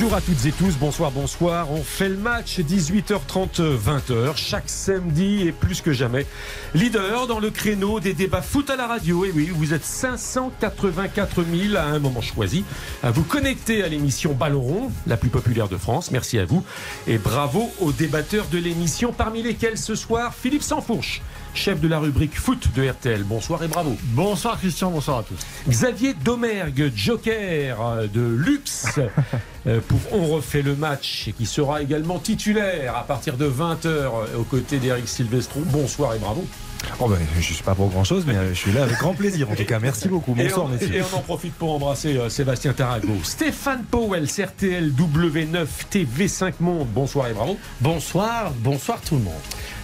[0.00, 1.72] Bonjour à toutes et tous, bonsoir, bonsoir.
[1.72, 6.24] On fait le match 18h30, 20h, chaque samedi et plus que jamais.
[6.72, 9.24] Leader dans le créneau des débats foot à la radio.
[9.24, 12.64] Et oui, vous êtes 584 000 à un moment choisi
[13.02, 16.12] à vous connecter à l'émission Ballon rond, la plus populaire de France.
[16.12, 16.62] Merci à vous.
[17.08, 21.22] Et bravo aux débatteurs de l'émission, parmi lesquels ce soir Philippe Sansfourche
[21.58, 23.24] chef de la rubrique foot de RTL.
[23.24, 23.96] Bonsoir et bravo.
[24.14, 25.38] Bonsoir Christian, bonsoir à tous.
[25.68, 28.86] Xavier Domergue, joker de luxe
[29.66, 34.36] euh, pour On refait le match et qui sera également titulaire à partir de 20h
[34.38, 35.60] aux côtés d'Eric Silvestro.
[35.66, 36.46] Bonsoir et bravo.
[37.00, 38.96] Oh ben, je ne suis pas pour grand chose, mais euh, je suis là avec
[38.98, 39.50] grand plaisir.
[39.50, 40.34] En tout cas, merci beaucoup.
[40.34, 43.14] Bonsoir, et on, Et on en profite pour embrasser euh, Sébastien Tarago.
[43.24, 46.86] Stéphane Powell, RTL W9 TV5 Monde.
[46.94, 47.58] Bonsoir et bravo.
[47.80, 49.34] Bonsoir, bonsoir tout le monde.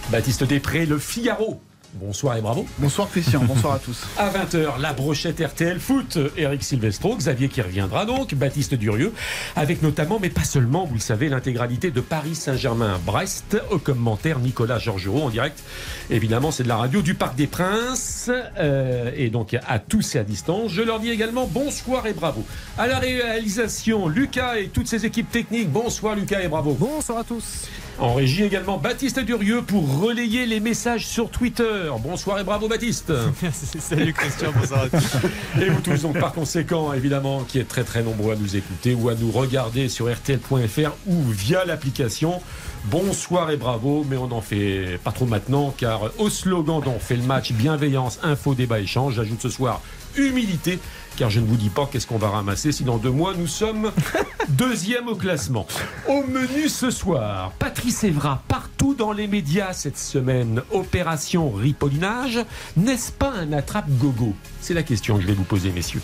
[0.09, 1.59] Baptiste Després, Le Figaro.
[1.95, 2.65] Bonsoir et bravo.
[2.77, 4.03] Bonsoir Christian, bonsoir à tous.
[4.17, 9.13] À 20h, la brochette RTL Foot, Eric Silvestro, Xavier qui reviendra donc, Baptiste Durieux,
[9.55, 14.77] avec notamment, mais pas seulement, vous le savez, l'intégralité de Paris Saint-Germain-Brest, au commentaire Nicolas
[14.77, 15.63] Georgerot en direct.
[16.09, 18.29] Évidemment, c'est de la radio du Parc des Princes,
[18.59, 20.71] euh, et donc à tous et à distance.
[20.71, 22.43] Je leur dis également bonsoir et bravo.
[22.77, 26.73] À la réalisation, Lucas et toutes ses équipes techniques, bonsoir Lucas et bravo.
[26.73, 27.69] Bonsoir à tous.
[27.97, 31.89] En régie également Baptiste Durieux pour relayer les messages sur Twitter.
[32.03, 33.13] Bonsoir et bravo Baptiste.
[33.79, 35.61] Salut Christian, bonsoir à tous.
[35.61, 38.93] Et vous tous donc par conséquent évidemment qui êtes très très nombreux à nous écouter
[38.93, 42.41] ou à nous regarder sur rtl.fr ou via l'application.
[42.85, 46.99] Bonsoir et bravo, mais on n'en fait pas trop maintenant car au slogan dont on
[46.99, 49.81] fait le match bienveillance, info, débat, échange, j'ajoute ce soir
[50.17, 50.79] humilité
[51.15, 53.47] car je ne vous dis pas qu'est-ce qu'on va ramasser si dans deux mois nous
[53.47, 53.91] sommes
[54.49, 55.65] deuxième au classement.
[56.07, 62.39] Au menu ce soir, Patrice Evra, partout dans les médias cette semaine, opération ripollinage,
[62.75, 64.33] n'est-ce pas un attrape-gogo?
[64.61, 66.01] C'est la question que je vais vous poser, messieurs.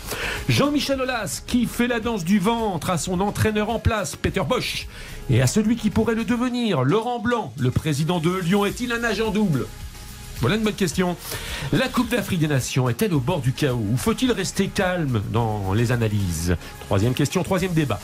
[0.48, 4.86] Jean-Michel Aulas, qui fait la danse du ventre à son entraîneur en place, Peter Bosch,
[5.30, 9.04] et à celui qui pourrait le devenir, Laurent Blanc, le président de Lyon, est-il un
[9.04, 9.66] agent double?
[10.42, 11.16] Voilà une bonne question.
[11.72, 15.72] La Coupe d'Afrique des Nations est-elle au bord du chaos ou faut-il rester calme dans
[15.72, 16.56] les analyses?
[16.80, 18.00] Troisième question, troisième débat.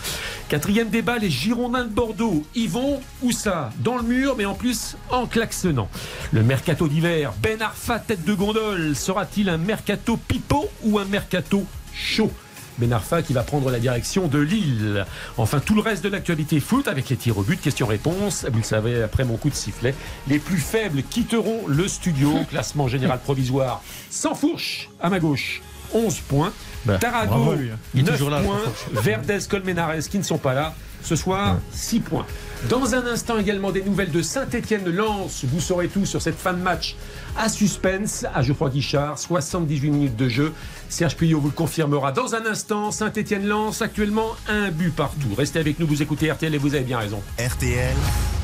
[0.49, 3.71] Quatrième débat, les Girondins de Bordeaux y vont où ça?
[3.81, 5.89] Dans le mur, mais en plus en klaxonnant.
[6.33, 11.65] Le mercato d'hiver, Ben Arfa, tête de gondole, sera-t-il un mercato pipeau ou un mercato
[11.93, 12.31] chaud?
[12.79, 15.05] Ben Arfa qui va prendre la direction de Lille.
[15.37, 18.47] Enfin, tout le reste de l'actualité foot avec les tirs au but, question-réponse.
[18.51, 19.95] Vous le savez, après mon coup de sifflet,
[20.29, 22.33] les plus faibles quitteront le studio.
[22.51, 25.63] Classement général provisoire sans fourche à ma gauche.
[25.95, 26.53] 11 points.
[26.85, 27.55] Ben, Tarago,
[27.95, 28.61] 9 points.
[28.93, 30.75] Verdes, Colmenares qui ne sont pas là.
[31.09, 32.27] Ce soir, 6 points.
[32.69, 35.47] Dans un instant également des nouvelles de Saint-Etienne-Lens.
[35.47, 36.97] Vous saurez tout sur cette fin de match
[37.35, 39.19] à suspense à Geoffroy Guichard.
[39.19, 40.53] 78 minutes de jeu.
[40.91, 42.91] Serge Puyot vous le confirmera dans un instant.
[42.91, 45.35] Saint-Etienne-Lens actuellement un but partout.
[45.35, 47.23] Restez avec nous, vous écoutez RTL et vous avez bien raison.
[47.39, 47.97] RTL,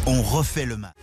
[0.07, 0.95] on refait le match.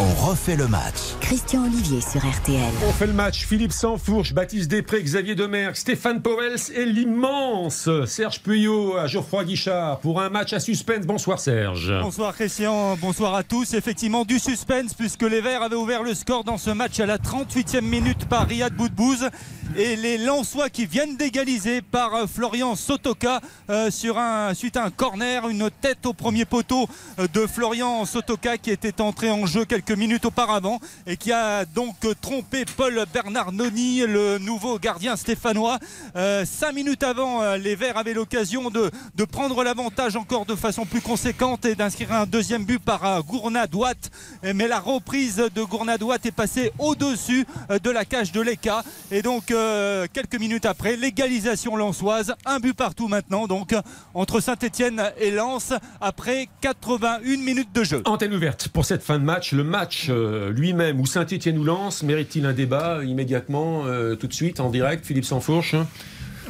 [0.00, 1.16] On refait le match.
[1.20, 2.72] Christian Olivier sur RTL.
[2.86, 3.44] On fait le match.
[3.44, 9.98] Philippe Sansfourche, Baptiste Després, Xavier Demerck, Stéphane Powels et l'immense Serge Puyot à Geoffroy Guichard
[9.98, 11.04] pour un match à suspense.
[11.04, 11.92] Bonsoir Serge.
[12.00, 13.74] Bonsoir Christian, bonsoir à tous.
[13.74, 17.18] Effectivement, du suspense puisque les Verts avaient ouvert le score dans ce match à la
[17.18, 19.28] 38e minute par Riyad Boudbouz
[19.76, 24.84] et les Lensois qui viennent d'égaliser par euh, Florian Sotoka euh, sur un, suite à
[24.84, 26.88] un corner, une tête au premier poteau
[27.18, 31.64] euh, de Florian Sotoka qui était entré en jeu quelques minutes auparavant et qui a
[31.64, 35.78] donc trompé Paul Bernard Noni, le nouveau gardien stéphanois.
[36.16, 40.54] Euh, cinq minutes avant, euh, les Verts avaient l'occasion de, de, prendre l'avantage encore de
[40.54, 43.94] façon plus conséquente et d'inscrire un deuxième but par euh, Gournadouat.
[44.42, 47.46] Mais la reprise de Gournadouat est passée au-dessus
[47.82, 48.82] de la cage de l'ECA.
[49.10, 52.34] Et donc, quelques minutes après, l'égalisation lançoise.
[52.46, 53.74] Un but partout maintenant, donc,
[54.14, 58.02] entre Saint-Etienne et Lens, après 81 minutes de jeu.
[58.04, 59.52] Antenne ouverte pour cette fin de match.
[59.52, 59.77] Le match
[60.08, 64.70] euh, lui-même ou Saint-Etienne ou Lens mérite-t-il un débat immédiatement, euh, tout de suite, en
[64.70, 65.74] direct Philippe Sansfourche?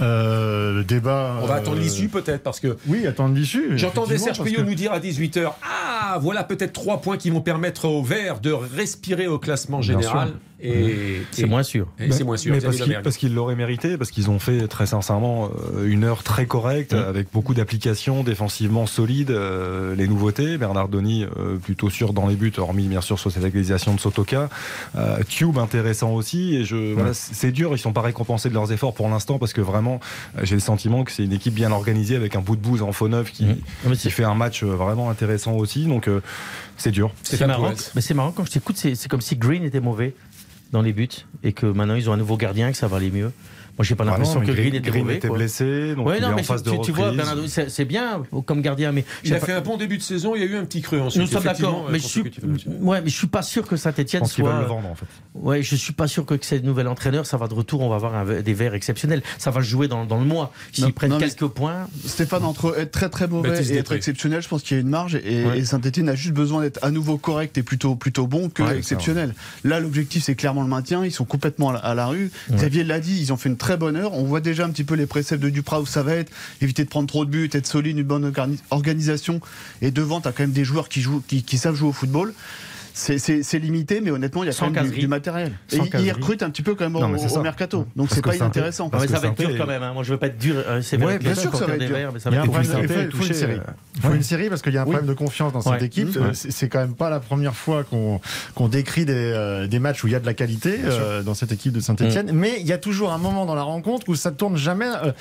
[0.01, 1.39] Euh, le débat.
[1.43, 2.77] On va attendre l'issue peut-être parce que.
[2.87, 3.77] Oui, attendre l'issue.
[3.77, 7.87] J'entendais Serge Puyot nous dire à 18h Ah, voilà peut-être trois points qui vont permettre
[7.87, 10.35] aux Verts de respirer au classement général.
[10.61, 11.87] Et C'est moins sûr.
[12.01, 12.53] et c'est moins sûr.
[12.53, 13.05] Mais parce qu'ils Domergue.
[13.05, 16.93] parce qu'ils l'auraient mérité, parce qu'ils ont fait très sincèrement euh, une heure très correcte,
[16.95, 19.31] avec beaucoup d'applications défensivement solides.
[19.31, 23.45] euh, les nouveautés, Bernardoni euh, plutôt sûr dans les buts, hormis bien sûr sur cette
[23.45, 24.49] égalisation de Sotoka.
[24.97, 26.57] Euh, Tube intéressant aussi.
[26.57, 29.53] Et je, voilà, c'est dur, ils sont pas récompensés de leurs efforts pour l'instant, parce
[29.53, 30.01] que vraiment,
[30.37, 32.83] euh, j'ai le sentiment que c'est une équipe bien organisée avec un bout de bouse
[32.83, 33.47] en faux neuf qui,
[33.87, 35.85] mais qui fait un match euh, vraiment intéressant aussi.
[35.87, 36.21] Donc euh,
[36.77, 37.11] c'est dur.
[37.23, 37.73] C'est marrant.
[37.95, 40.15] Mais c'est marrant quand je t'écoute, c'est c'est comme si Green était mauvais
[40.73, 41.09] dans les buts
[41.43, 43.33] et que maintenant ils ont un nouveau gardien que ça va aller mieux.
[43.79, 45.17] Moi, j'ai pas Ah l'impression que Green était mauvais.
[45.17, 45.37] était quoi.
[45.39, 47.13] blessé, donc Ouais, il non, est mais en phase de tu, tu vois.
[47.13, 50.41] Bernardo, c'est bien comme gardien, mais Il a fait un bon début de saison, il
[50.41, 51.23] y a eu un petit creux ensuite.
[51.23, 52.23] nous sommes d'accord, mais je suis,
[52.81, 54.63] ouais, mais je suis pas sûr que Saint-Etienne veulent le soit.
[54.65, 55.07] vendre en fait.
[55.35, 57.95] Ouais, je suis pas sûr que ces nouvel entraîneur, ça va de retour, on va
[57.97, 59.23] avoir un- des verts exceptionnels.
[59.39, 60.53] Ça va jouer dans, dans le mois.
[60.73, 64.49] S'ils prennent non, quelques points, Stéphane, entre être très très mauvais et être exceptionnel, je
[64.49, 65.59] pense qu'il y a une marge et, Ouais.
[65.61, 68.77] et Saint-Etienne a juste besoin d'être à nouveau correct et plutôt, plutôt bon que Ouais,
[68.79, 69.35] exceptionnel.
[69.63, 71.05] Là, l'objectif, c'est clairement le maintien.
[71.05, 72.31] Ils sont complètement à la, à la rue.
[72.51, 74.15] Xavier l'a dit, ils ont fait une très bonne heure.
[74.15, 76.33] On voit déjà un petit peu les préceptes de Duprat où ça va être
[76.63, 79.41] éviter de prendre trop de buts, être solide, une bonne organi- organisation.
[79.83, 81.93] Et devant, tu as quand même des joueurs qui, jouent, qui, qui savent jouer au
[81.93, 82.33] football.
[82.95, 85.01] C'est- C'est c'est limité, mais honnêtement, il y a Sans quand même du, caserie.
[85.03, 85.53] du matériel.
[85.71, 87.87] Et Sans ils- ils recrutent un petit peu quand même Non, au, c'est mercato.
[87.95, 88.89] Donc c'est pas c'est inintéressant.
[88.91, 89.83] Parce Ouais, que ça va être dur quand même.
[89.85, 89.93] hein.
[89.93, 91.79] Moi, je veux pas être dur, euh, sévère Ouais, bien sûr que ça va être
[91.81, 91.97] des dur.
[91.97, 92.01] Il
[92.33, 93.11] y a un problème,
[94.01, 94.45] faut, il faut une série.
[94.45, 94.49] Il faut Ouais.
[94.49, 94.93] une série parce qu'il y a un Oui.
[94.93, 95.85] problème de confiance dans cette Ouais.
[95.85, 96.17] équipe.
[96.17, 98.21] Euh, C'est quand même pas la première fois qu'on
[98.55, 101.35] qu'on décrit des, euh, des matchs où il y a de la qualité euh, dans
[101.35, 102.31] cette équipe de Saint-Etienne.
[102.33, 105.13] Mais il y a toujours un moment dans la rencontre où ça tourne jamais euh,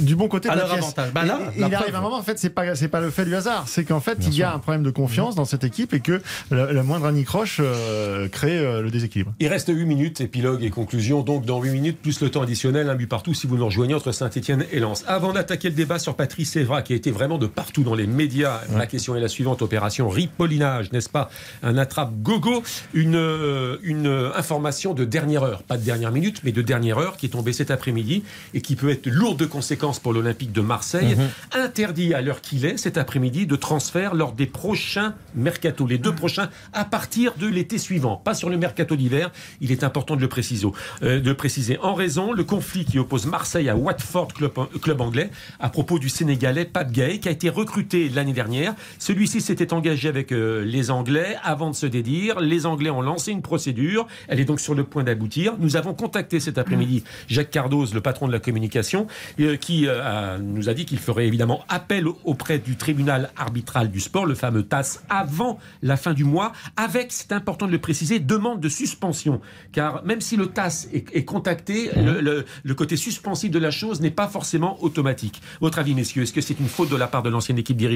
[0.00, 0.84] du bon côté À de la leur pièce.
[0.84, 1.12] avantage.
[1.12, 3.10] Bah là, Et- la il arrive un moment, en fait, c'est pas, c'est pas le
[3.10, 3.64] fait du hasard.
[3.66, 6.20] C'est qu'en fait, il y a un problème de confiance dans cette équipe et que
[6.50, 9.32] le, le moindre anicroche euh, crée euh, le déséquilibre.
[9.40, 11.22] Il reste 8 minutes, épilogue et conclusion.
[11.22, 13.94] Donc, dans 8 minutes, plus le temps additionnel, un but partout si vous nous rejoignez
[13.94, 15.04] entre Saint-Etienne et Lens.
[15.06, 18.06] Avant d'attaquer le débat sur Patrice Evra, qui a été vraiment de partout dans les
[18.20, 21.30] médias, ma question est la suivante opération ripollinage, n'est-ce pas
[21.62, 22.62] Un attrape-gogo,
[22.92, 26.98] une, euh, une euh, information de dernière heure, pas de dernière minute, mais de dernière
[26.98, 28.22] heure, qui est tombée cet après-midi
[28.52, 31.16] et qui peut être lourde de conséquences pour l'Olympique de Marseille.
[31.52, 36.14] Interdit à l'heure qu'il est, cet après-midi, de transfert lors des prochains mercato, les deux
[36.14, 39.30] prochains, à partir de l'été suivant, pas sur le mercato d'hiver.
[39.62, 40.66] Il est important de le préciser.
[41.02, 41.78] Euh, de préciser.
[41.78, 44.52] En raison, le conflit qui oppose Marseille à Watford, club,
[44.82, 48.74] club anglais, à propos du Sénégalais Pat Gay, qui a été recruté l'année dernière.
[48.98, 52.40] Celui-ci s'était engagé avec euh, les Anglais avant de se dédire.
[52.40, 54.06] Les Anglais ont lancé une procédure.
[54.28, 55.54] Elle est donc sur le point d'aboutir.
[55.58, 59.06] Nous avons contacté cet après-midi Jacques Cardoz, le patron de la communication,
[59.40, 64.00] euh, qui euh, nous a dit qu'il ferait évidemment appel auprès du tribunal arbitral du
[64.00, 68.18] sport, le fameux TAS, avant la fin du mois, avec, c'est important de le préciser,
[68.18, 69.40] demande de suspension.
[69.72, 74.28] Car même si le TAS est, contacté, le côté suspensif de la chose n'est pas
[74.28, 75.42] forcément automatique.
[75.60, 77.89] Votre avis, messieurs, est-ce que c'est une faute de la part de l'ancienne équipe dirigeante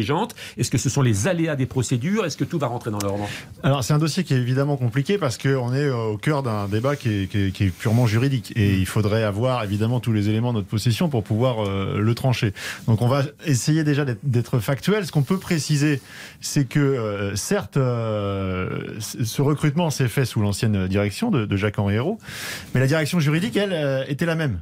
[0.58, 2.24] Est-ce que ce sont les aléas des procédures?
[2.24, 3.28] Est-ce que tout va rentrer dans l'ordre?
[3.62, 6.66] Alors c'est un dossier qui est évidemment compliqué parce qu'on est euh, au cœur d'un
[6.68, 10.12] débat qui est, qui est- qui est purement juridique et il faudrait avoir évidemment tous
[10.12, 12.52] les éléments de notre possession pour pouvoir euh, le trancher.
[12.86, 15.04] Donc on va essayer déjà d'être- factuel.
[15.06, 16.00] Ce qu'on peut préciser,
[16.40, 18.68] c'est que euh, certes euh,
[19.00, 22.18] ce recrutement s'est fait sous l'ancienne direction de, de Jacques-Henri Hérault,
[22.74, 24.58] mais la direction juridique, elle, était la même.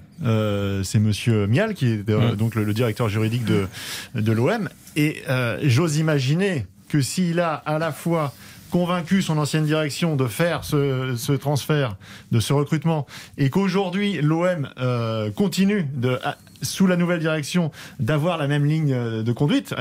[0.84, 3.66] C'est Monsieur Mial qui est euh, donc le, le directeur juridique de,
[4.14, 8.32] de l'OM et euh, j'ose imaginer que s'il a à la fois
[8.70, 11.96] convaincu son ancienne direction de faire ce, transfert,
[12.32, 13.06] de ce recrutement,
[13.36, 16.18] et qu'aujourd'hui l'OM euh, continue de,
[16.62, 19.74] sous la nouvelle direction d'avoir la même ligne euh, de conduite,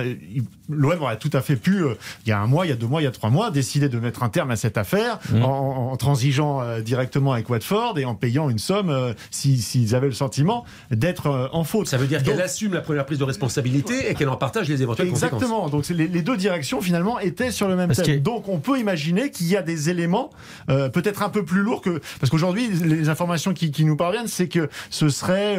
[0.72, 1.96] l'OM aurait tout à fait pu, euh,
[2.26, 3.52] il y a un mois, il y a deux mois, il y a trois mois,
[3.52, 7.98] décider de mettre un terme à cette affaire en, en transigeant euh, directement avec Watford
[8.00, 11.88] et en payant une somme euh, si- s'ils avaient le sentiment d'être en faute.
[11.88, 14.82] Ça veut dire qu'elle assume la première prise de responsabilité et qu'elle en partage les
[14.82, 15.34] éventuelles conséquences.
[15.42, 15.70] Exactement.
[15.70, 18.06] Donc les, les deux directions finalement étaient sur le même thème.
[18.06, 20.30] que- Donc on peut imaginer qu'il y a des éléments
[20.68, 24.48] peut-être un peu plus lourds que parce qu'aujourd'hui les informations qui, qui nous parviennent c'est
[24.48, 25.58] que ce serait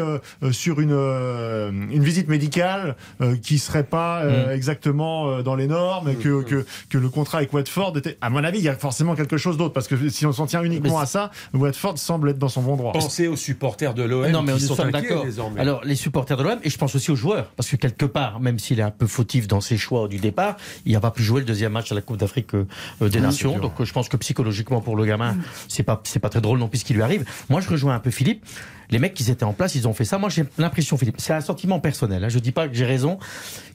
[0.52, 2.96] sur une une visite médicale
[3.42, 4.50] qui serait pas euh, Mm.
[4.52, 8.30] exactement euh, dans les normes et que, que que le contrat avec Watford était à
[8.30, 10.62] mon avis il y a forcément quelque chose d'autre parce que si on s'en tient
[10.62, 12.92] uniquement à ça Watford semble être dans son bon droit.
[12.92, 15.24] Pensez aux supporters de l'OM Non, mais qui nous sont d'accord.
[15.24, 15.60] désormais.
[15.60, 18.40] Alors, les supporters de l'OM, et je pense aussi aux joueurs, parce que quelque part,
[18.40, 20.56] même s'il est un peu fautif dans ses choix du départ,
[20.86, 22.66] il n'a pas pu jouer le deuxième match à la Coupe d'Afrique euh,
[23.00, 23.58] des Nations.
[23.58, 25.36] Donc, je pense que psychologiquement, pour le gamin,
[25.68, 27.24] c'est pas, c'est pas très drôle non plus ce qui lui arrive.
[27.48, 28.44] Moi, je rejoins un peu Philippe.
[28.90, 30.18] Les mecs qui étaient en place, ils ont fait ça.
[30.18, 32.22] Moi, j'ai l'impression, Philippe, c'est un sentiment personnel.
[32.24, 32.28] Hein.
[32.28, 33.18] Je dis pas que j'ai raison.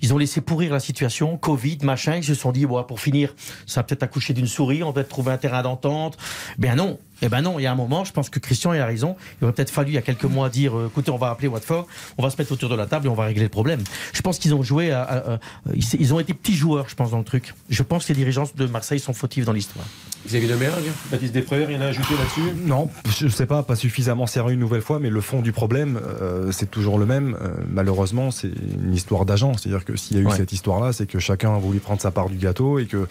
[0.04, 1.07] Ils ont laissé pourrir la situation,
[1.38, 2.16] Covid, machin.
[2.16, 3.34] Ils se sont dit, pour finir,
[3.66, 6.18] ça va peut-être accoucher d'une souris, on va trouver un terrain d'entente.
[6.58, 7.00] Ben non.
[7.22, 9.16] Eh ben non, il y a un moment, je pense que Christian a raison.
[9.42, 11.48] Il aurait peut-être fallu, il y a quelques mois, dire, euh, écoutez, on va appeler
[11.48, 13.82] Watford, on va se mettre autour de la table et on va régler le problème.
[14.14, 15.40] Je pense qu'ils ont joué, à- à- à-
[15.74, 17.54] ils ils ont été petits joueurs, je pense, dans le truc.
[17.70, 19.86] Je pense que les dirigeants de Marseille sont fautifs dans l'histoire.
[20.28, 22.56] Xavier Demergue, Baptiste Desprez, rien à ajouter là-dessus?
[22.66, 25.52] Non, je ne sais pas, pas suffisamment sérieux une nouvelle fois, mais le fond du
[25.54, 27.38] problème, euh, c'est toujours le même.
[27.42, 28.48] Euh, malheureusement, c'est
[28.84, 29.54] une histoire d'agent.
[29.58, 30.36] C'est-à-dire que s'il y a eu Ouais.
[30.36, 33.06] cette histoire-là, c'est que chacun a voulu prendre sa part du gâteau et que euh,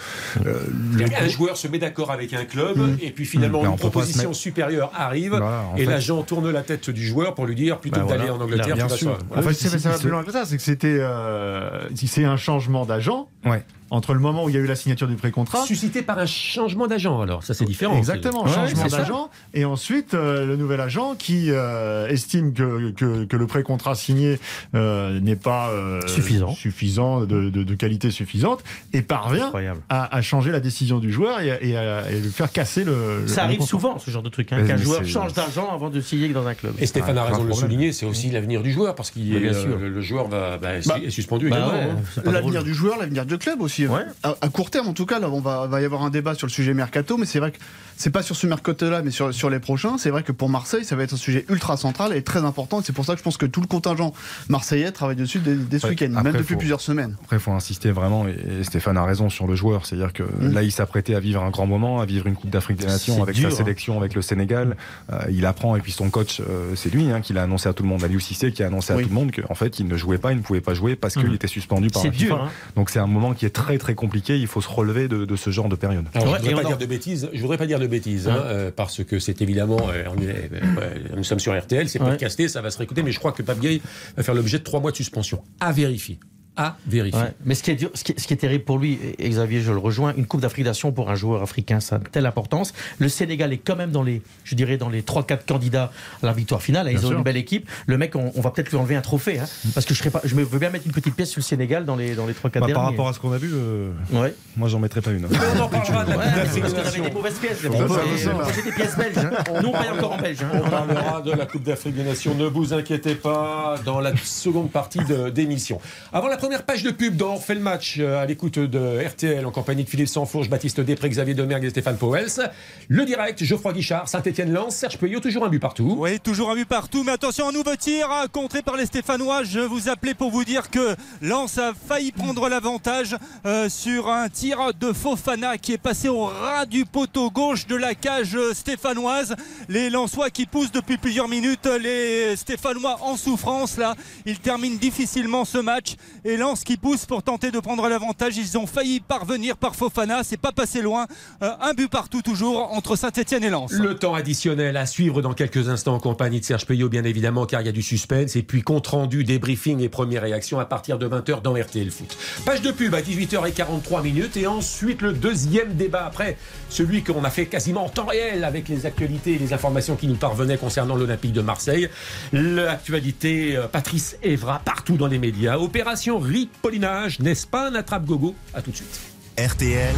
[0.92, 2.96] le Un joueur se met d'accord avec un club Mm.
[3.00, 3.68] et puis finalement Mm.
[3.68, 7.54] On mettre- supérieure arrive Voilà, et fait- l'agent tourne la tête du joueur pour lui
[7.54, 8.34] dire plutôt Bah que d'aller voilà.
[8.34, 9.18] en Angleterre, Bien tu vas sûr.
[9.28, 10.62] sur- En fait, si, c'est si, ça va si, plus loin que ça, c'est que
[10.62, 13.64] c'était euh, si c'est un changement d'agent Ouais.
[13.96, 15.64] Entre le moment où il y a eu la signature du pré-contrat.
[15.64, 19.30] suscité par un changement d'agent alors ça c'est différent Exactement, Ouais, changement d'agent.
[19.54, 24.38] Et ensuite, euh, le nouvel agent qui euh, estime que, que, que le pré-contrat signé
[24.74, 26.52] euh, n'est pas euh, Suffisant.
[26.54, 28.62] suffisant de, de, de qualité suffisante
[28.92, 29.50] et parvient
[29.88, 32.84] à, à changer la décision du joueur et, à- et à, et lui faire casser
[32.84, 33.22] le.
[33.22, 33.70] le- Ça le arrive contrat.
[33.70, 36.54] souvent, ce genre de truc, hein, qu'un joueur change d'argent avant de signer dans un
[36.54, 36.74] club.
[36.78, 39.20] Et Stéphane Ah, a raison de le souligner, c'est aussi l'avenir du joueur parce Bah,
[39.22, 39.78] euh, sûr.
[39.78, 41.72] le, le joueur va, bah, Bah, est suspendu Bah également.
[41.74, 42.30] ouais, hein.
[42.30, 43.85] L'avenir du joueur, l'avenir du club aussi.
[43.88, 44.02] Ouais.
[44.22, 46.34] À, à court terme, en tout cas, là, on va, va y avoir un débat
[46.34, 47.58] sur le sujet mercato, mais c'est vrai que
[47.96, 49.96] c'est pas sur ce mercato-là, mais sur, sur les prochains.
[49.98, 52.82] C'est vrai que pour Marseille, ça va être un sujet ultra central et très important.
[52.84, 54.12] C'est pour ça que je pense que tout le contingent
[54.48, 57.16] marseillais travaille dessus dès, dès ce week-end, même depuis faut- plusieurs semaines.
[57.24, 59.86] Après, il faut insister vraiment, et Stéphane a raison sur le joueur.
[59.86, 60.52] C'est-à-dire que Mm.
[60.52, 63.22] là, il s'apprêtait à vivre un grand moment, à vivre une Coupe d'Afrique des Nations
[63.22, 63.58] avec dur, sa hein.
[63.58, 64.76] sélection avec le Sénégal.
[65.12, 67.72] Euh, il apprend, et puis son coach, euh, c'est lui hein, qui l'a annoncé à
[67.72, 69.00] tout le monde, Aliou Cissé, qui a annoncé Oui.
[69.00, 70.96] à tout le monde qu'en fait, il ne jouait pas, il ne pouvait pas jouer
[70.96, 71.34] parce qu'il Mhm.
[71.34, 72.24] était suspendu par la FIFA.
[72.26, 72.50] dur, hein.
[72.76, 74.38] Donc c'est un moment qui est très très compliqué.
[74.38, 76.06] Il faut se relever de, de ce genre de période.
[76.14, 77.28] Alors, Ouais, je et voudrais pas dire de bêtises.
[77.32, 78.40] Je voudrais pas dire de bêtises, hein, Ouais.
[78.44, 82.10] euh, parce que c'est évidemment, euh, on est- euh, nous sommes sur RTL, c'est Ouais.
[82.10, 83.80] podcasté, ça va se réécouter, mais je crois que Pape Gay
[84.16, 85.42] va faire l'objet de trois mois de suspension.
[85.60, 86.18] À vérifier.
[86.56, 87.20] À vérifier.
[87.20, 87.34] Ouais.
[87.44, 89.60] Mais ce qui, est dur- ce, qui ce qui est terrible pour lui, et Xavier,
[89.60, 92.24] je le rejoins, une Coupe d'Afrique des Nations pour un joueur africain, ça a telle
[92.26, 92.72] importance.
[92.98, 96.32] Le Sénégal est quand même dans les, je dirais, dans les 3-4 candidats à la
[96.32, 96.86] victoire finale.
[96.90, 97.18] Ils Bien ont sûr.
[97.18, 97.68] une belle équipe.
[97.86, 99.44] Le mec, on, on va peut-être lui enlever un trophée, hein,
[99.74, 101.44] parce que je, serais pas, je me veux bien mettre une petite pièce sur le
[101.44, 102.72] Sénégal dans les, dans les 3-4 Bah, derniers.
[102.74, 104.34] par rapport à ce qu'on a vu, euh, Ouais.
[104.56, 105.26] moi, j'en mettrais pas une.
[105.26, 107.04] On en parlera de la Coupe mais d'Afrique parce des qu'on avait Nations.
[107.04, 107.58] des mauvaises pièces.
[107.66, 109.18] On peut euh, des pièces belges.
[109.18, 109.60] Hein.
[109.62, 110.38] Nous, on paye encore en belge.
[110.42, 110.60] hein.
[110.64, 112.34] On parlera de la Coupe d'Afrique des Nations.
[112.34, 115.80] Ne vous inquiétez pas dans la seconde partie de- d'émission.
[116.12, 119.44] Avant la première page de pub on fait le match euh, à l'écoute de RTL
[119.44, 122.52] en compagnie de Philippe Sansfourche, Baptiste Després, Xavier Demergue et Stéphane Powels.
[122.86, 125.96] Le direct, Geoffroy Guichard, Saint-Etienne-Lens, Serge Peuillot, toujours un but partout.
[125.98, 129.42] Oui, toujours un but partout, mais attention, un nouveau tir euh, contré par les Stéphanois.
[129.42, 134.28] Je vous appelais pour vous dire que Lens a failli prendre l'avantage euh, sur un
[134.28, 139.34] tir de Fofana qui est passé au ras du poteau gauche de la cage stéphanoise.
[139.68, 143.96] Les Lensois qui poussent depuis plusieurs minutes, les Stéphanois en souffrance là.
[144.26, 145.96] Ils terminent difficilement ce match
[146.36, 148.36] Lens qui pousse pour tenter de prendre l'avantage.
[148.36, 151.06] Ils ont failli parvenir par Fofana, c'est pas passé loin.
[151.42, 153.72] Euh, un but partout toujours entre Saint-Etienne et Lens.
[153.72, 157.46] Le temps additionnel à suivre dans quelques instants en compagnie de Serge Peuillot, bien évidemment,
[157.46, 158.36] car il y a du suspense.
[158.36, 162.16] Et puis compte rendu, débriefing et premières réactions à partir de 20h dans RTL Foot.
[162.44, 164.36] Page de pub à 18h43 minutes.
[164.36, 166.36] Et ensuite, le deuxième débat après,
[166.68, 170.06] celui qu'on a fait quasiment en temps réel avec les actualités et les informations qui
[170.06, 171.88] nous parvenaient concernant l'Olympique de Marseille.
[172.32, 175.58] L'actualité, euh, Patrice Evra, partout dans les médias.
[175.58, 179.00] Opération Ripollinage, n'est-ce pas un attrape-gogo À tout de suite.
[179.38, 179.94] RTL,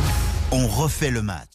[0.52, 1.48] on refait le match.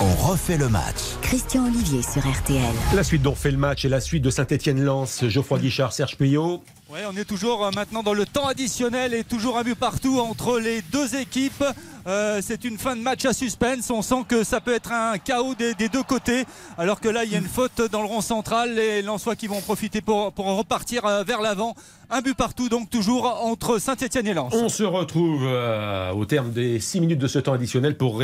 [0.00, 0.96] On refait le match.
[1.20, 2.62] Christian Olivier sur RTL.
[2.94, 6.62] La suite dont fait le match et la suite de Saint-Etienne-Lens, Geoffroy Guichard, Serge Puyot.
[6.88, 10.18] Ouais, on est toujours euh, maintenant dans le temps additionnel et toujours un but partout
[10.18, 11.64] entre les deux équipes.
[12.06, 13.90] Euh, c'est une fin de match à suspense.
[13.90, 16.44] On sent que ça peut être un chaos des, deux côtés.
[16.78, 18.74] Alors que là, il y a une faute dans le rond central.
[18.74, 21.74] Les Lensois qui vont profiter pour, repartir euh, vers l'avant.
[22.12, 24.52] Un but partout, donc toujours entre Saint-Etienne et Lens.
[24.52, 28.20] On se retrouve euh, au terme des 6 minutes de ce temps additionnel pour,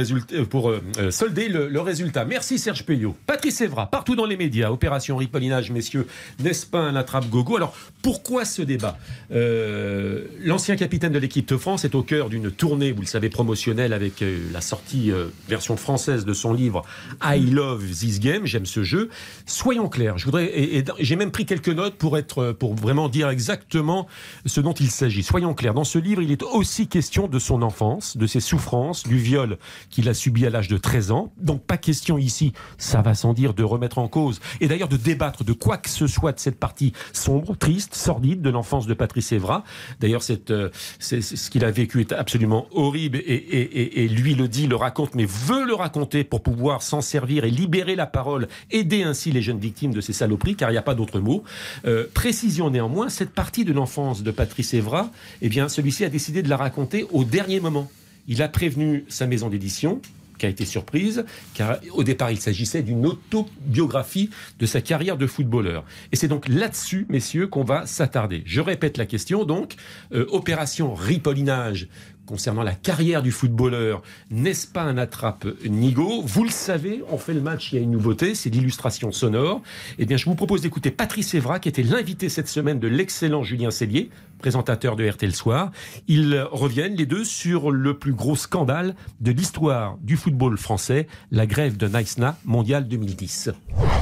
[0.50, 0.72] pour
[1.10, 2.24] solder le, résultat.
[2.24, 3.14] Merci Serge Puyot.
[3.26, 4.70] Patrice Evra, partout dans les médias.
[4.70, 6.08] Opération Ripollinage, messieurs.
[6.40, 8.98] N'est-ce pas un attrape-gogo Alors, pourquoi ce débat?
[9.30, 13.30] L'ancien capitaine de l'équipe de France est au cœur d'une tournée, vous le savez,
[13.68, 16.82] avec euh, la sortie euh, version française de son livre
[17.22, 18.46] I Love This Game.
[18.46, 19.10] J'aime ce jeu.
[19.44, 20.18] Soyons clairs.
[20.18, 24.06] Je voudrais, j'ai même pris quelques notes pour être, pour vraiment dire exactement
[24.44, 25.24] ce dont il s'agit.
[25.24, 25.74] Soyons clairs.
[25.74, 29.58] Dans ce livre, il est aussi question de son enfance, de ses souffrances, du viol
[29.90, 31.32] qu'il a subi à l'âge de 13 ans.
[31.40, 34.96] Donc pas question ici, ça va sans dire, de remettre en cause et d'ailleurs de
[34.96, 38.94] débattre de quoi que ce soit de cette partie sombre, triste, sordide de l'enfance de
[38.94, 39.64] Patrice Evra.
[40.00, 40.70] D'ailleurs, euh,
[41.00, 45.26] ce qu'il a vécu est absolument horrible et, et- lui le dit, le raconte, mais
[45.26, 49.58] veut le raconter pour pouvoir s'en servir et libérer la parole, aider ainsi les jeunes
[49.58, 51.44] victimes de ces saloperies, car il n'y a pas d'autre mot.
[51.86, 55.10] Euh, précision néanmoins, cette partie de l'enfance de Patrice Evra,
[55.42, 57.90] eh bien, celui-ci a décidé de la raconter au dernier moment.
[58.28, 60.00] Il a prévenu sa maison d'édition,
[60.38, 65.26] qui a été surprise, car au départ il s'agissait d'une autobiographie de sa carrière de
[65.26, 65.84] footballeur.
[66.12, 68.42] Et c'est donc là-dessus, messieurs, qu'on va s'attarder.
[68.44, 69.76] Je répète la question, donc,
[70.12, 71.88] euh, opération ripollinage.
[72.26, 77.40] Concernant la carrière du footballeur, n'est-ce pas un attrape-nigo Vous le savez, on fait le
[77.40, 79.62] match, il y a une nouveauté, c'est l'illustration sonore.
[79.98, 83.42] Eh bien, je vous propose d'écouter Patrice Evra, qui était l'invité cette semaine de l'excellent
[83.42, 85.70] Julien Cellier, présentateur de RTL Soir.
[86.08, 91.46] Ils reviennent, les deux, sur le plus gros scandale de l'histoire du football français, la
[91.46, 93.50] grève de Naïsna, mondial 2010.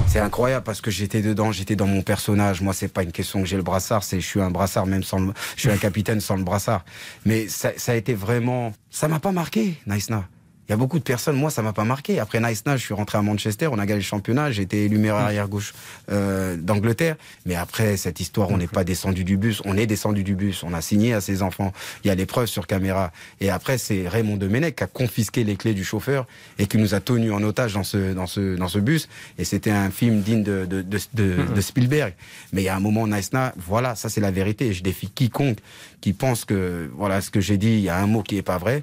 [0.06, 2.60] C'est incroyable parce que j'étais dedans, j'étais dans mon personnage.
[2.60, 5.02] Moi, c'est pas une question que j'ai le brassard, c'est je suis un brassard même
[5.02, 6.84] sans le, je suis un capitaine sans le brassard.
[7.24, 10.28] Mais ça, ça a été vraiment, ça m'a pas marqué, Naïsna.
[10.68, 12.18] Il y a beaucoup de personnes, moi ça m'a pas marqué.
[12.18, 14.98] Après Nice je suis rentré à Manchester, on a gagné le championnat, j'ai été élu
[14.98, 15.74] meilleur arrière gauche
[16.10, 17.16] euh, d'Angleterre.
[17.44, 20.62] Mais après cette histoire, on n'est pas descendu du bus, on est descendu du bus,
[20.62, 21.72] on a signé à ses enfants.
[22.02, 23.12] Il y a les preuves sur caméra.
[23.40, 26.26] Et après c'est Raymond Domenech qui a confisqué les clés du chauffeur
[26.58, 29.08] et qui nous a tenus en otage dans ce dans ce dans ce bus.
[29.38, 32.14] Et c'était un film digne de de, de, de, Spielberg.
[32.52, 34.72] Mais il y a un moment Nice voilà, ça c'est la vérité.
[34.72, 35.58] Je défie quiconque
[36.00, 38.42] qui pense que voilà ce que j'ai dit, il y a un mot qui est
[38.42, 38.82] pas vrai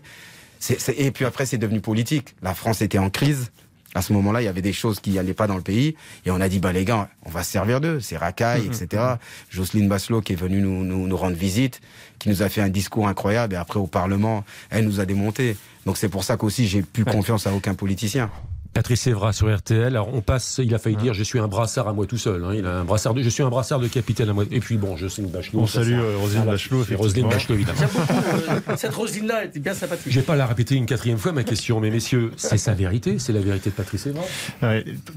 [0.70, 2.36] et puis après, c'est devenu politique.
[2.42, 3.52] La France était en crise.
[3.94, 5.96] À ce moment-là, il y avait des choses qui n'allaient pas dans le pays.
[6.26, 8.00] Et on a dit, bah, les gars, on va se servir d'eux.
[8.00, 8.88] C'est racaille, etc.
[8.92, 9.18] Mm-hmm.
[9.50, 11.82] Jocelyne Basselot qui est venue nous, nous, nous, rendre visite,
[12.18, 13.54] qui nous a fait un discours incroyable.
[13.54, 15.58] Et après, au Parlement, elle nous a démonté.
[15.86, 18.30] Donc c'est pour ça qu'aussi, j'ai plus confiance à aucun politicien.
[18.74, 19.88] Patrice Evra sur RTL.
[19.88, 22.44] Alors on passe, il a failli dire je suis un brassard à moi tout seul.
[22.44, 22.54] Hein.
[22.56, 24.46] Il a un brassard de, je suis un brassard de capitaine à moi.
[24.50, 25.60] Et puis bon, je sais une Bachelot.
[25.60, 26.86] On salue euh, Roselyne Bachelot.
[26.98, 27.80] Roselyne Bachelot évidemment.
[27.82, 30.12] Euh, cette Roselyne là était bien sympathique.
[30.12, 33.20] Je vais pas la répéter une quatrième fois ma question, mais messieurs, c'est sa vérité,
[33.20, 34.24] c'est la vérité de Patrice Evra.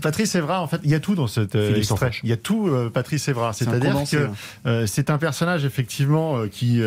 [0.00, 2.10] Patrice Evra, en fait, il y a tout dans cette euh, extrait.
[2.22, 3.52] Il y a tout Patrice Evra.
[3.52, 4.28] C'est-à-dire que
[4.64, 4.86] hein.
[4.86, 6.82] c'est un personnage effectivement qui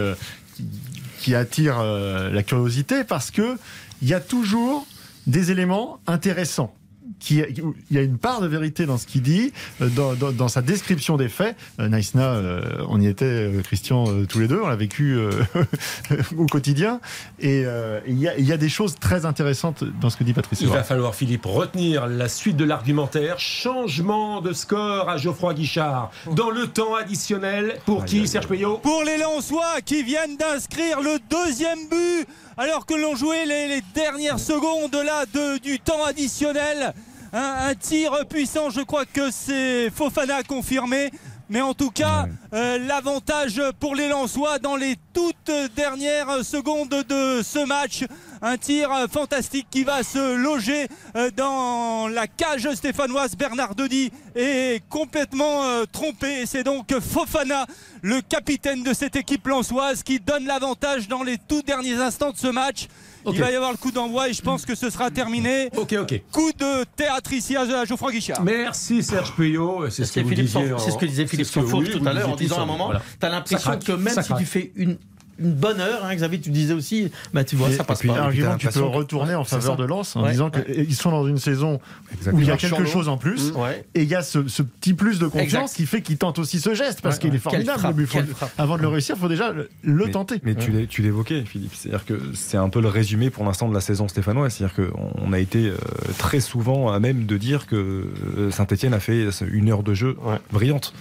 [1.20, 3.58] qui attire la curiosité parce que
[4.02, 4.86] il y a toujours
[5.28, 6.74] des éléments intéressants.
[7.20, 10.48] Qui, il y a une part de vérité dans ce qu'il dit, euh, dans, dans,
[10.48, 11.56] sa description des faits.
[11.80, 15.18] Euh, Naïsna, euh, on y était, Christian, tous les deux, on l'a vécu
[16.38, 17.00] au quotidien.
[17.40, 17.66] Et
[18.08, 20.62] il y, a, il y, a, des choses très intéressantes dans ce que dit Patrice.
[20.62, 23.40] Il va falloir, Philippe, retenir la suite de l'argumentaire.
[23.40, 27.80] Changement de score à Geoffroy Guichard dans le temps additionnel.
[27.86, 28.78] Pour qui, Serge Payot?
[28.78, 34.40] Pour les Lensois qui viennent d'inscrire le deuxième but alors que l'on jouait les, dernières
[34.40, 35.26] secondes là
[35.62, 36.94] du temps additionnel.
[37.34, 41.12] Un, tir puissant, je crois que c'est Fofana confirmé.
[41.50, 47.42] Mais en tout cas, euh, l'avantage pour les Lensois dans les toutes dernières secondes de
[47.42, 48.04] ce match.
[48.42, 53.38] Un tir fantastique qui va se loger euh, dans la cage stéphanoise.
[53.38, 56.46] Bernard Denis est complètement euh, trompé.
[56.46, 57.66] C'est donc Fofana,
[58.02, 62.38] le capitaine de cette équipe lançoise, qui donne l'avantage dans les tout derniers instants de
[62.38, 62.88] ce match.
[63.32, 65.70] Il va y avoir le coup d'envoi et je pense que ce sera terminé.
[65.76, 66.22] Ok, ok.
[66.32, 68.44] Coup de théâtre ici à Geoffroy Guichard.
[68.44, 69.90] Merci Serge Puyot.
[69.90, 72.66] C'est ce, que ce, que disait Philippe Sansfourche tout à l'heure en disant à un
[72.66, 74.98] moment, tu as l'impression que même si tu fais une
[75.40, 78.20] une bonne heure, hein, Xavier, tu disais aussi, bah, tu vois, ça passe puis, pas.
[78.20, 81.80] Argument, tu peux retourner en faveur de Lens en disant qu'ils sont dans une saison
[82.32, 83.56] où il y a quelque chose en plus, mmh.
[83.96, 86.74] et il y a ce, petit plus de confiance qui fait qu'ils tentent aussi ce
[86.74, 87.82] geste, parce qu'il est formidable.
[88.58, 90.40] avant de le réussir, il faut déjà le, tenter.
[90.44, 93.82] Mais tu l'évoquais, Philippe, c'est-à-dire que c'est un peu le résumé pour l'instant de la
[93.82, 95.78] saison stéphanoise, c'est-à-dire qu'on a été euh,
[96.18, 97.76] très souvent à même de dire que
[98.38, 100.18] euh, Saint-Etienne a fait une heure de jeu
[100.52, 100.94] brillante.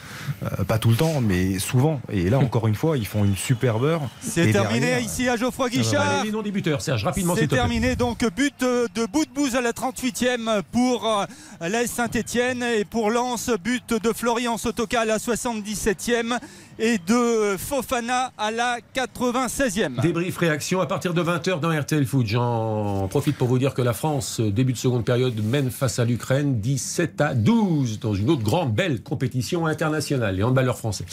[0.43, 2.01] Euh, pas tout le temps, mais souvent.
[2.13, 4.03] Et là, encore une fois, ils font une superbe heure.
[4.29, 6.25] C'est terminé ici à Geoffroy Guichard.
[6.25, 7.35] les Serge, rapidement.
[7.37, 11.25] C'est terminé, donc but de bout de bouse à la 38e pour euh,
[11.61, 16.39] l'AS Saint-Etienne et pour Lens, but de Florian Sotoka à la 77e
[16.79, 20.01] et de Fofana à la 96e.
[20.01, 22.27] Débrief réaction à partir de 20h dans RTL Foot.
[22.27, 26.05] J'en profite pour vous dire que la France, début de seconde période, mène face à
[26.05, 31.05] l'Ukraine 17 à 12 dans une autre grande belle compétition internationale, les handballeurs français.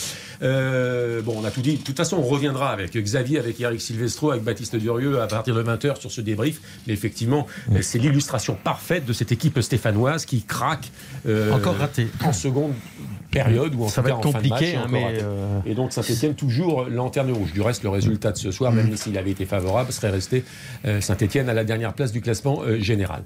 [0.42, 1.78] Euh, bon, on a tout dit.
[1.78, 5.56] De toute façon, on reviendra avec Xavier, avec Eric Silvestro, avec Baptiste Durieux à partir
[5.56, 6.62] de 20h sur ce débrief.
[6.88, 7.48] Mais effectivement,
[7.82, 10.92] c'est l'illustration parfaite de cette équipe stéphanoise qui craque.
[11.28, 12.08] Euh, Encore raté.
[12.24, 12.74] En seconde
[13.34, 17.32] période ou en ça va être compliqué, hein, mais euh, et donc Saint-Etienne toujours lanterne
[17.32, 17.52] rouge.
[17.54, 18.96] Du reste, le résultat de ce soir, même mm.
[18.96, 20.44] s'il avait été favorable, serait resté
[20.86, 23.24] euh, Saint-Etienne à la dernière place du classement euh, général.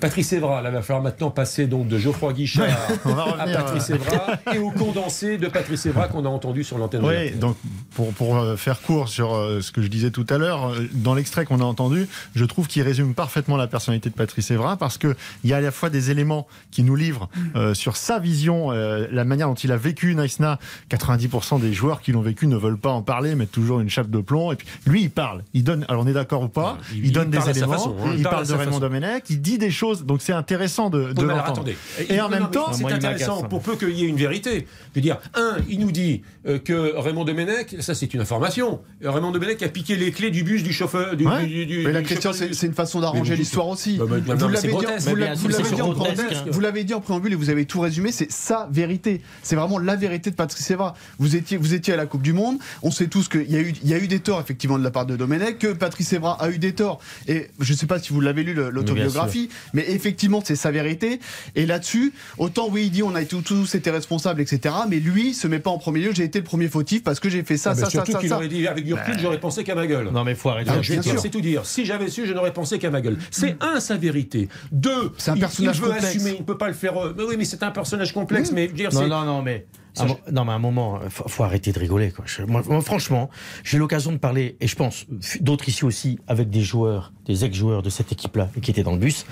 [0.00, 2.66] Patrice Evra, là, va falloir maintenant passer donc de Geoffroy Guichard
[3.38, 7.04] à Patrice Evra et au condensé de Patrice Evra qu'on a entendu sur l'antenne.
[7.04, 7.56] Oui, donc
[7.94, 11.60] pour, pour faire court sur ce que je disais tout à l'heure, dans l'extrait qu'on
[11.60, 15.14] a entendu, je trouve qu'il résume parfaitement la personnalité de Patrice Evra parce qu'il
[15.44, 17.74] y a à la fois des éléments qui nous livrent mm.
[17.74, 20.58] sur sa vision, la manière dont il a vécu Naïsna,
[20.90, 24.10] 90% des joueurs qui l'ont vécu ne veulent pas en parler, mettent toujours une chape
[24.10, 24.52] de plomb.
[24.52, 25.42] Et puis lui, il parle.
[25.54, 25.84] Il donne.
[25.88, 26.78] Alors on est d'accord ou pas?
[26.92, 27.72] Il- Il, il donne des éléments.
[27.72, 28.10] façon, hein.
[28.14, 28.80] Il, Il parle de Raymond façon.
[28.80, 29.24] Domenech.
[29.30, 30.04] Il dit des choses.
[30.04, 31.76] Donc c'est intéressant de, de attendez.
[32.08, 34.66] Et en Non, même temps, c'est intéressant pour peu qu'il y ait une vérité.
[34.94, 38.80] Je veux dire, un, il nous dit euh, que Raymond Domenech, ça c'est une information.
[39.02, 41.16] Raymond Domenech a piqué les clés du bus du chauffeur.
[41.16, 41.46] Du, Ouais.
[41.46, 43.98] du- du- Mais la chauffeur c'est une façon d'arranger l'histoire aussi.
[43.98, 44.16] Bah, bah,
[44.48, 48.12] l'avez dit, dit vous l'avez dit en préambule et vous avez tout résumé.
[48.12, 49.20] C'est sa vérité.
[49.42, 50.94] C'est vraiment la vérité de Patrice Evra.
[51.18, 52.58] Vous étiez, vous étiez à la Coupe du Monde.
[52.82, 54.84] On sait tous qu'il y a eu, il y a eu des torts effectivement de
[54.84, 57.00] la part de Domenech, que Patrice Evra a eu des torts.
[57.28, 61.20] Et je ne sais pas si vous l'avez lu l'autobiographie, mais effectivement c'est sa vérité.
[61.54, 64.74] Et là-dessus, autant oui, il dit on a tous, tous été responsables, etc.
[64.88, 66.10] Mais lui se met pas en premier lieu.
[66.14, 68.12] J'ai été le premier fautif parce que j'ai fait ça, Ah, bah, ça, ça, surtout
[68.12, 68.36] ça, qu'il ça.
[68.36, 70.10] aurait dit avec du recul, j'aurais pensé qu'à ma gueule.
[70.12, 70.70] Non, mais faut arrêter.
[70.70, 71.12] Ah, bien je vais sûr.
[71.12, 71.64] dire, c'est tout dire.
[71.66, 73.18] Si j'avais su, je n'aurais pensé qu'à ma gueule.
[73.30, 74.48] C'est un, sa vérité.
[74.72, 76.06] Deux, C'est un il- personnage il veut complexe.
[76.16, 76.96] assumer, il ne peut pas le faire.
[77.02, 78.52] euh, Mais oui, mais c'est un personnage complexe.
[78.52, 79.66] Mais je veux dire, Non, non, non, mais.
[79.96, 82.10] Ça, non, mais à un moment, euh, faut, faut arrêter de rigoler.
[82.10, 82.24] Quoi.
[82.26, 83.30] Je- moi, moi, franchement,
[83.62, 85.06] j'ai eu l'occasion de parler, et je pense
[85.40, 88.98] d'autres ici aussi, avec des joueurs, des ex-joueurs de cette équipe-là, qui étaient dans le
[88.98, 89.24] bus.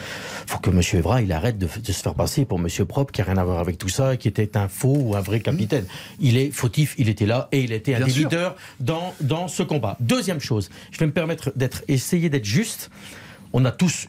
[0.47, 0.81] faut que M.
[0.93, 2.69] Evra, il arrête de, se faire passer pour M.
[2.87, 5.21] Propre, qui a rien à voir avec tout ça, qui était un faux ou un
[5.21, 5.85] vrai capitaine.
[6.21, 8.29] Il est fautif, il était là, et il était un Bien des sûr.
[8.29, 9.97] leaders dans, dans ce combat.
[9.99, 12.89] Deuxième chose, je vais me permettre d'être, essayer d'être juste.
[13.53, 14.07] On a tous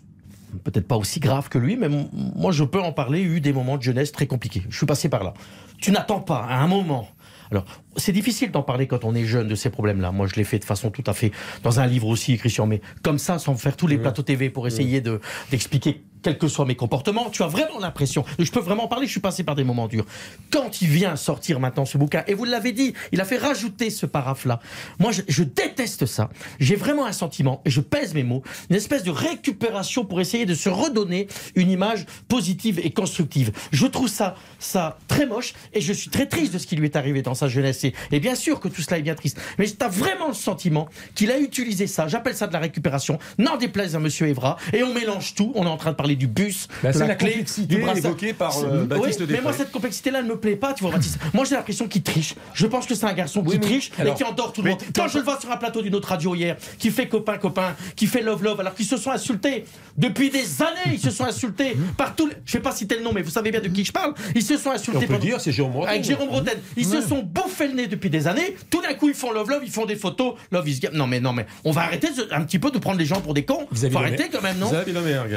[0.64, 3.78] peut-être pas aussi grave que lui, mais moi je peux en parler, eu des moments
[3.78, 4.64] de jeunesse très compliqués.
[4.70, 5.34] Je suis passé par là.
[5.80, 7.08] Tu n'attends pas à un moment.
[7.52, 7.66] Alors,
[7.98, 10.12] c'est difficile d'en parler quand on est jeune de ces problèmes-là.
[10.12, 12.82] Moi, je l'ai fait de façon tout à fait dans un livre aussi, Christian, mais
[13.04, 16.66] comme ça, sans faire tous les plateaux TV pour essayer de d'expliquer quels que soient
[16.66, 19.56] mes comportements, tu as vraiment l'impression, je peux vraiment en parler, je suis passé par
[19.56, 20.06] des moments durs.
[20.52, 23.90] Quand il vient sortir maintenant ce bouquin, et vous l'avez dit, il a fait rajouter
[23.90, 24.60] ce paraphe-là.
[25.00, 26.30] Moi, je, déteste ça.
[26.60, 30.46] J'ai vraiment un sentiment, et je pèse mes mots, une espèce de récupération pour essayer
[30.46, 33.52] de se redonner une image positive et constructive.
[33.72, 36.86] Je trouve ça, ça très moche, et je suis très triste de ce qui lui
[36.86, 37.84] est arrivé dans sa jeunesse.
[37.84, 39.40] Et, et bien sûr que tout cela est bien triste.
[39.60, 43.20] Mais tu as vraiment le sentiment qu'il a utilisé ça, j'appelle ça de la récupération,
[43.38, 45.52] n'en déplaise à Monsieur Evra, et on mélange tout.
[45.56, 47.98] On est en train de parler du bus, Bah, de la, la clé, du brassard.
[47.98, 49.28] évoquée par, euh, Baptiste Oui.
[49.32, 51.18] Mais moi, cette complexité-là ne me plaît pas, tu vois, Baptiste.
[51.34, 52.36] Moi, j'ai l'impression qu'il triche.
[52.54, 54.72] Je pense que c'est un garçon qui Oui, triche alors- et qui endort tout le
[54.72, 54.80] monde.
[54.96, 57.76] Quand je le vois sur un plateau d'une autre radio hier, qui fait copain, copain,
[57.96, 59.66] qui fait love, love, alors qu'ils se sont insultés
[59.98, 62.36] depuis des années, ils se sont insultés par tous les...
[62.46, 64.14] Je vais pas citer le nom, mais vous savez bien de qui je parle.
[64.36, 66.58] Ils se sont On insultés peut pendant- dire, c'est Jérôme avec Jérôme Bretagne.
[66.78, 68.56] Ils se sont bouffés le nez depuis des années.
[68.70, 70.34] Tout d'un coup, ils font love love, ils font des photos.
[70.52, 70.94] Love is game.
[70.94, 73.34] Non mais non mais on va arrêter un petit peu de prendre les gens pour
[73.34, 73.68] des cons.
[73.72, 74.70] Vis-à-vis Faut arrêter quand même, non?
[74.70, 75.36] Vis-à-vis de Mergue.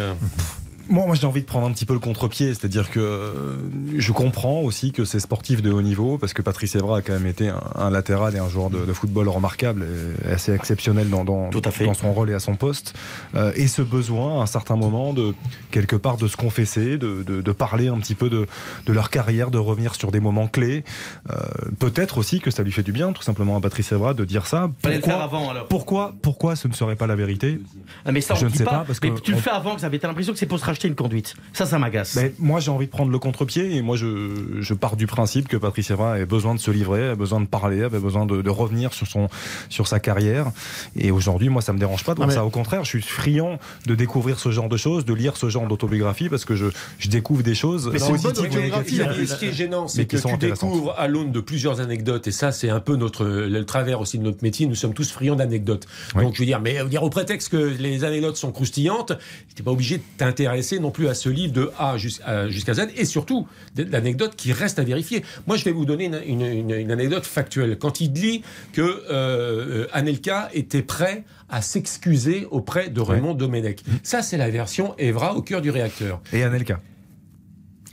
[0.89, 3.57] Moi, moi j'ai envie de prendre un petit peu le contre-pied, c'est-à-dire que euh,
[3.97, 7.13] je comprends aussi que c'est sportif de haut niveau, parce que Patrice Evra a quand
[7.13, 9.85] même été un, un latéral et un joueur de, de football remarquable
[10.29, 11.87] et assez exceptionnel dans, dans, Tout à fait.
[11.87, 12.95] dans son rôle et à son poste.
[13.35, 15.35] Euh, et ce besoin, à un certain moment, de
[15.71, 18.47] quelque part de se confesser, de, de, de parler un petit peu de,
[18.87, 20.85] de leur carrière, de revenir sur des moments clés.
[21.31, 21.35] Euh,
[21.79, 24.47] Peut-être aussi que ça lui fait du bien, tout simplement, à Patrice Evra de dire
[24.47, 24.71] ça.
[24.83, 25.67] Faire Pourquoi, avant alors.
[25.69, 27.61] pourquoi, pourquoi ce ne serait pas la vérité?
[28.05, 28.71] Ah, mais ça, Je ne sais pas.
[28.71, 30.59] pas, parce mais que tu le fais avant que ça avait l'impression que c'est pour
[30.59, 31.35] se racheter une conduite.
[31.55, 32.15] Ça, ça m'agace.
[32.17, 35.49] Ben, moi, j'ai envie de prendre le contre-pied et moi, je, je pars du principe
[35.49, 38.43] que Patrice Evra avait besoin de se livrer, avait besoin de parler, avait besoin de,
[38.43, 39.29] de revenir sur, son,
[39.71, 40.51] sur sa carrière.
[40.97, 42.45] Et aujourd'hui, moi, ça me dérange pas Ah, mais- ça.
[42.45, 45.67] Au contraire, je suis friand de découvrir ce genre de choses, de lire ce genre
[45.67, 46.67] d'autobiographie parce que je,
[46.99, 49.01] je découvre des choses Mais c'est une bonne et autobiographie.
[49.27, 52.53] Ce qui est gênant, c'est que tu découvres à l'aune de plusieurs anecdotes, et ça,
[52.53, 54.67] c'est un peu notre le travers aussi de notre métier.
[54.67, 55.87] Nous sommes tous friands d'anecdotes.
[56.15, 56.23] Oui.
[56.25, 59.13] Donc, je veux dire, mais euh, dire au prétexte que les anecdotes sont croustillantes,
[59.55, 62.75] tu n'es pas obligé de t'intéresser non plus à ce livre de A à- jusqu'à
[62.75, 65.25] Z, et surtout d'anecdotes qui restent à vérifier.
[65.47, 67.79] Moi, je vais vous donner une, une- une- une anecdote factuelle.
[67.79, 73.81] Quand il dit que euh, euh, Anelka était prêt à s'excuser auprès de Raymond Domenech,
[74.03, 76.21] ça, c'est la version Evra au cœur du réacteur.
[76.33, 76.81] Et Anelka.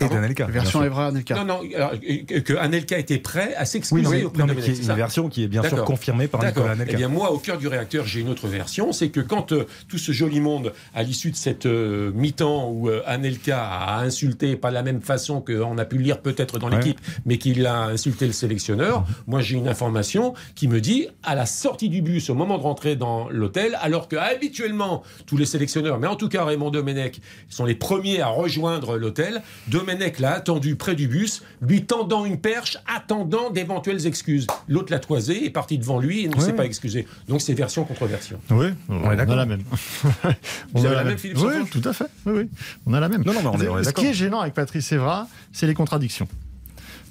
[0.02, 0.46] Et d'Anelka.
[0.48, 0.84] Version.
[0.84, 1.36] Evra Anelka.
[1.36, 4.48] Non, non, alors, que que Anelka était prêt à Oui, s'excuser non, mais, auprès non,
[4.48, 4.80] de mais qui Domenech.
[4.80, 6.44] est c'est ça une version qui est bien sûr confirmée par.
[6.44, 6.98] Nicolas Eh Anelka.
[6.98, 8.92] bien, moi, au cœur du réacteur, j'ai une autre version.
[8.92, 12.90] C'est que quand euh, tout ce joli monde, à l'issue de cette euh, mi-temps où
[12.90, 16.60] euh, Anelka a insulté, pas de la même façon qu'on a pu le lire peut-être
[16.60, 16.78] dans Ouais.
[16.78, 21.36] l'équipe, mais qu'il a insulté le sélectionneur, moi, j'ai une information qui me dit, à
[21.36, 25.46] la sortie du bus, au moment de rentrer dans l'hôtel, alors que habituellement, tous les
[25.46, 29.42] sélectionneurs, mais en tout cas Raymond Domenech, sont les premiers à rejoindre l'hôtel,
[29.86, 34.48] Domenech l'a attendu près du bus, lui tendant une perche, attendant d'éventuelles excuses.
[34.70, 36.42] L'autre l'a toisé, est parti devant lui et ne Ouais.
[36.42, 37.06] s'est pas excusé.
[37.28, 38.40] Donc c'est version contre version.
[38.50, 39.36] Oui, on, est a d'accord.
[39.36, 39.64] la même.
[40.74, 42.08] Vous avez la même, Philippe Oui, tout à fait.
[42.26, 42.50] Oui, oui,
[42.86, 43.24] on a la même.
[43.26, 45.74] Non, non, mais on est- on Ce qui est gênant avec Patrice Evra, c'est les
[45.74, 46.28] contradictions.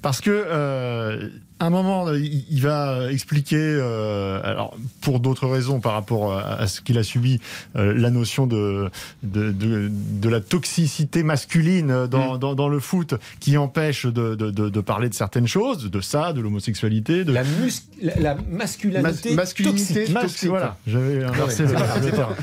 [0.03, 1.29] Parce que euh,
[1.61, 6.97] un moment, il, va expliquer, euh, alors pour d'autres raisons par rapport à, ce qu'il
[6.97, 7.39] a subi,
[7.77, 8.89] euh, la notion de
[9.23, 12.39] de, de, de, la toxicité masculine dans, mm.
[12.39, 16.41] dans, dans, le foot qui empêche de, de, parler de certaines choses, de ça, de
[16.41, 17.43] l'homosexualité, de la,
[18.19, 20.49] la, masculinité, masculinité toxique.
[20.49, 22.35] Voilà, j'avais inversé le terme.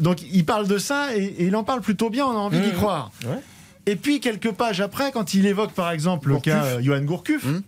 [0.00, 2.68] Donc il parle de ça et, il en parle plutôt bien, on a envie d'y
[2.68, 2.76] mmh.
[2.76, 3.10] croire.
[3.86, 7.44] Et puis quelques pages après, quand il évoque par exemple le cas euh, Johan Gourcuff,
[7.44, 7.62] mmh.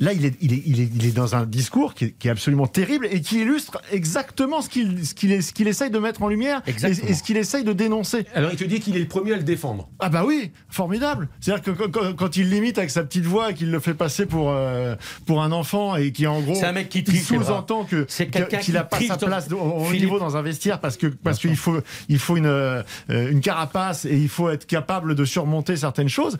[0.00, 2.28] Là, il est, il est, il est, il est dans un discours qui est, qui
[2.28, 6.28] est, absolument terrible et qui illustre exactement ce qu'il ce qu'il essaye de mettre en
[6.28, 8.24] lumière et, et, ce qu'il essaye de dénoncer.
[8.34, 9.90] Alors, il te dit qu'il est le premier à le défendre.
[9.98, 11.28] Ah bah oui, formidable.
[11.40, 14.24] C'est-à-dire que quand, quand, il limite avec sa petite voix et qu'il le fait passer
[14.24, 18.06] pour euh, pour un enfant et qui en gros, c'est un mec qui sous-entend que
[18.62, 21.80] qu'il n'a pas sa place au, niveau dans un vestiaire parce que parce qu'il faut
[22.08, 26.38] il faut une euh, une carapace et il faut être capable de surmonter certaines choses.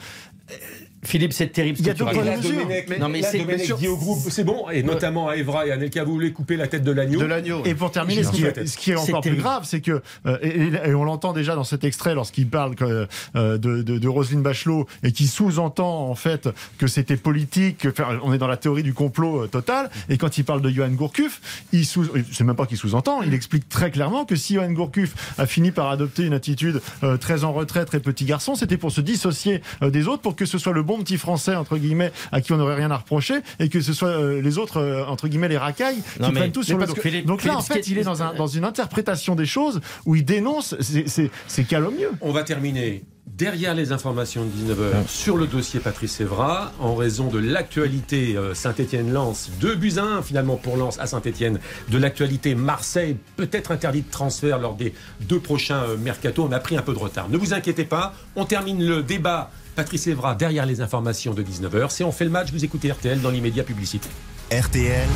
[1.02, 1.78] Philippe, c'est terrible.
[1.80, 3.44] Il y a deux points de non, mais c'est
[3.76, 6.56] dit au groupe, c'est bon, et notamment à Evra et à Nelka, vous voulez couper
[6.56, 7.64] la tête de l'agneau.
[7.64, 10.38] Et pour terminer, ce qui, est, ce qui est encore plus grave, c'est que, euh,
[10.42, 14.42] et, on l'entend déjà dans cet extrait lorsqu'il parle que, euh, de, de, de, Roselyne
[14.42, 17.86] Bachelot et qui sous-entend en fait que c'était politique,
[18.22, 19.90] on est dans la théorie du complot euh, total.
[20.08, 21.40] Et quand il parle de Johan Gourcuff,
[21.72, 25.34] il sous, c'est même pas qu'il sous-entend, il explique très clairement que si Johan Gourcuff
[25.38, 26.80] a fini par adopter une attitude
[27.20, 30.58] très en retrait, très petit garçon, c'était pour se dissocier des autres, pour que ce
[30.58, 33.68] soit le bon petit français, entre guillemets, à qui on n'aurait rien à reprocher, et
[33.68, 36.78] que ce soit euh, les autres, euh, entre guillemets, les racailles, qui prennent tout sur
[36.78, 36.94] le dos.
[37.24, 40.24] Donc là, en fait, il est dans, un, dans une interprétation des choses où il
[40.24, 42.10] dénonce, c'est calomnieux.
[42.20, 47.28] On va terminer derrière les informations de 19h sur le dossier Patrice Evra, en raison
[47.28, 52.54] de l'actualité euh, Saint-Etienne-Lens, 2 buts à 1 finalement pour Lens à Saint-Etienne, de l'actualité
[52.54, 56.92] Marseille, peut-être interdit de transfert lors des deux prochains mercato, on a pris un peu
[56.92, 57.28] de retard.
[57.28, 61.90] Ne vous inquiétez pas, on termine le débat Patrice Evra derrière les informations de 19h.
[61.90, 64.08] Si on fait le match, vous écoutez RTL dans l'immédiat publicité.
[64.52, 65.08] RTL,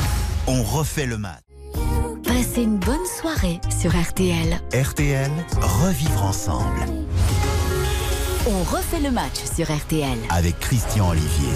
[0.47, 1.40] on refait le match.
[2.25, 4.61] Passez une bonne soirée sur RTL.
[4.73, 6.81] RTL, revivre ensemble.
[8.47, 10.19] On refait le match sur RTL.
[10.31, 11.53] Avec Christian Olivier.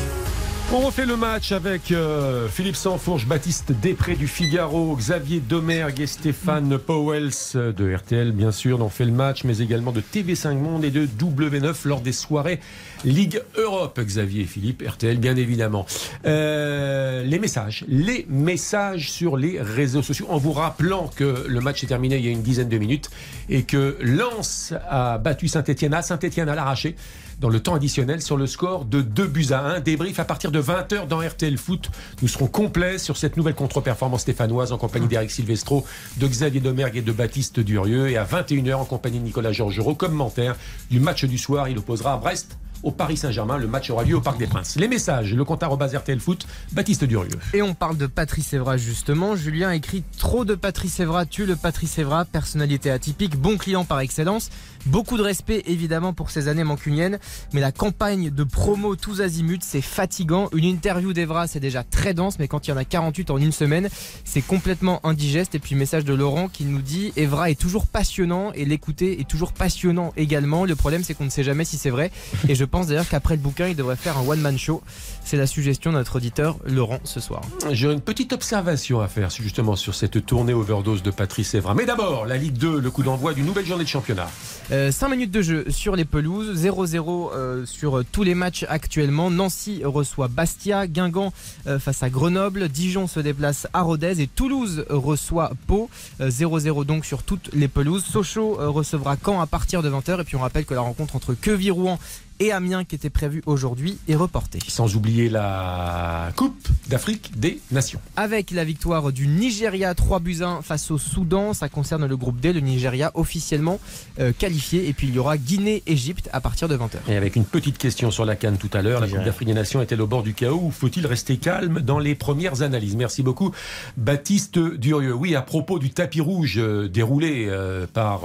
[0.70, 6.06] On refait le match avec euh, Philippe Sanfourche, Baptiste Després du Figaro, Xavier Domergue et
[6.06, 8.82] Stéphane Powells de RTL, bien sûr.
[8.82, 12.60] On fait le match, mais également de TV5 Monde et de W9 lors des soirées
[13.06, 13.98] Ligue Europe.
[13.98, 15.86] Xavier et Philippe, RTL, bien évidemment.
[16.26, 21.82] Euh, les messages, les messages sur les réseaux sociaux, en vous rappelant que le match
[21.82, 23.08] est terminé il y a une dizaine de minutes
[23.48, 26.94] et que Lens a battu Saint-Etienne à Saint-Etienne à l'arraché
[27.40, 29.80] dans le temps additionnel sur le score de 2 buts à 1.
[29.80, 31.90] Débrief à partir de 20h dans RTL Foot.
[32.22, 35.84] Nous serons complets sur cette nouvelle contre-performance stéphanoise en compagnie d'Eric Silvestro,
[36.16, 38.08] de Xavier Domergue et de Baptiste Durieux.
[38.08, 40.56] Et à 21h en compagnie de Nicolas Georgerot, commentaire
[40.90, 41.68] du match du soir.
[41.68, 43.58] Il opposera à Brest au Paris Saint-Germain.
[43.58, 44.76] Le match aura lieu au Parc des Princes.
[44.76, 47.38] Les messages, le compte RTL Foot, Baptiste Durieux.
[47.54, 49.36] Et on parle de Patrice Evra justement.
[49.36, 54.00] Julien écrit trop de Patrice Evra tue le Patrice Evra, personnalité atypique, bon client par
[54.00, 54.50] excellence.
[54.88, 57.18] Beaucoup de respect évidemment pour ces années mancuniennes,
[57.52, 60.48] mais la campagne de promo tous azimuts, c'est fatigant.
[60.54, 63.36] Une interview d'Evra, c'est déjà très dense, mais quand il y en a 48 en
[63.36, 63.90] une semaine,
[64.24, 65.54] c'est complètement indigeste.
[65.54, 69.28] Et puis message de Laurent qui nous dit Evra est toujours passionnant et l'écouter est
[69.28, 70.64] toujours passionnant également.
[70.64, 72.10] Le problème, c'est qu'on ne sait jamais si c'est vrai.
[72.48, 74.82] Et je pense d'ailleurs qu'après le bouquin, il devrait faire un one-man show.
[75.22, 77.42] C'est la suggestion de notre auditeur Laurent ce soir.
[77.72, 81.74] J'ai une petite observation à faire justement sur cette tournée overdose de Patrice Evra.
[81.74, 84.28] Mais d'abord, la Ligue 2, le coup d'envoi d'une nouvelle journée de championnat.
[84.70, 89.30] 5 euh, minutes de jeu sur les pelouses, 0-0 euh, sur tous les matchs actuellement.
[89.30, 91.32] Nancy reçoit Bastia, Guingamp
[91.66, 95.90] euh, face à Grenoble, Dijon se déplace à Rodez et Toulouse reçoit Pau.
[96.20, 98.04] 0-0 donc sur toutes les pelouses.
[98.04, 101.34] Sochaux recevra Caen à partir de 20h et puis on rappelle que la rencontre entre
[101.34, 101.98] Queville-Rouen
[102.40, 104.58] et Amiens qui était prévu aujourd'hui est reporté.
[104.68, 108.00] Sans oublier la Coupe d'Afrique des Nations.
[108.16, 112.40] Avec la victoire du Nigeria 3 buts 1 face au Soudan, ça concerne le groupe
[112.40, 113.80] D, le Nigeria officiellement
[114.20, 114.88] euh, qualifié.
[114.88, 116.98] Et puis il y aura Guinée-Égypte à partir de 20h.
[117.08, 119.54] Et avec une petite question sur la Cannes tout à l'heure, la Coupe d'Afrique des
[119.54, 122.96] Nations est-elle au bord du chaos ou faut-il rester calme dans les premières analyses?
[122.96, 123.52] Merci beaucoup
[123.96, 125.14] Baptiste Durieux.
[125.14, 128.22] Oui, à propos du tapis rouge euh, déroulé euh, par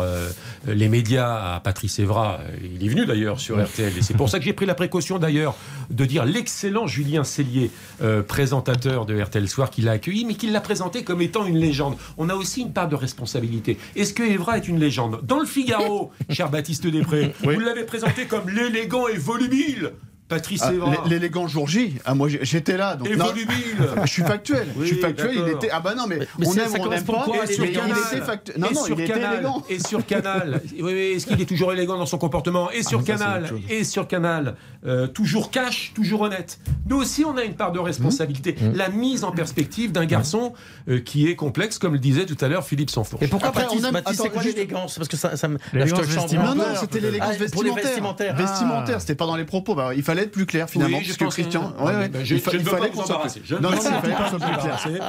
[0.68, 4.46] les médias à Patrice Evra, il est venu d'ailleurs sur RTL c'est pour ça que
[4.46, 5.56] j'ai pris la précaution d'ailleurs
[5.90, 10.48] de dire l'excellent Julien Cellier, euh, présentateur de RTL Soir, qui l'a accueilli, mais qui
[10.48, 11.96] l'a présenté comme étant une légende.
[12.18, 13.78] On a aussi une part de responsabilité.
[13.96, 15.22] Est-ce que Evra est une légende?
[15.24, 19.94] Dans le Figaro, cher Baptiste Després, vous l'avez présenté comme l'élégant et volubile
[20.34, 20.72] Patrice Ah,
[21.08, 22.96] L'élégant jour J, ah, moi j'étais là.
[22.96, 23.26] Donc, Et non,
[24.06, 24.68] je suis factuel.
[24.76, 25.32] Oui, je suis factuel.
[25.36, 25.70] Il était.
[25.72, 27.24] Ah bah non, mais, mais on aime on n'aime pas.
[27.26, 27.92] quoi à Et sur il Canal.
[28.12, 28.56] était factuel.
[28.60, 29.34] Non, et non, sur il était Canal.
[29.36, 29.64] élégant.
[29.70, 30.62] Et sur Canal.
[30.74, 33.50] Oui, oui, Est-ce qu'il est toujours élégant dans son comportement Et sur ça, c'est Canal.
[33.70, 34.56] Et sur Canal.
[34.86, 36.60] euh, toujours cash, toujours honnête.
[36.90, 38.56] Nous aussi, on a une part de responsabilité.
[38.74, 40.54] La mise en perspective d'un garçon
[40.90, 43.24] euh, qui est complexe, comme le disait tout à l'heure Philippe Sanfourche.
[43.24, 45.58] Et pourquoi Après, aime- Mathis, c'est quoi juste- l'élégance Parce que ça, ça me.
[45.74, 48.36] Non, non, c'était l'élégance Ah, vestimentaire.
[48.36, 49.00] Vestimentaire, Ah.
[49.00, 49.76] c'était pas dans les propos.
[49.76, 51.74] Bah, il fallait être plus clair finalement, Oui, je pense que- Christian.
[51.80, 52.10] Ouais, ouais.
[52.10, 53.42] ben, je- il fa- je ne veux fallait pas vous embarrasser.
[53.46, 55.00] Je Non, non, fallait.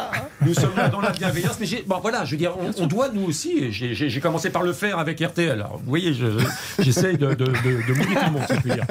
[0.44, 3.09] Nous sommes là dans la bienveillance, mais bon, voilà, je veux dire, on, on doit
[3.11, 3.72] nous aussi.
[3.72, 5.50] J'ai commencé par le faire avec RTL.
[5.53, 8.55] Alors, vous voyez, je- je- j'essaye de, de, de, de mouiller tout le monde, si
[8.55, 8.85] je puis dire.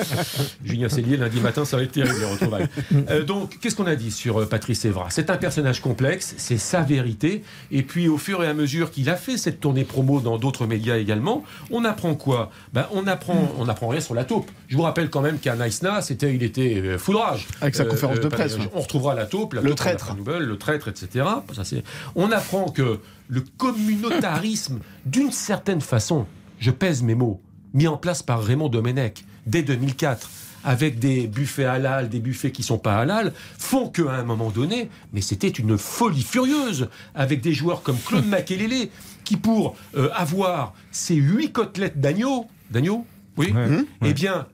[0.64, 2.68] Julien Cellier, lundi matin, ça va être terrible les retrouvailles.
[3.10, 5.08] Euh, donc, qu'est-ce qu'on a dit sur euh, Patrice Evra?
[5.10, 7.44] C'est un personnage complexe, c'est sa vérité.
[7.72, 10.66] Et puis, au fur et à mesure qu'il a fait cette tournée promo dans d'autres
[10.66, 12.52] médias également, on apprend quoi?
[12.74, 14.50] Ben, on apprend, on apprend rien sur la taupe.
[14.68, 17.48] Je vous rappelle quand même qu'à Naïsna, c'était, il était euh, foudrage.
[17.62, 20.16] Avec sa conférence de presse, On retrouvera la taupe, la Le taupe traître.
[20.26, 21.26] Le traître, etc.
[21.56, 21.84] Ça, c'est-
[22.16, 26.26] on apprend que le communautarisme, d'une certaine façon,
[26.60, 27.42] je pèse mes mots,
[27.74, 30.30] mis en place par Raymond Domenech dès 2004,
[30.66, 34.89] avec des buffets halal, des buffets qui sont pas halal, font qu'à un moment donné,
[35.12, 38.89] mais c'était une folie furieuse, avec des joueurs comme Claude Makelele,
[39.26, 43.06] qui pour euh, avoir ces huit côtelettes d'agneau, d'agneau,
[43.38, 43.84] oui, Ouais.
[44.06, 44.48] eh bien,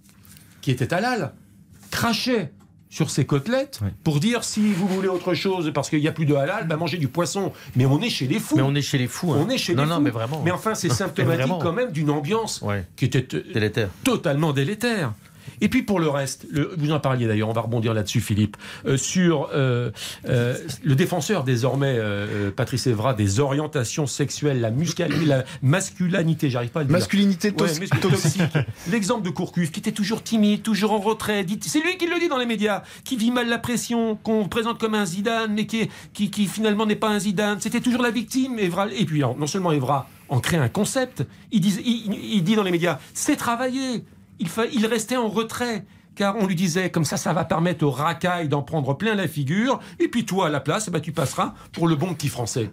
[0.62, 1.34] qui étaient halal,
[1.92, 2.52] crachaient
[2.92, 6.26] sur ces côtelettes pour dire si vous voulez autre chose parce qu'il n'y a plus
[6.26, 7.54] de halal, bah mangez du poisson.
[7.76, 8.56] Mais on est chez les fous.
[8.56, 9.32] Mais on est chez les fous.
[9.34, 9.46] hein.
[9.46, 10.02] On est chez non, les non, fous.
[10.02, 10.42] mais vraiment.
[10.44, 13.22] Mais enfin, c'est symptomatique quand même d'une ambiance Ouais, qui était
[13.54, 13.90] délétère.
[14.04, 15.14] totalement délétère.
[15.62, 18.58] Et puis pour le reste, le- vous en parliez d'ailleurs, on va rebondir là-dessus, Philippe,
[18.86, 19.92] euh, sur euh,
[20.28, 22.00] euh, le défenseur désormais,
[22.56, 24.72] Patrice Evra, des orientations sexuelles, la,
[25.26, 26.98] la masculinité, j'arrive pas à le dire.
[26.98, 28.00] Masculinité Ouais, toxique.
[28.02, 28.42] toxique.
[28.92, 31.46] L'exemple de Courcuff, qui était toujours timide, toujours en retrait.
[31.62, 34.80] C'est lui qui le dit dans les médias, qui vit mal la pression, qu'on présente
[34.80, 37.60] comme un Zidane, mais qui, est- qui, qui finalement n'est pas un Zidane.
[37.62, 38.60] C'était toujours la victime.
[38.60, 42.56] Evra, et puis non seulement Evra en crée un concept, il dit, il, il dit
[42.56, 44.04] dans les médias, c'est travaillé.
[44.40, 45.86] Il, restait en retrait.
[46.20, 49.30] Car on lui disait, comme ça, ça va permettre aux racailles d'en prendre plein la
[49.30, 49.80] figure.
[50.02, 52.72] Et puis toi, à la place, ben, tu passeras pour le bon petit français.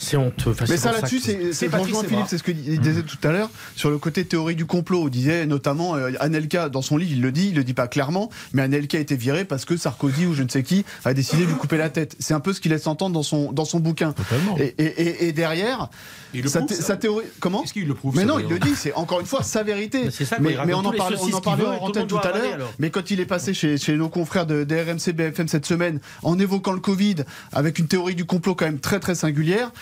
[0.00, 0.50] C'est honteux.
[0.50, 1.68] Enfin, Mais c'est ça là-dessus, c'est c'est.
[1.68, 5.04] Philippe, c'est ce qu'il disait tout à l'heure sur le côté théorie du complot.
[5.06, 7.86] Il disait notamment euh, Anelka dans son livre, il le dit, il le dit pas
[7.86, 11.14] clairement, mais Anelka a été viré parce que Sarkozy ou je ne sais qui a
[11.14, 12.16] décidé de lui couper la tête.
[12.18, 14.12] C'est un peu ce qu'il laisse entendre dans son dans son bouquin.
[14.12, 14.58] Totalement.
[14.58, 15.88] Et, et, et, et derrière,
[16.34, 18.58] Il le sa, prouve, sa théorie, comment Est-ce qu'il le prouve mais non, il le
[18.58, 20.06] dit, c'est encore une fois sa vérité.
[20.06, 22.71] Mais c'est ça, mais, mais on en parlait, on en parlait en tout à l'heure.
[22.78, 26.72] Mais quand il est passé chez, nos confrères de, RMC, BFM cette semaine, en évoquant
[26.72, 27.16] le Covid,
[27.52, 29.72] avec une théorie du complot quand même très très singulière,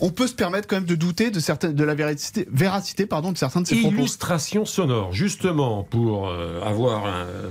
[0.00, 3.32] on peut se permettre quand même de douter de certaines, de la véracité, véracité pardon,
[3.32, 3.96] de certains de ses propos.
[3.96, 7.04] Illustration sonore, justement, pour euh, avoir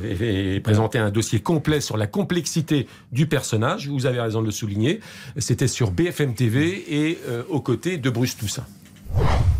[0.04, 3.90] et présenter un dossier complet sur la complexité du personnage.
[3.90, 5.02] Vous avez raison de le souligner.
[5.38, 8.66] C'était sur BFM TV et euh, aux côtés de Bruce Toussaint.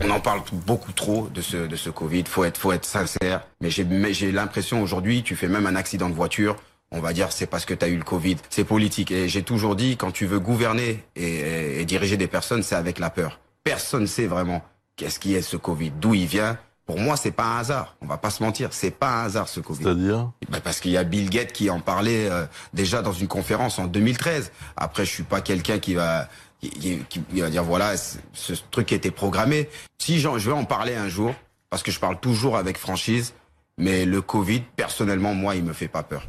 [0.04, 2.24] On en parle beaucoup trop de ce, de ce Covid.
[2.28, 3.42] Faut être, faut être sincère.
[3.62, 6.56] Mais j'ai, mais j'ai l'impression aujourd'hui, tu fais même un accident de voiture.
[6.92, 8.38] On va dire c'est parce que tu as eu le Covid.
[8.50, 9.12] C'est politique.
[9.12, 12.76] Et j'ai toujours dit, quand tu veux gouverner et, et- et diriger des personnes, c'est
[12.76, 13.40] avec la peur.
[13.64, 14.64] Personne ne sait vraiment
[14.96, 16.58] qu'est-ce qui est ce Covid, d'où il vient.
[16.86, 17.98] Pour moi, c'est pas un hasard.
[18.02, 18.70] On va pas se mentir.
[18.72, 19.84] C'est pas un hasard ce Covid.
[19.84, 20.32] C'est-à-dire?
[20.50, 23.78] Ben, parce qu'il y a Bill Gates qui en parlait euh, déjà dans une conférence
[23.78, 24.54] en 2013.
[24.78, 26.30] Après, je suis pas quelqu'un qui va
[26.62, 26.70] qui,
[27.10, 29.70] qui- qui va dire voilà ce truc qui a été programmé.
[30.00, 31.34] Si je vais en parler un jour,
[31.70, 33.34] parce que je parle toujours avec franchise,
[33.80, 36.28] mais le Covid, personnellement, moi, il me fait pas peur.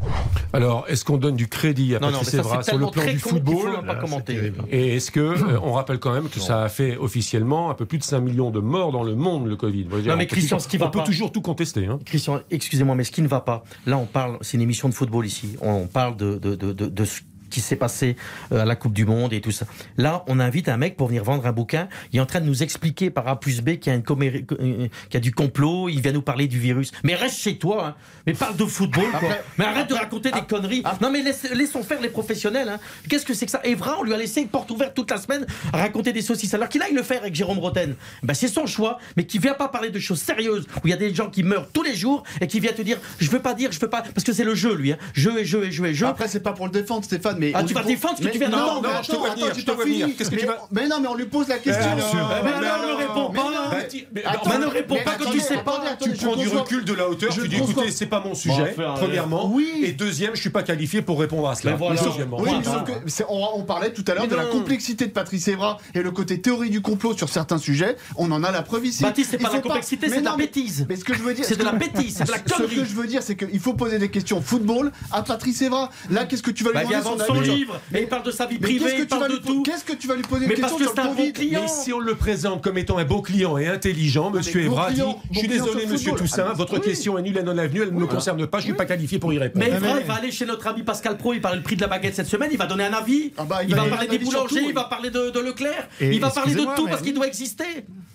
[0.52, 3.30] Alors, est-ce qu'on donne du crédit à Non, Patrice Evra sur le plan du faut
[3.30, 4.52] football pas commenter.
[4.70, 7.86] Et est-ce que euh, on rappelle quand même que ça a fait officiellement un peu
[7.86, 9.84] plus de 5 millions de morts dans le monde, le Covid?
[9.84, 11.86] Dire, Non, mais Christian, toujours- ce qui va on peut pas- toujours tout contester.
[11.86, 11.98] Hein.
[12.04, 14.94] Christian, excusez-moi, mais ce qui ne va pas, là on parle, c'est une émission de
[14.94, 18.16] football ici, on parle de, de, de, de, de ce qui s'est passé
[18.52, 19.66] euh, à la Coupe du Monde et tout ça.
[19.96, 21.88] Là, on invite un mec pour venir vendre un bouquin.
[22.12, 24.04] Il est en train de nous expliquer par A plus B qu'il y a, une
[24.10, 25.88] euh, qu'il y a du complot.
[25.88, 26.92] Il vient nous parler du virus.
[27.04, 27.86] Mais reste chez toi.
[27.88, 27.94] hein.
[28.26, 29.10] Mais parle de football.
[29.18, 29.28] quoi.
[29.58, 30.82] Mais arrête de raconter des conneries.
[31.00, 32.68] Non, mais laisse- laissons faire les professionnels.
[32.68, 32.78] hein.
[33.08, 33.60] Qu'est-ce que c'est que ça?
[33.64, 36.54] Evra, on lui a laissé une porte ouverte toute la semaine à raconter des saucisses.
[36.54, 37.94] Alors qu'il aille le faire avec Jérôme Roten.
[38.22, 40.94] Ben, c'est son choix, mais qui vient pas parler de choses sérieuses où il y
[40.94, 43.40] a des gens qui meurent tous les jours et qui vient te dire je veux
[43.40, 44.02] pas dire, je veux pas.
[44.02, 44.92] Parce que c'est le jeu, lui.
[44.92, 44.98] Hein.
[45.14, 46.06] Jeu et jeu et jeu et jeu.
[46.06, 47.52] Après, c'est pas pour le défendre, Stéphane, mais.
[47.54, 48.82] Ah, tu vas défendre ce que tu viens non, d'entendre.
[48.82, 50.08] non, Je te attends, vois venir, attends, je te vois venir.
[50.16, 51.84] Qu'est-ce que Mais- tu vas- Mais non, mais on lui pose la question.
[51.96, 53.44] Mais alors, non, ne réponds mais pas.
[53.44, 54.58] non.
[54.58, 55.82] Ne réponds mais pas quand tu sais pas.
[56.00, 58.74] Tu prends du recul de la hauteur, je tu dis écoutez, c'est pas mon sujet,
[58.78, 59.50] euh, premièrement.
[59.52, 59.68] oui.
[59.84, 61.76] Et deuxième, je suis pas qualifié pour répondre à cela.
[63.28, 64.50] On, parlait tout à l'heure Mais de la non.
[64.50, 67.96] complexité de Patrice Evra et le côté théorie du complot sur certains sujets.
[68.16, 69.02] On en a la preuve ici.
[69.02, 70.86] Baptiste, c'est Il pas faut la complexité, mais c'est de la non, mais- bêtise.
[70.88, 72.42] Mais ce que je veux dire, C'est ce de la bêtise, c'est de la Ce
[72.42, 72.76] que connerie.
[72.88, 75.90] je veux dire, c'est qu'il faut poser des questions football à Patrice Evra.
[76.10, 78.46] Là, qu'est-ce que tu vas lui demander son avis livre et il parle de sa
[78.46, 79.62] vie privée, il parle de tout.
[79.62, 81.32] Qu'est-ce que tu vas lui poser Mais question parce que sur c'est le un bon
[81.32, 81.60] client.
[81.62, 84.88] Mais si on le présente comme étant un beau client et intelligent, monsieur bon Evra
[84.88, 86.12] dit client, Je suis désolé, monsieur.
[86.12, 88.74] Toussaint, votre question est nulle et non avenue, elle ne me concerne pas, je suis
[88.74, 89.64] pas qualifié pour y répondre.
[89.64, 91.80] Mais Evra, il va aller chez notre ami Pascal Pro, il parle le prix de
[91.82, 93.32] la baguette cette semaine, il va donner un avis.
[93.36, 96.54] Ah bah, il va parler des boulangers, il va parler de, Leclerc, il va parler
[96.54, 97.64] de tout parce qu'il doit exister.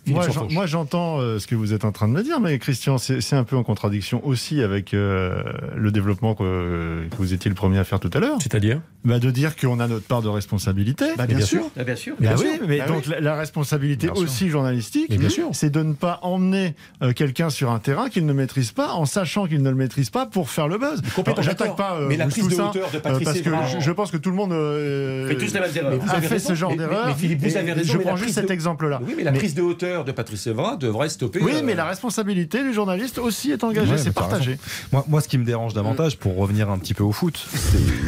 [0.08, 3.34] Moi, j'entends euh, ce que vous êtes en train de me dire, mais Christian, c'est
[3.34, 5.42] un peu en contradiction aussi avec euh,
[5.76, 8.38] le développement que, que vous étiez le premier à faire tout à l'heure.
[8.42, 8.82] C'est-à-dire?
[9.06, 11.06] Bah, de dire qu'on a notre part de responsabilité.
[11.17, 11.63] Bah, bien, bien sûr.
[11.77, 12.15] Ah, bien sûr.
[12.19, 12.65] Bah Bien oui, sûr.
[12.67, 13.12] mais Bah donc oui.
[13.12, 14.23] la, la responsabilité Bien sûr.
[14.23, 15.50] aussi journalistique, Mais bien sûr.
[15.54, 19.06] c'est de ne pas emmener euh, quelqu'un sur un terrain qu'il ne maîtrise pas, en
[19.06, 21.02] sachant qu'il ne le maîtrise pas pour faire le buzz.
[21.42, 21.96] J'attaque pas.
[22.00, 23.50] euh, Mais la prise de hauteur de Patrice parce que
[23.80, 26.00] je, je pense que tout le monde euh, Fait tous les mêmes erreurs.
[26.10, 27.15] A fait ce genre d'erreur.
[27.17, 29.00] Je prends juste cet exemple-là.
[29.06, 31.39] Oui, mais la prise de hauteur de Patrice Evra devrait stopper.
[31.41, 34.58] Oui, euh, mais la responsabilité du journaliste aussi est engagée, Ouais, c'est partagé.
[34.91, 37.37] Moi, moi, ce qui me dérange davantage, pour revenir un petit peu au foot,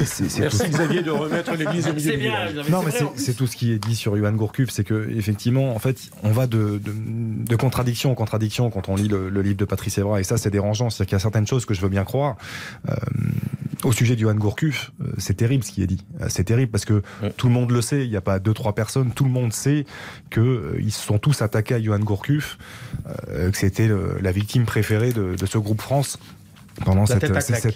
[0.05, 2.69] c'est- tout, Merci Xavier de remettre l'église au milieu du bien, village.
[2.69, 5.79] Non, mais c'est- tout ce qui est dit sur Johan Gourcuff, c'est que effectivement, en
[5.79, 9.57] fait, on va de, de, de contradiction en contradiction quand on lit le, le livre
[9.57, 10.89] de Patrice Evra, et ça, c'est dérangeant.
[10.89, 12.37] C'est-à-dire qu'il y a certaines choses que je veux bien croire.
[12.89, 12.93] Euh,
[13.85, 16.03] au sujet de Johan Gourcuff, euh, c'est terrible ce qui est dit.
[16.21, 17.31] Euh, C'est terrible parce que Ouais.
[17.37, 18.03] tout le monde le sait.
[18.03, 19.11] Il n'y a pas deux trois personnes.
[19.11, 19.85] Tout le monde sait
[20.29, 22.57] que euh, se sont tous attaqués à Johan Gourcuff,
[23.29, 23.89] euh, que c'était
[24.21, 26.17] la victime préférée de, de ce groupe France
[26.83, 27.23] pendant cette,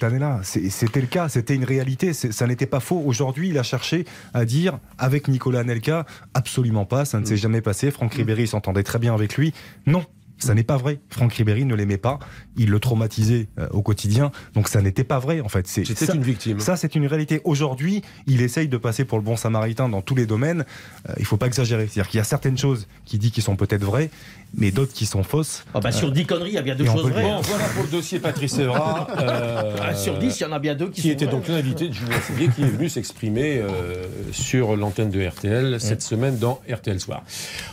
[0.04, 0.42] année-là.
[0.44, 3.02] C'était le cas, c'était une réalité, ça n'était pas faux.
[3.06, 7.28] Aujourd'hui, il a cherché à dire avec Nicolas Anelka, absolument pas, ça ne Mm.
[7.28, 7.92] s'est jamais passé.
[7.92, 9.54] Franck Ribéry s'entendait très bien avec lui.
[9.86, 10.04] Non.
[10.40, 11.00] Ça n'est pas vrai.
[11.10, 12.20] Franck Ribéry ne l'aimait pas.
[12.58, 14.32] Il le traumatisait euh, au quotidien.
[14.54, 15.68] Donc ça n'était pas vrai, en fait.
[15.68, 16.60] C'est C'était une victime.
[16.60, 17.42] ça, c'est une réalité.
[17.44, 20.66] Aujourd'hui, il essaye de passer pour le bon samaritain dans tous les domaines.
[21.10, 21.88] Euh, il faut pas exagérer.
[21.88, 24.10] C'est-à-dire qu'il y a certaines choses qui dit qui sont peut-être vraies,
[24.58, 25.66] mais d'autres qui sont fausses.
[25.74, 27.22] Ah bah, sur 10 conneries, il y a bien deux choses vraies.
[27.22, 27.32] dire.
[27.34, 27.36] hein.
[27.38, 29.08] Bon, voilà pour le dossier Patrice Evra.
[29.20, 31.36] euh, Ah, sur 10, il y en a bien deux qui, qui sont était vraies.
[31.36, 36.02] donc l'invité de Julien Séguier qui est venu s'exprimer euh, sur l'antenne de RTL cette
[36.02, 37.24] semaine dans RTL Soir.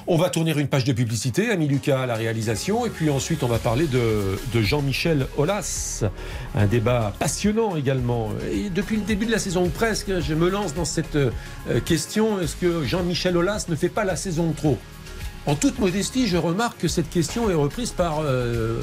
[0.06, 2.55] On va tourner une page de publicité, Ami Lucas la réalisation,
[2.86, 6.04] et puis ensuite on va parler de, Jean-Michel Aulas.
[6.54, 8.30] Un débat passionnant également.
[8.50, 11.30] Et depuis le début de la saison, presque, je me lance dans cette euh,
[11.84, 14.78] question, est-ce que Jean-Michel Aulas ne fait pas la saison trop?
[15.44, 18.80] En toute modestie, je remarque que cette question est reprise par euh,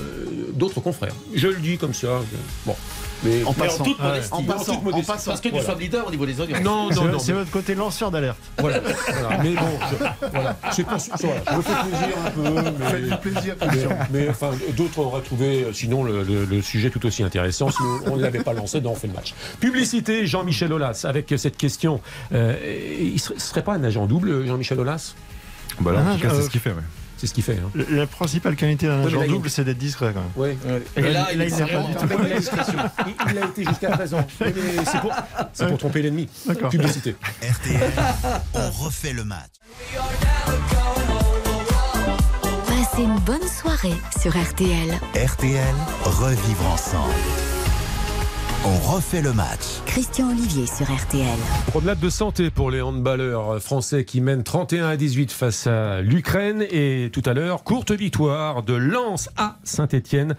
[0.54, 1.16] d'autres confrères.
[1.34, 2.22] Je le dis comme ça.
[2.66, 2.76] Bon.
[3.24, 3.84] Mais En passant.
[3.84, 4.34] toute modestie.
[4.34, 5.10] En passant, toute modestie.
[5.12, 5.32] en passant.
[5.32, 6.62] Parce que nous sommes leaders au niveau des audiences.
[6.62, 7.20] non, C'est non, non.
[7.20, 8.38] c'est votre côté lanceur d'alerte.
[8.60, 8.80] Voilà,
[9.12, 9.38] voilà.
[9.44, 9.62] Mais bon,
[9.92, 9.96] je,
[10.30, 10.58] voilà.
[10.72, 11.42] C'est pour- voilà.
[11.52, 12.42] je me fais plaisir un peu,
[12.80, 13.90] mais, Faites du plaisir, mais, Christian.
[14.12, 17.78] mais, enfin, d'autres auraient trouvé euh, sinon le, le- le sujet tout aussi intéressant si
[18.08, 19.34] on ne l'avait pas lancé dans On fait le match.
[19.60, 22.02] Publicité, Jean-Michel Aulas, avec cette question.
[22.34, 22.56] euh,
[23.00, 25.16] il ne serait, serait pas un agent double, Jean-Michel Aulas?
[25.80, 26.70] Bah là, en tout cas, euh, c'est ce qu'il fait.
[26.72, 26.76] ouais.
[27.24, 27.54] C'est ce qu'il fait.
[27.54, 27.70] Hein.
[27.74, 30.30] Le- La principale qualité d'un agent il- double, c'est d'être discret quand même.
[30.36, 30.58] Ouais.
[30.98, 31.68] Et là, Là, il il Il a,
[33.08, 34.28] il- il a été jusqu'à présent.
[34.42, 34.54] Mais
[34.86, 35.14] C'est pour,
[35.54, 36.28] c'est pour tromper l'ennemi.
[36.46, 36.70] D'accord.
[36.70, 37.16] Publicité.
[37.42, 37.92] RTL,
[38.56, 39.52] on refait le match.
[42.68, 44.90] Passez une bonne soirée sur RTL.
[45.16, 47.14] RTL, revivre ensemble.
[48.66, 49.82] On refait le match.
[49.86, 51.38] Christian Olivier sur RTL.
[51.68, 56.66] Promenade de santé pour les handballeurs français qui mènent 31 à 18 face à l'Ukraine.
[56.72, 60.38] Et tout à l'heure, courte victoire de Lens à Saint-Etienne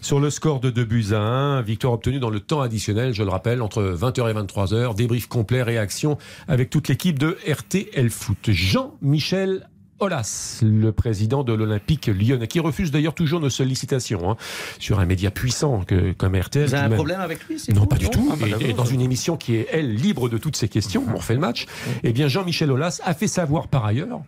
[0.00, 1.60] sur le score de 2 buts à 1.
[1.60, 4.94] Victoire obtenue dans le temps additionnel, je le rappelle, entre 20h et 23h.
[4.94, 6.16] Débrief complet, réaction
[6.48, 8.38] avec toute l'équipe de RTL Foot.
[8.48, 9.68] Jean-Michel
[9.98, 14.36] Olas, le président de l'Olympique lyonnais, qui refuse d'ailleurs toujours nos sollicitations hein,
[14.78, 16.68] sur un média puissant que, comme RTL.
[16.68, 18.28] Vous avez un problème avec lui c'est non, pas du tout.
[18.30, 21.16] Ah, bah, Et- dans une émission qui est, elle, libre de toutes ces questions, on
[21.16, 21.66] refait le match,
[22.02, 24.20] eh bien, Jean-Michel Aulas a fait savoir par ailleurs,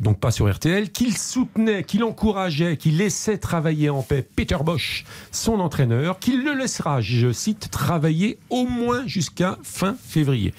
[0.00, 5.04] donc pas sur RTL, qu'il soutenait, qu'il encourageait, qu'il laissait travailler en paix Peter Bosch,
[5.32, 10.54] son entraîneur, qu'il le laissera, je cite, travailler au moins jusqu'à fin février.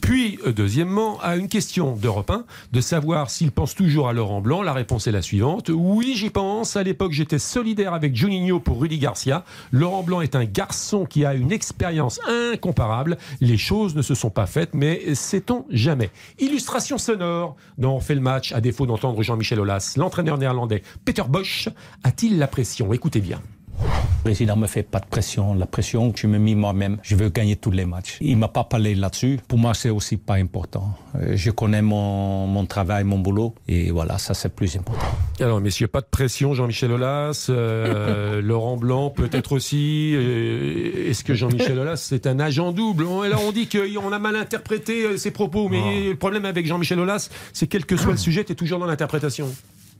[0.00, 4.40] Puis, euh, deuxièmement, à une question d'Europe 1, de savoir s'il pense toujours à Laurent
[4.40, 5.70] Blanc, la réponse est la suivante.
[5.74, 6.76] Oui, j'y pense.
[6.76, 9.44] À l'époque, j'étais solidaire avec Juninho pour Rudy Garcia.
[9.72, 13.18] Laurent Blanc est un garçon qui a une expérience incomparable.
[13.40, 16.10] Les choses ne se sont pas faites, mais sait-on jamais.
[16.38, 19.94] Illustration sonore dont on fait le match, à d'entendre Jean-Michel Aulas.
[19.96, 21.68] L'entraîneur néerlandais Peter Bosch
[22.04, 22.92] a-t-il la pression?
[22.92, 23.40] Écoutez bien.
[23.80, 25.54] Le président me fait pas de pression.
[25.54, 28.18] La pression que je me mets moi-même, je veux gagner tous les matchs.
[28.20, 29.38] Il m'a pas parlé là-dessus.
[29.48, 30.90] Pour moi, c'est aussi pas important.
[31.14, 35.06] Euh, Je connais mon, mon travail, mon boulot, et voilà, ça c'est plus important.
[35.40, 40.12] Alors, messieurs, pas de pression, Jean-Michel Aulas, euh, Laurent Blanc, peut-être aussi.
[40.14, 43.04] Euh, Est-ce que Jean-Michel Aulas, c'est un agent double?
[43.04, 46.66] On- Là, on dit qu'on a mal interprété euh, ses propos, mais le problème avec
[46.66, 49.48] Jean-Michel Aulas, c'est quel que soit le sujet, tu es toujours dans l'interprétation.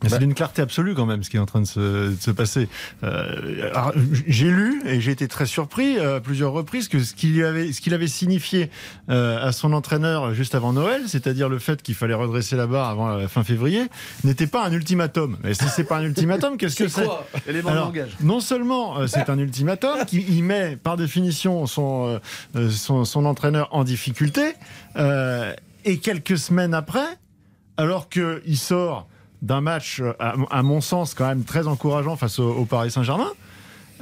[0.07, 2.31] C'est d'une clarté absolue quand même ce qui est en train de se, de se
[2.31, 2.69] passer.
[3.03, 3.61] Euh,
[4.27, 7.73] j'ai lu et j'ai été très surpris euh, à plusieurs reprises que ce qu'il avait,
[7.73, 8.71] ce qu'il avait signifié
[9.11, 12.89] euh, à son entraîneur juste avant Noël, c'est-à-dire le fait qu'il fallait redresser la barre
[12.89, 13.89] avant la fin février,
[14.25, 15.37] n'était pas un ultimatum.
[15.43, 17.07] Mais si c'est pas un ultimatum, qu'est-ce que C'est
[17.67, 17.93] Alors.
[18.21, 22.19] Non seulement euh, c'est un ultimatum qui il met par définition son, euh,
[22.57, 24.55] euh, son, son entraîneur en difficulté,
[24.97, 27.19] euh, et quelques semaines après,
[27.77, 29.09] alors qu'il sort
[29.43, 33.31] d'un match, euh, à, mon sens, quand même très encourageant face au, Paris Saint-Germain,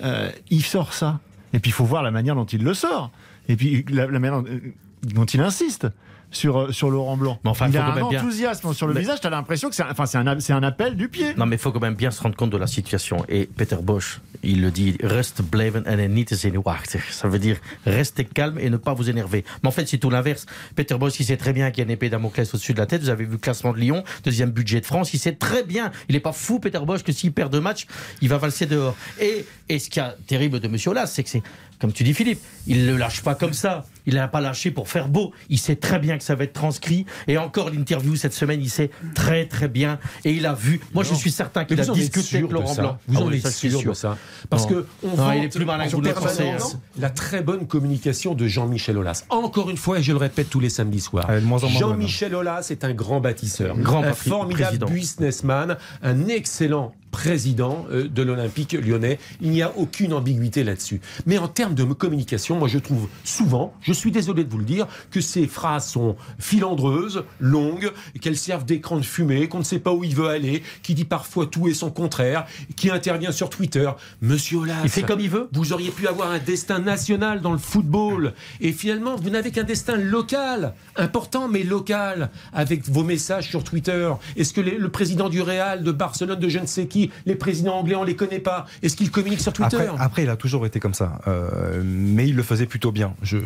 [0.03, 1.21] euh, il sort ça.
[1.53, 3.11] Et puis il faut voir la manière dont il le sort.
[3.49, 4.61] Et puis la, la manière euh,
[5.03, 5.87] dont il insiste
[6.31, 7.39] sur, euh, sur Laurent Blanc.
[7.45, 9.27] Mais enfin, il faut a quand un même bien- enthousiasme sur le Mais- visage, tu
[9.27, 11.35] as l'impression que c'est un, enfin, c'est un, c'est un appel du pied.
[11.37, 13.25] Non, mais il faut quand même bien se rendre compte de la situation.
[13.29, 17.01] Et Peter Bosch, il le dit, reste blijven en niet te zenuwachtig.
[17.11, 19.45] Ça veut dire restez calme et ne pas vous énerver.
[19.63, 20.47] Mais en fait, c'est tout l'inverse.
[20.75, 22.87] Peter Bosch, il sait très bien qu'il y a une épée Damoclès au-dessus de la
[22.87, 23.03] tête.
[23.03, 25.15] Vous avez vu le classement de Lyon, deuxième budget de France.
[25.15, 27.87] Il sait très bien, il n'est pas fou, Peter Bosch, que s'il perd deux matchs,
[28.21, 28.97] il va valser dehors.
[29.21, 31.43] Et, et ce qui est terrible de Monsieur Olas, c'est que c'est,
[31.81, 33.85] comme tu dis Philippe, il ne le lâche pas comme ça.
[34.07, 35.33] Il n'a pas lâché pour faire beau.
[35.49, 37.07] Il sait très bien que ça va être transcrit.
[37.29, 39.99] Et encore l'interview cette semaine, il sait très très bien.
[40.25, 40.81] Et il a vu.
[40.95, 42.99] Moi, je suis certain qu'il a discuté avec Laurent Blanc.
[43.09, 43.91] Vous Ah en êtes suis sûr sûr.
[43.91, 44.17] de ça
[44.51, 44.69] Parce Non.
[44.69, 46.81] que on Non, il est plus malin que permanence hein.
[46.99, 49.25] La très bonne communication de Jean-Michel Aulas.
[49.29, 51.29] Encore une fois, et je le répète tous les samedis soirs.
[51.43, 58.09] Moins Jean-Michel Aulas est un grand bâtisseur, Grand un formidable businessman, un excellent président euh,
[58.09, 59.19] de l'Olympique lyonnais.
[59.41, 61.01] Il n'y a aucune ambiguïté là-dessus.
[61.25, 64.65] Mais en termes de communication, moi je trouve souvent, je suis désolé de vous le
[64.65, 67.91] dire, que ces phrases sont filandreuses, longues,
[68.21, 71.07] qu'elles servent d'écran de fumée, qu'on ne sait pas où il veut aller, qui dit
[71.07, 72.45] parfois tout et son contraire,
[72.77, 73.91] qui intervient sur Twitter.
[74.21, 75.49] Monsieur Aulas, Il fait comme il veut.
[75.53, 78.35] vous auriez pu avoir un destin national dans le football.
[78.61, 84.11] Et finalement, vous n'avez qu'un destin local, important mais local, avec vos messages sur Twitter.
[84.37, 87.35] Est-ce que les- le président du Real, de Barcelone, de je ne sais qui, les
[87.35, 90.37] présidents anglais, on les connaît pas Est-ce qu'ils communiquent sur Twitter Après, après, il a
[90.37, 93.15] toujours été comme ça, Euh, mais il le faisait plutôt bien.
[93.23, 93.39] Je,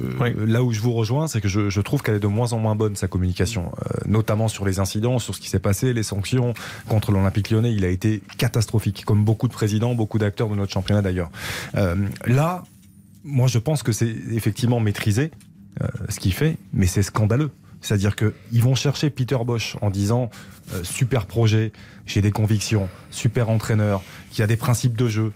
[0.46, 2.58] Là où je vous rejoins, c'est que je, je trouve qu'elle est de moins en
[2.58, 6.02] moins bonne sa communication, euh, notamment sur les incidents, sur ce qui s'est passé, les
[6.02, 6.54] sanctions
[6.88, 7.72] contre l'Olympique Lyonnais.
[7.72, 11.30] Il a été catastrophique, comme beaucoup de présidents, beaucoup d'acteurs de notre championnat d'ailleurs.
[11.76, 11.96] Euh,
[12.26, 12.64] là,
[13.24, 15.30] moi, je pense que c'est effectivement maîtrisé
[15.82, 17.50] euh, ce qu'il fait, mais c'est scandaleux.
[17.80, 20.30] C'est-à-dire qu'ils vont chercher Peter Bosch en disant
[20.72, 21.72] euh, super projet,
[22.06, 25.32] j'ai des convictions, super entraîneur, qui a des principes de jeu.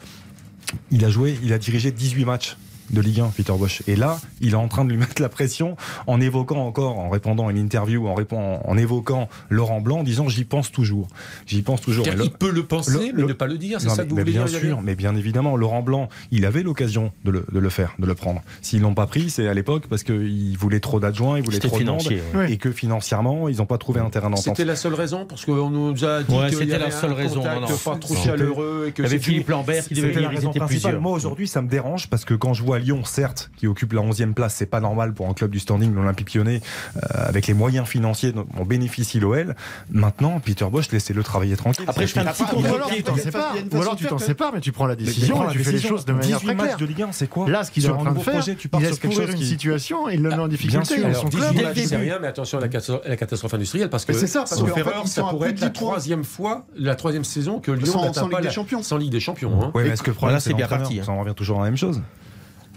[0.90, 2.56] Il a joué, il a dirigé 18 matchs
[2.90, 3.82] de Ligue 1, Peter Bosch.
[3.86, 5.76] Et là, il est en train de lui mettre la pression
[6.06, 10.02] en évoquant encore, en répondant à une interview, en, répondant, en évoquant Laurent Blanc, en
[10.02, 11.08] disant j'y pense toujours.
[11.46, 12.06] J'y pense toujours.
[12.22, 13.80] Il peut le penser, le- mais le- ne pas le dire.
[13.80, 16.44] C'est ça mais- que vous mais bien dire sûr, mais bien évidemment, Laurent Blanc, il
[16.46, 18.42] avait l'occasion de le, de le faire, de le prendre.
[18.62, 21.78] S'ils l'ont pas pris, c'est à l'époque parce qu'il voulait trop d'adjoints, il voulait trop
[21.78, 22.52] de monde, financier, ouais.
[22.52, 24.44] et que financièrement, ils n'ont pas trouvé un terrain d'entente.
[24.44, 27.40] C'était la seule raison Parce qu'on nous a dit Ouais, y c'était la seule raison,
[27.40, 27.76] contact non, non.
[27.76, 28.86] pas trop C'était- chaleureux.
[28.88, 30.82] Et que Il y avait c'est Philippe Lambert qui devait venir, ils raison étaient principale.
[30.92, 31.00] plusieurs.
[31.02, 34.02] Moi aujourd'hui, ça me dérange parce que quand je vois Lyon, certes, qui occupe la
[34.02, 36.60] 11e place, c'est pas normal pour un club du standing de l'Olympique Lyonnais,
[36.96, 39.54] euh, avec les moyens financiers dont on bénéficie l'OL.
[39.90, 41.84] Maintenant, Peter Bosch, laissez-le travailler tranquille.
[41.88, 44.86] Après, je fais un petit Ou alors tu t'en sépares, faire sépares, mais tu prends
[44.86, 46.78] la décision et tu fais les choses de manière 18 très matchs claire.
[46.78, 48.98] de Ligue 1, c'est quoi Là, ce qu'il est en train de faire, il laisse
[48.98, 50.84] quelque courir chose une situation, il le met en difficulté.
[50.84, 50.98] sûr.
[50.98, 54.12] et Alors, son 18 club, c'est rien, mais attention à la, catastrophe- industrielle, parce que,
[54.12, 55.88] Mais c'est ça, parce sauf qu'en fait, erreur, ils ça pourrait être la 10 points.
[55.90, 58.82] troisième fois, la troisième saison que Lyon Sans- n'atteint pas Ligue la- des Champions.
[58.82, 59.62] Sans Ligue des Champions.
[59.62, 59.70] hein.
[59.74, 61.04] Oui, mais est-ce que le problème, c'est bien parti, hein.
[61.04, 62.00] Ça en revient toujours à la même chose.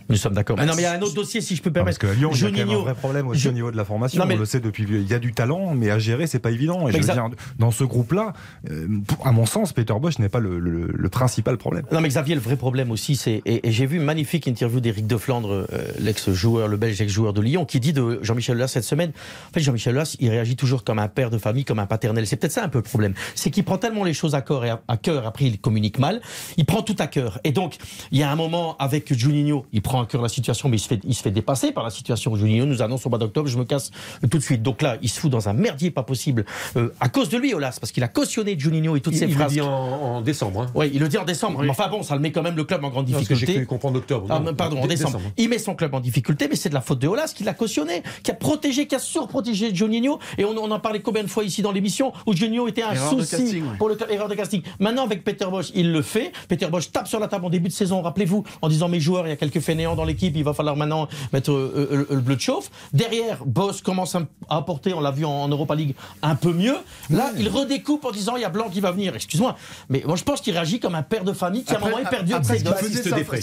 [0.10, 0.58] Nous sommes d'accord.
[0.58, 2.16] Mais non, mais il y a un autre dossier, si je peux Non, parce permettre.
[2.16, 3.78] que Lyon, il y a quand même un vrai problème aussi je- au niveau de
[3.78, 4.20] la formation.
[4.22, 4.86] Non, mais- On le sait depuis.
[4.90, 6.88] Il y a du talent, mais à gérer, c'est pas évident.
[6.88, 7.30] Et je veux dire,
[7.60, 8.34] dans ce groupe-là,
[8.72, 8.88] euh,
[9.24, 11.84] à mon sens, Peter Bosch n'est pas le, le- le principal problème.
[11.92, 14.80] Non mais Xavier, le vrai problème aussi, c'est et, et j'ai vu une magnifique interview
[14.80, 18.68] d'Éric de Flandre, euh, l'ex-joueur, le Belge ex-joueur de Lyon, qui dit de Jean-Michel Aulas
[18.70, 19.12] cette semaine.
[19.50, 22.26] En fait, Jean-Michel Aulas, il réagit toujours comme un père de famille, comme un paternel.
[22.28, 24.64] C'est peut-être ça un peu le problème, c'est qu'il prend tellement les choses à cœur
[24.66, 25.28] et à, à cœur.
[25.28, 26.22] Après, il communique mal.
[26.58, 27.40] Il prend tout à cœur.
[27.44, 27.76] Et donc,
[28.12, 30.78] il y a un moment avec Juninho, il prend prend à cœur la situation, mais
[30.78, 32.36] il se fait, il se fait dépasser par la situation.
[32.36, 33.90] Juninho nous annonce au mois d'octobre, je me casse
[34.30, 34.62] tout de suite.
[34.62, 36.46] Donc là, il se fout dans un merdier pas possible
[36.76, 39.26] euh, à cause de lui, Olas, parce qu'il a cautionné Juninho et toutes Il, ses
[39.26, 39.52] il le phrases.
[39.54, 40.62] dit en, en décembre.
[40.62, 40.66] Hein.
[40.76, 41.62] Oui, il le dit en décembre.
[41.64, 43.34] Mais enfin bon, ça le met quand même le club en grande Non, parce que
[43.36, 43.66] j'ai difficulté.
[43.66, 44.28] cru comprendre octobre.
[44.30, 45.20] Ah, pardon, en dé- décembre.
[45.38, 47.54] Il met son club en difficulté, mais c'est de la faute de Olas qui l'a
[47.54, 50.20] cautionné, qui a protégé, qui a surprotégé Juninho.
[50.38, 52.92] Et on, on en parlait combien de fois ici dans l'émission où Juninho était un
[52.94, 53.78] Erreur souci casting, ouais.
[53.78, 54.62] pour le club, erreur de casting.
[54.80, 56.32] Maintenant, avec Peter Bosch, il le fait.
[56.48, 59.26] Peter Bosch tape sur la table en début de saison, rappelez-vous, en disant mes joueurs,
[59.26, 62.22] il y a quelques fainéants dans l'équipe, il va falloir maintenant mettre euh, euh, le
[62.22, 62.70] bleu de chauffe.
[62.94, 66.76] Derrière, Bosch commence à apporter, on l'a vu en, en Europa League, un peu mieux.
[67.10, 69.16] Là, il redécoupe en disant il y a Blanc qui va venir.
[69.16, 69.56] Excuse-moi,
[69.90, 72.00] mais moi je pense qu'il réagit comme un père de famille qui à un moment
[72.00, 72.70] est perdu après, ce ses qui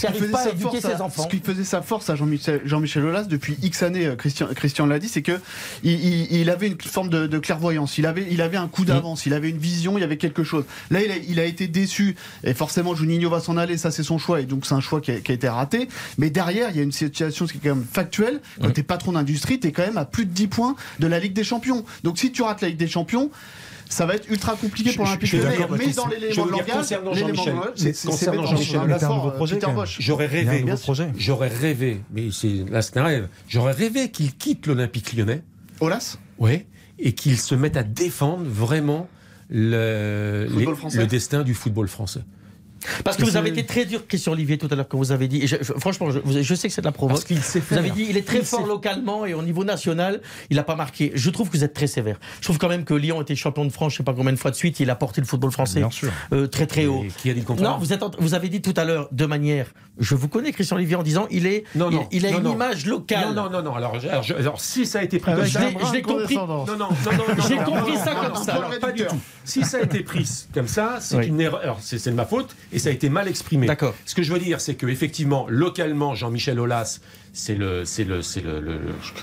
[0.06, 1.22] n'arrive faisait pas à sa éduquer force ses enfants.
[1.24, 4.86] Ce qui faisait sa force à Jean-Michel Jean-Michel Aulas depuis X années, euh, Christian, Christian
[4.86, 5.40] l'a dit, c'est que
[5.82, 7.98] il, il- il avait une forme de, de clairvoyance.
[7.98, 10.44] Il avait, il avait un coup d'avance, il avait une vision, il y avait quelque
[10.44, 10.64] chose.
[10.90, 14.02] Là, il a, il a été déçu et forcément, Juninho va s'en aller, ça c'est
[14.02, 15.88] son choix et donc c'est un choix qui a, qui a été raté.
[16.18, 18.40] Mais derrière, il y a une situation qui est quand même factuelle.
[18.60, 21.32] Quand t'es patron d'industrie, t'es quand même à plus de 10 points de la Ligue
[21.32, 21.84] des Champions.
[22.02, 23.30] Donc si tu rates la Ligue des Champions,
[23.88, 25.56] ça va être ultra compliqué pour l'Olympique Lyonnais.
[25.78, 26.14] Mais dans Je
[27.20, 27.76] l'élément de langage,
[28.10, 28.80] concernant Jean-Michel.
[30.00, 30.58] J'aurais rêvé,
[31.16, 33.28] j'aurais rêvé, mais c'est là c'est un rêve.
[33.48, 35.42] J'aurais rêvé qu'il quitte l'Olympique Lyonnais,
[35.80, 36.66] Olas ouais,
[36.98, 39.08] et qu'il se mette à défendre vraiment
[39.50, 40.48] les-
[41.00, 42.20] le destin du football français.
[43.04, 45.28] Parce que vous avez été très dur, Christian Olivier, tout à l'heure, quand vous avez
[45.28, 45.42] dit.
[45.42, 47.16] et je- je- franchement, je, sais que c'est de la provoque.
[47.16, 49.42] Parce qu'il sait Vous avez dit, il est très Il fort sait- localement et au
[49.42, 50.20] niveau national,
[50.50, 51.12] il n'a pas marqué.
[51.14, 52.18] Je trouve que vous êtes très sévère.
[52.40, 54.38] Je trouve quand même que Lyon était champion de France, je sais pas combien de
[54.38, 56.10] fois de suite, il a porté le football français Bien sûr.
[56.32, 57.04] euh, très très haut.
[57.04, 59.08] Et qui a dit le Non, vous, êtes, en- vous avez dit tout à l'heure,
[59.12, 59.66] de manière.
[59.98, 62.44] Je vous connais, Christian Olivier, en disant, il est, Non, non, il a non, une
[62.44, 62.54] non.
[62.54, 63.34] image locale.
[63.34, 63.74] Non, non, non.
[63.74, 65.60] Alors, alors, je- alors, si ça a été pris comme Je ça,
[65.92, 66.34] l'ai- compris.
[66.36, 68.54] non, non, non, non, non, J'ai compris non, ça non, comme non, ça.
[68.54, 69.16] non, pas du tout.
[69.44, 71.78] Si ça a été pris comme ça, c'est une erreur.
[71.80, 73.66] C'est de ma faute et ça a été mal exprimé.
[73.66, 73.94] D'accord.
[74.04, 77.00] Ce que je veux dire, c'est que effectivement, localement, Jean-Michel Aulas,
[77.34, 78.62] c'est le, c'est le, c'est le,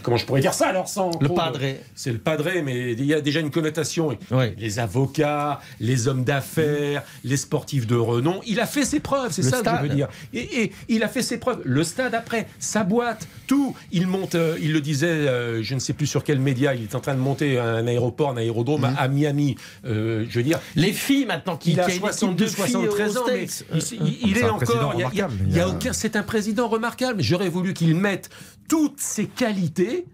[0.03, 1.79] comment je pourrais dire ça alors sans Le padré.
[1.95, 4.09] C'est le padré, mais il y a déjà une connotation.
[4.31, 4.45] Oui.
[4.57, 8.41] Les avocats, les hommes d'affaires, les sportifs de renom.
[8.45, 9.81] Il a fait ses preuves, c'est Le ça que je stade.
[9.83, 10.07] veux dire.
[10.33, 11.61] Et, et il a fait ses preuves.
[11.63, 13.75] Le stade après, sa boîte, tout.
[13.91, 16.83] Il monte, euh, il le disait, euh, je ne sais plus sur quel média, il
[16.83, 19.55] est en train de monter un aéroport, un aérodrome à- à Miami.
[19.85, 22.49] Euh, je veux dire, Les filles maintenant qui il a qui une équipe de 72,
[22.55, 24.93] filles 73 aux ans, mais il, il- il C'est est encore.
[24.95, 27.15] il y a- y y aucun- c'est un président remarquable.
[27.17, 28.29] mais J'aurais voulu qu'il mette
[28.67, 30.05] toutes ses qualités.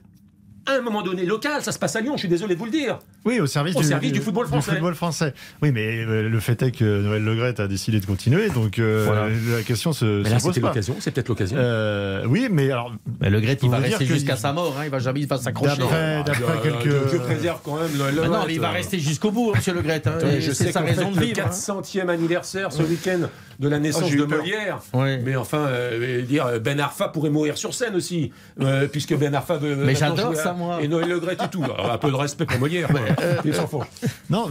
[0.70, 2.66] À un moment donné, local, ça se passe à Lyon, je suis désolé de vous
[2.66, 3.00] le dire.
[3.24, 4.72] Oui, au service, Au service du football français.
[4.72, 5.34] football français.
[5.62, 9.04] Oui, mais euh, le fait est que Noël Legrette a décidé de continuer, donc euh,
[9.06, 9.30] Voilà.
[9.30, 10.68] la question se, Mais se là, pose pas.
[10.68, 11.56] l'occasion, c'est peut-être l'occasion.
[11.58, 14.82] Euh, oui, mais alors Mais le Gret, il va rester jusqu'à il- sa mort, hein,
[14.84, 15.78] il va jamais il va s'accrocher.
[15.78, 18.72] d'après d'après Euh, quelques Dieu préserve quand même le, le Ah non, mais il va
[18.72, 20.02] rester jusqu'au bout, hein, monsieur Le Gret.
[20.06, 21.40] hein, je c'est sais sa raison de le vivre.
[21.46, 21.50] hein.
[21.50, 23.30] 400e anniversaire ce week-end
[23.60, 24.40] de la naissance Oh, j'ai eu de peur.
[24.40, 24.80] Molière.
[24.94, 25.20] Ouais.
[25.26, 28.32] Mais enfin, euh, dire euh, Ben Arfa pourrait mourir sur scène aussi,
[28.62, 29.76] euh, puisque Ben Arfa veut.
[29.76, 30.80] Mais j'adore à- ça, moi.
[30.82, 31.64] Et Noël Le Gret et tout.
[31.64, 32.88] Alors, un peu de respect pour Molière.
[32.90, 33.00] quoi.
[33.46, 33.82] Il s'en fout.
[34.30, 34.50] Non,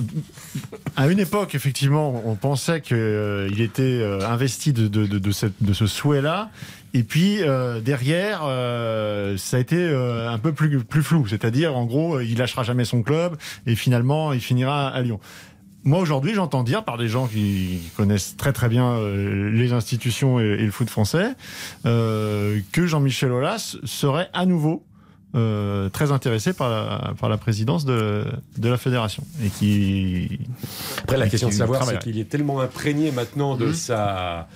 [0.96, 5.62] à une époque, effectivement, on pensait qu'il était euh, investi de, de, de, de cette-
[5.62, 6.50] de ce souhait-là.
[6.94, 11.26] Et puis euh, derrière, euh, ça a été euh, un peu plus, plus flou.
[11.28, 13.36] C'est-à-dire, en gros, il lâchera jamais son club
[13.66, 15.20] et finalement, il finira à Lyon.
[15.86, 20.40] Moi, aujourd'hui, j'entends dire par des gens qui connaissent très très bien euh, les institutions
[20.40, 21.28] et, le foot français
[21.86, 24.82] euh, que Jean-Michel Aulas serait à nouveau
[25.36, 28.24] euh, très intéressé par la, par la présidence de,
[28.58, 30.40] de la fédération et qui
[31.02, 33.58] Après, la Et question de savoir, c'est qu'il est tellement imprégné maintenant Mmh.
[33.58, 34.48] de sa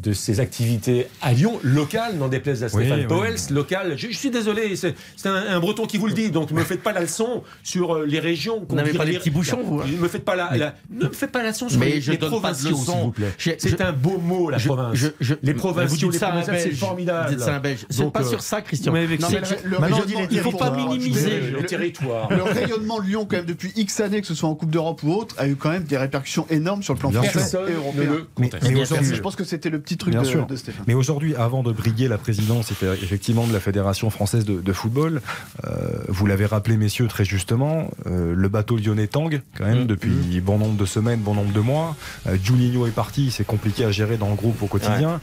[0.00, 3.06] de ses activités à Lyon, locales, n'en déplaise à Stéphane oui.
[3.06, 3.94] Powell, local.
[3.96, 6.56] Je, je suis désolé, c'est c'est un, un breton qui vous le dit, donc ne
[6.56, 8.60] me faites pas la leçon sur les régions.
[8.64, 9.84] qu'on n'avez pas les petits bouchons, vous, hein.
[9.90, 12.00] Ne me faites pas la, la- ne me faites pas la leçon sur Mais les,
[12.00, 12.92] je les donne pas de provinciaux, leçon.
[12.92, 13.34] s'il vous plaît.
[13.38, 14.94] C'est je- un beau mot, la Je- province.
[14.94, 17.28] je- je- les vous provinciaux, dites les provinciaux, c'est formidable.
[17.30, 17.86] Vous dites ça un Belge.
[17.90, 18.92] C'est Donc, pas euh, sur ça, Christian.
[18.92, 21.40] mais avec Non, mais le- il faut pas minimiser.
[21.50, 22.28] le- territoire.
[22.32, 25.02] Le rayonnement de Lyon, quand même, depuis X années, que ce soit en Coupe d'Europe
[25.02, 27.76] ou autre, a eu quand même des répercussions énormes sur le plan français et ne
[27.76, 28.04] européen.
[28.04, 30.46] le Mais, aujourd'hui, Je pense que c'était le petit truc Bien de, sûr.
[30.46, 30.84] de Stéphane.
[30.86, 34.72] Mais aujourd'hui, avant de briguer la présidence effe- effectivement de la Fédération française de, de
[34.72, 35.20] football,
[35.66, 35.70] euh,
[36.08, 39.86] vous l'avez rappelé, messieurs, très justement, euh, le bateau lyonnais tangue quand même Mmh.
[39.86, 41.96] depuis bon nombre de semaines, bon nombre de mois.
[42.26, 45.20] Euh, Juninho est parti, c'est compliqué à gérer dans le groupe au quotidien.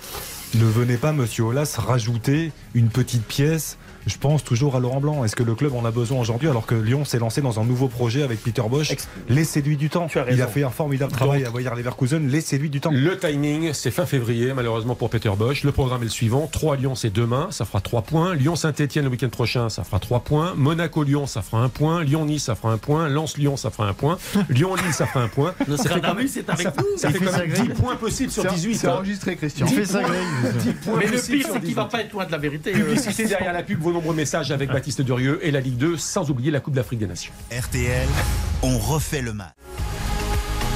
[0.55, 5.23] Ne venez pas, monsieur Olas, rajouter une petite pièce je pense toujours à Laurent Blanc.
[5.25, 7.63] Est-ce que le club en a besoin aujourd'hui alors que Lyon s'est lancé dans un
[7.65, 8.93] nouveau projet avec Peter Bosch?
[9.29, 10.07] Laissez-lui du temps.
[10.31, 12.27] Il a fait un formidable travail à Bayer Leverkusen.
[12.29, 12.91] Laissez-lui du temps.
[12.93, 15.63] Le timing, c'est fin février, malheureusement pour Peter Bosch.
[15.63, 18.35] Le programme est le suivant 3 Lyon, c'est demain, ça fera 3 points.
[18.35, 20.53] Lyon-Saint-Etienne le week-end prochain, ça fera 3 points.
[20.55, 22.03] Monaco-Lyon, ça fera 1 point.
[22.03, 23.09] Lyon-Nice, ça fera 1 point.
[23.09, 24.17] Lens-Lyon, ça fera 1 point.
[24.49, 25.53] Lyon-Lille, ça fera 1 point.
[25.67, 26.97] Le ça fait quand même, c'est avec ça, nous.
[26.97, 28.75] ça fait quand même 10 points possibles sur 18.
[28.75, 28.93] C'est hein.
[28.95, 29.65] enregistré, Christian.
[29.65, 30.57] 10 Fais ça, points- Greg.
[30.59, 31.73] 10 points Mais le pire, c'est qu'il 18.
[31.73, 32.71] va pas être loin de la vérité.
[32.75, 36.29] euh, Publicité derrière la pub, nombreux messages avec Baptiste Durieux et la Ligue 2, sans
[36.29, 37.31] oublier la Coupe d'Afrique des Nations.
[37.49, 38.07] RTL,
[38.61, 39.53] on refait le match.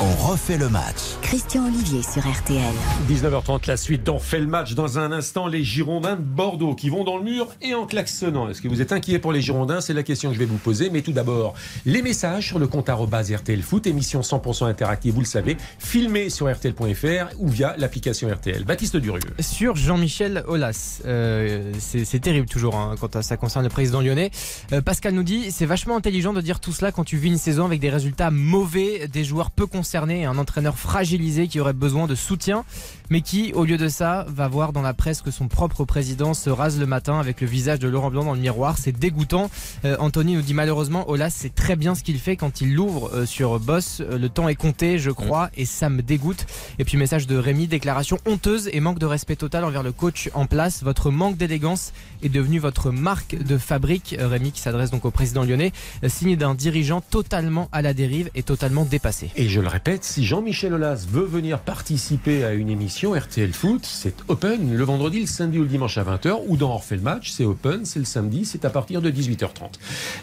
[0.02, 1.18] On refait le match.
[1.22, 2.74] Christian Olivier sur RTL.
[3.10, 4.74] 19h30, la suite d'On fait le match.
[4.74, 8.48] Dans un instant, les Girondins de Bordeaux qui vont dans le mur et en klaxonnant.
[8.48, 9.82] Est-ce que vous êtes inquiet pour les Girondins?
[9.82, 10.90] C'est la question que je vais vous poser.
[10.90, 11.54] Mais tout d'abord,
[11.86, 16.50] les messages sur le compte RTL Foot, émission 100% interactive, vous le savez, filmée sur
[16.50, 18.64] RTL.fr ou via l'application RTL.
[18.64, 19.20] Baptiste Durieux.
[19.42, 21.02] Sur Jean-Michel Aulas.
[21.06, 24.32] Euh, c'est terrible toujours hein, quand ça concerne le président lyonnais.
[24.72, 27.38] Euh, Pascal nous dit c'est vachement intelligent de dire tout cela quand tu vis une
[27.38, 32.06] saison avec des résultats mauvais, des joueurs peu et un entraîneur fragilisé qui aurait besoin
[32.06, 32.64] de soutien,
[33.10, 36.34] mais qui, au lieu de ça, va voir dans la presse que son propre président
[36.34, 38.78] se rase le matin avec le visage de Laurent Blanc dans le miroir?
[38.78, 39.50] C'est dégoûtant.
[39.86, 43.12] Euh, Anthony nous dit malheureusement Aulas c'est très bien ce qu'il fait quand il l'ouvre
[43.14, 44.02] euh, sur Boss.
[44.02, 46.46] Euh, le temps est compté, je crois, et ça me dégoûte.
[46.78, 50.30] Et puis message de Rémi, déclaration honteuse et manque de respect total envers le coach
[50.34, 50.84] en place.
[50.84, 51.94] Votre manque d'élégance
[52.24, 54.16] est devenu votre marque de fabrique.
[54.20, 55.72] Euh, Rémi qui s'adresse donc au président lyonnais,
[56.04, 59.32] euh, signé d'un dirigeant totalement à la dérive et totalement dépassé.
[59.36, 63.86] Et je le répète, si Jean-Michel Aulas veut venir participer à une émission RTL Foot,
[63.86, 67.02] c'est open le vendredi, le samedi ou le dimanche à 20h, ou dans refait le
[67.02, 69.72] match, c'est open, c'est le samedi, c'est à partir de 18h30.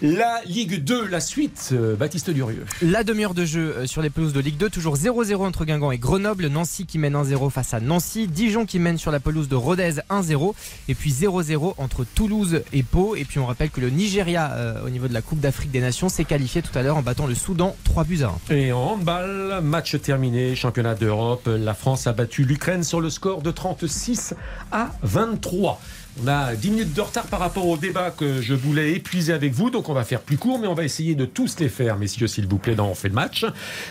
[0.03, 2.67] La Ligue 2, la suite, euh, Baptiste Durieux.
[2.83, 5.91] La demi-heure de jeu euh, sur les pelouses de Ligue 2, toujours 0-0 entre Guingamp
[5.91, 9.49] et Grenoble, Nancy qui mène 1-0 face à Nancy, Dijon qui mène sur la pelouse
[9.49, 10.55] de Rodez 1-0,
[10.89, 13.17] et puis 0-0 entre Toulouse et Pau.
[13.17, 15.81] Et puis on rappelle que le Nigeria, euh, au niveau de la Coupe d'Afrique des
[15.81, 18.55] Nations, s'est qualifié tout à l'heure en battant le Soudan 3 buts à 1.
[18.55, 23.43] Et en handball, match terminé, championnat d'Europe, la France a battu l'Ukraine sur le score
[23.43, 24.35] de 36
[24.73, 25.81] à 23.
[26.21, 29.53] On a 10 minutes de retard par rapport au débat que je voulais épuiser avec
[29.53, 31.97] vous, donc on va faire plus court, mais on va essayer de tous les faire,
[31.97, 33.47] messieurs, s'il vous plaît, dans On fait le match.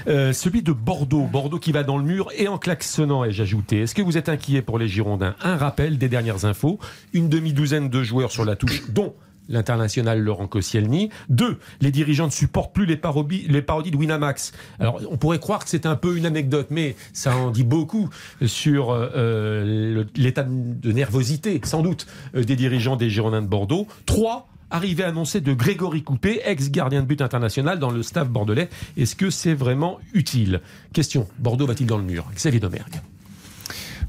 [0.09, 3.81] Euh, celui de Bordeaux, Bordeaux qui va dans le mur et en klaxonnant, ai-je ajouté.
[3.81, 5.35] Est-ce que vous êtes inquiet pour les Girondins?
[5.41, 6.77] Un rappel des dernières infos,
[7.13, 9.15] une demi-douzaine de joueurs sur la touche, dont
[9.49, 11.09] l'international Laurent Koscielny.
[11.29, 14.53] Deux, les dirigeants ne supportent plus les parodies, de Winamax.
[14.79, 18.09] Alors, on pourrait croire que c'est un peu une anecdote, mais ça en dit beaucoup
[18.45, 23.87] sur euh, le- l'état de nervosité, sans doute, euh, des dirigeants des Girondins de Bordeaux.
[24.05, 28.69] Trois, arrivée annoncée de Grégory Coupé, ex-gardien de but international dans le staff bordelais.
[28.97, 30.61] Est-ce que c'est vraiment utile?
[30.91, 32.25] Question, Bordeaux va-t-il dans le mur?
[32.35, 33.01] Xavier Domergue.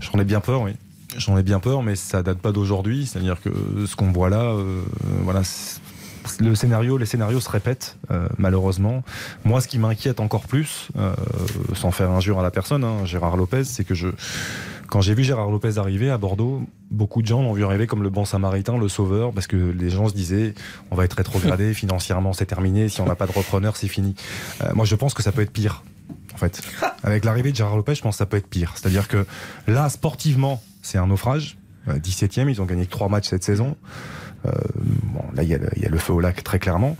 [0.01, 0.73] J'en ai bien peur, oui.
[1.19, 3.07] J'en ai bien peur, mais ça date pas d'aujourd'hui.
[3.07, 3.51] C'est-à-dire que
[3.87, 4.83] ce qu'on voit là, euh,
[5.23, 5.43] voilà,
[6.41, 9.03] le scénario, les scénarios se répètent euh, malheureusement.
[9.45, 11.15] Moi, ce qui m'inquiète encore plus, euh,
[11.75, 14.09] sans faire injure à la personne, hein, Gérard Lopez, c'est que je,
[14.89, 18.03] quand j'ai vu Gérard Lopez arriver à Bordeaux, beaucoup de gens l'ont vu arriver comme
[18.03, 20.55] le bon Samaritain, le sauveur, parce que les gens se disaient,
[20.91, 22.89] on va être rétrogradé financièrement, c'est terminé.
[22.89, 24.15] Si on n'a pas de repreneur, c'est fini.
[24.63, 25.83] Euh, moi, je pense que ça peut être pire.
[26.35, 26.61] En fait,
[27.03, 28.73] avec l'arrivée de Gérard Lopez, je pense que ça peut être pire.
[28.75, 29.27] C'est-à-dire que
[29.67, 31.59] là, sportivement, c'est un naufrage.
[31.89, 33.77] Euh, 17e, ils ont gagné que 3 matchs cette saison.
[34.47, 34.51] Euh,
[35.35, 36.97] là, il y, a le- il y a le feu au lac, très clairement.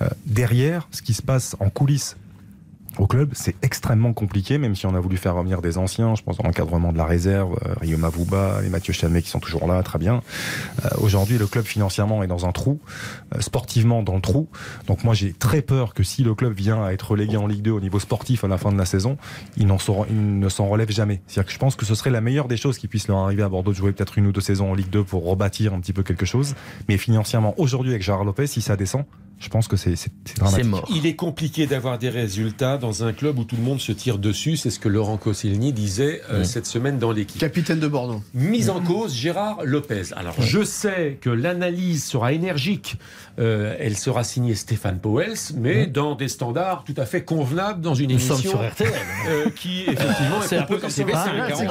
[0.00, 2.16] Euh, derrière, ce qui se passe en coulisses
[2.98, 6.22] au club, c'est extrêmement compliqué, même si on a voulu faire revenir des anciens, je
[6.22, 9.66] pense dans l'encadrement de la réserve, euh, Rio Mavuba, les Mathieu Chalmet qui sont toujours
[9.66, 10.22] là, très bien.
[10.84, 12.80] Euh, Aujourd'hui, le club financièrement est dans un trou,
[13.34, 14.48] euh, sportivement dans le trou.
[14.86, 17.62] Donc moi, j'ai très peur que si le club vient à être relégué en Ligue
[17.62, 19.18] 2 au niveau sportif à la fin de la saison,
[19.56, 21.20] il ne s'en relève jamais.
[21.26, 23.42] C'est-à-dire que je pense que ce serait la meilleure des choses qui puisse leur arriver
[23.42, 25.80] à Bordeaux de jouer peut-être une ou deux saisons en Ligue 2 pour rebâtir un
[25.80, 26.54] petit peu quelque chose.
[26.88, 29.04] Mais financièrement, aujourd'hui, avec Gérard Lopez, si ça descend,
[29.38, 30.66] je pense que c'est c'est- c'est dramatique.
[30.94, 34.18] Il est compliqué d'avoir des résultats dans un club où tout le monde se tire
[34.18, 34.56] dessus.
[34.56, 37.40] C'est ce que Laurent Koscielny disait euh, cette semaine dans l'équipe.
[37.40, 38.22] Capitaine de Bordeaux.
[38.34, 40.12] Mise en cause Gérard Lopez.
[40.16, 42.96] Alors je sais que l'analyse sera énergique.
[43.38, 47.94] Euh, elle sera signée Stéphane Powels, mais dans des standards tout à fait convenables dans
[47.94, 48.90] une Nous émission sommes sur RTL.
[49.28, 51.04] euh, qui effectivement C'est est un peu comme proposée.
[51.04, 51.66] CBC, Ah, c'est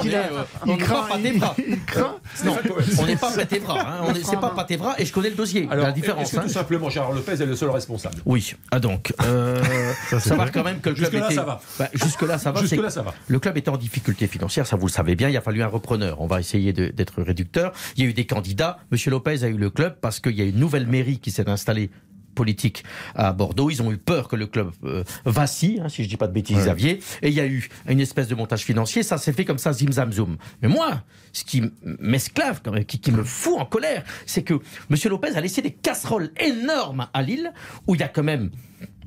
[0.68, 1.55] on n'est pas pâté bras.
[1.55, 2.86] Powell.
[2.99, 3.80] on n'est pas pâté bras.
[3.82, 4.13] hein.
[4.32, 5.68] On pas pâté bras et je connais le dossier.
[5.72, 6.24] Alors, la différence.
[6.28, 6.43] est-ce que hein.
[6.43, 8.56] tout simplement Gérard Lopez est le seul responsable Oui.
[8.72, 9.64] Ah donc, euh,
[10.20, 11.36] savoir quand même que le club Jusque-là, était.
[11.36, 11.62] ça va.
[11.80, 12.62] Bah, jusque-là, ça va.
[12.62, 13.14] Jusque-là, ça va.
[13.28, 15.30] Le club était en difficulté financière, ça vous le savez bien.
[15.30, 16.22] Il a fallu un repreneur.
[16.22, 17.72] On va essayer de- d'être réducteur.
[17.97, 18.78] Il y a eu des candidats.
[18.91, 21.49] Monsieur Lopez a eu le club parce qu'il y a une nouvelle mairie qui s'est
[21.49, 21.89] installée
[22.36, 22.83] politique
[23.15, 23.69] à Bordeaux.
[23.69, 26.33] Ils ont eu peur que le club euh, vacille, hein, si je dis pas de
[26.33, 26.99] bêtises, Xavier.
[27.21, 29.03] Et il y a eu une espèce de montage financier.
[29.03, 30.38] Ça s'est fait comme ça, zim zam zoom.
[30.61, 31.01] Mais moi,
[31.33, 31.63] ce qui
[31.99, 34.97] m'esclave, qui me fout en colère, c'est que M.
[35.05, 37.51] Lopez a laissé des casseroles énormes à Lille,
[37.88, 38.51] où il y a quand même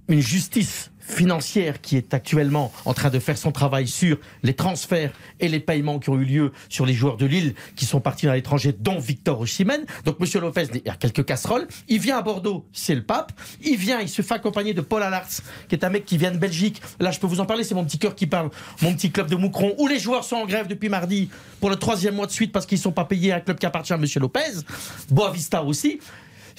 [0.08, 5.12] une justice financière qui est actuellement en train de faire son travail sur les transferts
[5.40, 8.28] et les paiements qui ont eu lieu sur les joueurs de Lille qui sont partis
[8.28, 9.84] à l'étranger, dont Victor Osimhen.
[10.04, 11.66] Donc Monsieur Lopez, il y a quelques casseroles.
[11.88, 13.32] Il vient à Bordeaux, c'est le pape.
[13.62, 16.30] Il vient, il se fait accompagner de Paul Allarts, qui est un mec qui vient
[16.30, 16.82] de Belgique.
[17.00, 18.50] Là, je peux vous en parler, c'est mon petit cœur qui parle.
[18.82, 21.30] Mon petit club de Moucron, où les joueurs sont en grève depuis mardi
[21.60, 23.58] pour le troisième mois de suite parce qu'ils ne sont pas payés à un club
[23.58, 24.40] qui appartient à Monsieur Lopez.
[25.10, 26.00] Boavista aussi.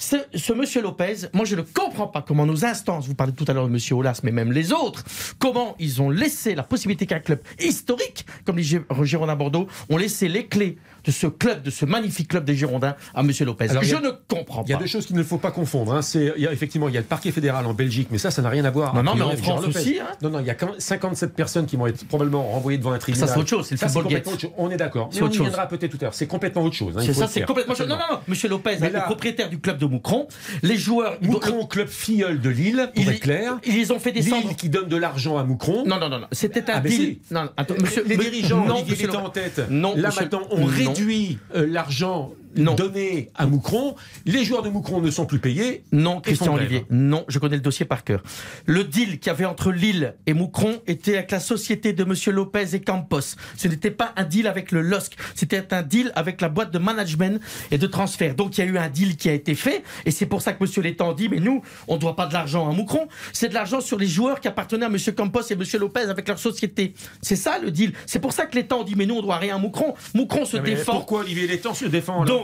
[0.02, 3.44] Ce, ce, monsieur Lopez, moi je ne comprends pas comment nos instances, vous parlez tout
[3.48, 5.04] à l'heure de monsieur Olas, mais même les autres,
[5.38, 8.62] comment ils ont laissé la possibilité qu'un club historique, comme les
[9.02, 12.96] Girondins Bordeaux, ont laissé les clés de ce club, de ce magnifique club des Girondins
[13.14, 13.68] à monsieur Lopez.
[13.68, 14.68] Alors, je a- ne comprends pas.
[14.68, 15.92] Il y a deux choses qu'il ne faut pas confondre.
[15.94, 16.00] hein.
[16.02, 18.40] C'est, y a, effectivement, il y a le parquet fédéral en Belgique, mais ça, ça
[18.40, 18.94] n'a rien à voir.
[18.94, 20.06] Non, non, mais en France aussi, hein.
[20.22, 22.92] Non, non, il y a quand même 57 personnes qui vont être probablement renvoyées devant
[22.92, 23.28] un tribunal.
[23.28, 24.26] c'est autre chose, c'est le Ça, football gate.
[24.26, 24.50] autre chose.
[24.56, 25.08] On est d'accord.
[25.10, 25.46] C'est Mais on autre y chose.
[25.48, 26.14] viendra peut-être tout à l'heure.
[26.14, 26.96] C'est complètement autre chose.
[26.96, 27.74] hein, C'est ça, c'est complètement.
[27.74, 27.98] Non, Absolument.
[28.10, 30.28] non, non, monsieur Lopez, le propriétaire du club de Moucron,
[30.62, 31.18] les joueurs.
[31.20, 33.58] Moucron, club filleul de Lille, pour Ils- être clair.
[33.66, 34.46] Ils ont fait descendre.
[34.48, 35.84] Lille qui donne de l'argent à Moucron.
[35.86, 36.26] Non, non, non, non.
[36.32, 36.92] C'était un Ah, deal.
[36.92, 37.18] si.
[37.34, 38.04] Non, attends, monsieur.
[38.06, 39.16] les dirigeants, non, était Lopez.
[39.18, 39.62] en tête.
[39.68, 40.66] Non, Là monsieur- maintenant, on non.
[40.66, 42.74] réduit euh, l'argent Non.
[42.74, 43.94] donné à Moucron.
[44.26, 45.84] Les joueurs de Moucron ne sont plus payés.
[45.92, 46.84] Non, Christian Olivier.
[46.90, 48.22] Non, je connais le dossier par cœur.
[48.66, 52.32] Le deal qu'il y avait entre Lille et Moucron était avec la société de Monsieur
[52.32, 53.36] Lopez et Campos.
[53.56, 55.16] Ce n'était pas un deal avec le LOSC.
[55.34, 57.40] C'était un deal avec la boîte de management
[57.70, 58.34] et de transfert.
[58.34, 59.82] Donc il y a eu un deal qui a été fait.
[60.04, 62.32] Et c'est pour ça que Monsieur Létang dit, mais nous, on ne doit pas de
[62.32, 63.08] l'argent à Moucron.
[63.32, 66.26] C'est de l'argent sur les joueurs qui appartenaient à Monsieur Campos et Monsieur Lopez avec
[66.28, 66.94] leur société.
[67.22, 67.92] C'est ça le deal.
[68.06, 69.94] C'est pour ça que Létang dit, mais nous, on doit rien à Moucron.
[70.14, 70.92] Moucron se mais défend.
[70.92, 72.39] Pourquoi Olivier Létang se défend là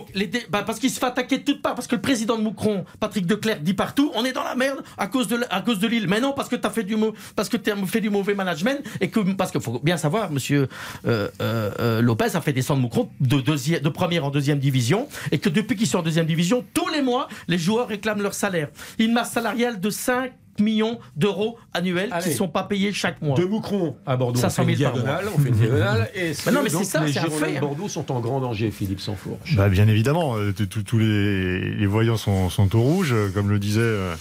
[0.51, 2.85] Bah, parce qu'il se fait attaquer de toutes parts, parce que le président de Moucron,
[3.01, 6.07] Patrick Declercq, dit partout, on est dans la merde à cause de, l'île.
[6.09, 9.97] Mais non, parce que tu as fait du, mauvais management et parce qu'il faut bien
[9.97, 10.69] savoir, monsieur
[11.07, 15.39] euh, euh, euh, Lopez a fait descendre Moucron de, de première en deuxième division et
[15.39, 18.69] que depuis qu'ils sont en deuxième division, tous les mois, les joueurs réclament leur salaire.
[18.99, 23.37] Une masse salariale de 5 millions d'euros annuels qui ne sont pas payés chaque mois.
[23.39, 25.33] De Moucron à Bordeaux, on 500 fait une 000 par diagonale, mois.
[25.37, 27.47] on fait une diagonale, et Mais non, mais donc, c'est ça, les c'est un Girondins
[27.47, 27.61] fait, de hein.
[27.61, 29.55] Bordeaux sont en grand danger, Philippe Sansfourche.
[29.57, 33.59] Bah, bien évidemment, euh, tous les, les voyants sont, sont au rouge, euh, comme le
[33.59, 34.15] disait euh,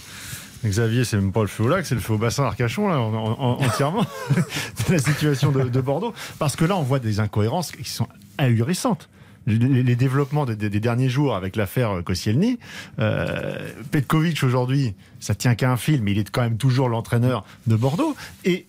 [0.64, 2.98] Xavier, c'est même pas le feu au lac, c'est le feu au bassin Arcachon, là,
[3.00, 6.12] en- en- entièrement, de la situation de, de Bordeaux.
[6.38, 8.08] Parce que là, on voit des incohérences qui sont
[8.38, 9.08] ahurissantes.
[9.46, 12.58] Les, développements des derniers jours avec l'affaire Koscielny,
[12.98, 17.44] euh, Petkovic aujourd'hui, ça tient qu'à un fil, mais il est quand même toujours l'entraîneur
[17.68, 18.16] de Bordeaux.
[18.44, 18.66] Et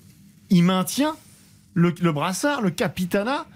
[0.52, 1.16] il maintient
[1.74, 3.48] le, le brassard, le capitana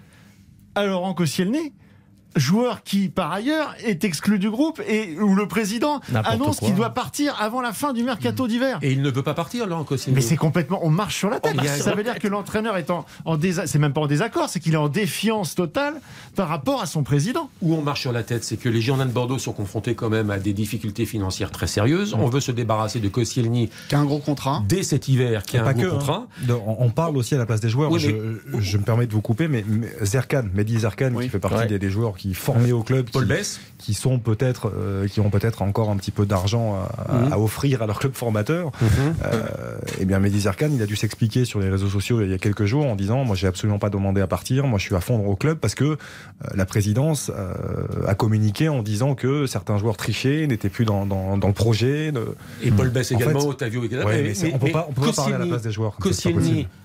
[0.74, 1.74] à Laurent Koscielny,
[2.36, 6.92] joueur qui, par ailleurs, est exclu du groupe et où le président annonce qu'il doit
[6.92, 8.80] partir avant la fin du mercato d'hiver.
[8.82, 10.16] Et il ne peut pas partir, là, en Koscielny.
[10.16, 10.80] Mais c'est complètement.
[10.84, 11.60] On marche sur la tête.
[11.66, 14.60] Ça veut dire que l'entraîneur est en, en désa- C'est même pas en désaccord, c'est
[14.60, 15.96] qu'il est en défiance totale
[16.36, 17.50] par rapport à son président.
[17.62, 20.10] Où on marche sur la tête, c'est que les Girondins de Bordeaux sont confrontés quand
[20.10, 22.14] même à des difficultés financières très sérieuses.
[22.18, 23.70] On veut se débarrasser de Koscielny.
[23.90, 24.64] Qui a un gros contrat.
[24.68, 26.28] Dès cet hiver, qui a un pas gros que, contrat.
[26.28, 26.46] hein.
[26.48, 27.92] De- on parle aussi à la place des joueurs.
[27.92, 31.40] Oui, je, je me permets de vous couper, mais, mais Zerkan, Mehdi Zerkan, qui fait
[31.40, 31.68] partie Ouais.
[31.68, 33.60] des, des joueurs qui formés au club, Paul qui, Bess.
[33.80, 37.34] qui sont peut-être, euh, qui ont peut-être encore un petit peu d'argent à, Mhm.
[37.34, 38.72] à offrir à leur club formateur.
[39.24, 42.34] Euh, eh bien, Mehdi Zerkan, il a dû s'expliquer sur les réseaux sociaux il y
[42.34, 44.96] a quelques jours en disant, moi, j'ai absolument pas demandé à partir, moi, je suis
[44.96, 45.96] à fondre au club parce que euh,
[46.54, 47.56] la présidence euh,
[48.08, 52.12] a communiqué en disant que certains joueurs trichaient, n'étaient plus dans, dans, dans le projet.
[52.12, 54.06] de- Et Paul Bess En également, fait- Otavio également.
[54.06, 55.96] Ouais, mais on peut pas, on peut pas parler à la place des joueurs.
[55.96, 56.14] comme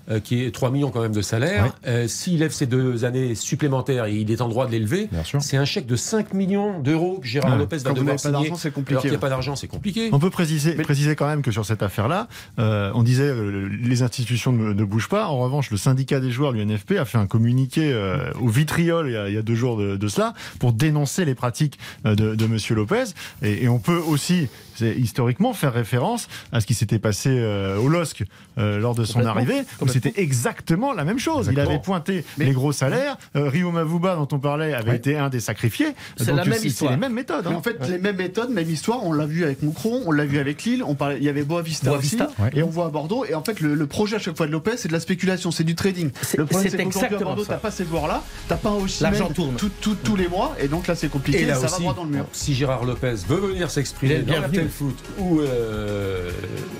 [0.09, 3.35] euh, qui est 3 millions quand même de salaire, euh, s'il lève ses deux années
[3.35, 7.19] supplémentaires et il est en droit de l'élever, c'est un chèque de 5 millions d'euros
[7.21, 7.57] que Gérard Ouais.
[7.57, 8.33] Lopez va devoir n'avez pas signer.
[8.33, 10.09] d'argent, c'est compliqué, Alors qu'il n'y a pas d'argent, c'est compliqué.
[10.11, 12.27] On peut préciser, préciser quand même que sur cette affaire-là,
[12.59, 15.27] euh, on disait euh, les institutions ne, ne bougent pas.
[15.27, 19.13] En revanche, le syndicat des joueurs, l'UNFP, a fait un communiqué euh, au vitriol il
[19.13, 22.35] y, a, il y a deux jours de, de cela pour dénoncer les pratiques de,
[22.35, 23.05] de Monsieur Lopez.
[23.41, 27.77] Et, et on peut aussi, c'est historiquement, faire référence à ce qui s'était passé euh,
[27.77, 28.23] au LOSC
[28.57, 31.49] euh, lors de son arrivée, où c'était exactement la même chose.
[31.51, 33.17] Il avait pointé les gros salaires.
[33.35, 35.93] Euh, Rio Mavuba, dont on parlait, avait été un des sacrifiés.
[36.17, 36.91] C'est la même c'est histoire.
[36.91, 37.47] les mêmes méthodes.
[37.47, 37.53] Hein.
[37.55, 40.37] en fait, les mêmes méthodes, même histoire, on l'a vu avec Moucron, on l'a vu
[40.39, 42.49] avec Lille, on parlait, il y avait Boavista, Boavista, aussi, ouais.
[42.53, 43.25] et on voit à Bordeaux.
[43.25, 45.51] Et en fait, le, le projet à chaque fois de Lopez, c'est de la spéculation,
[45.51, 46.09] c'est du trading.
[46.37, 48.77] Le problème, c'est c'est qu'aujourd'hui à exactement Bordeaux, t'as pas ces joueurs-là, t'as pas un
[49.01, 49.55] L'argent tourne.
[49.55, 51.79] tout- tout- tous les mois, et donc là, c'est compliqué, Et là ça aussi, va
[51.79, 52.25] droit dans le mur.
[52.31, 54.21] si Gérard Lopez veut venir s'exprimer est
[54.69, 56.29] foot ou euh,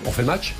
[0.05, 0.55] on fait match,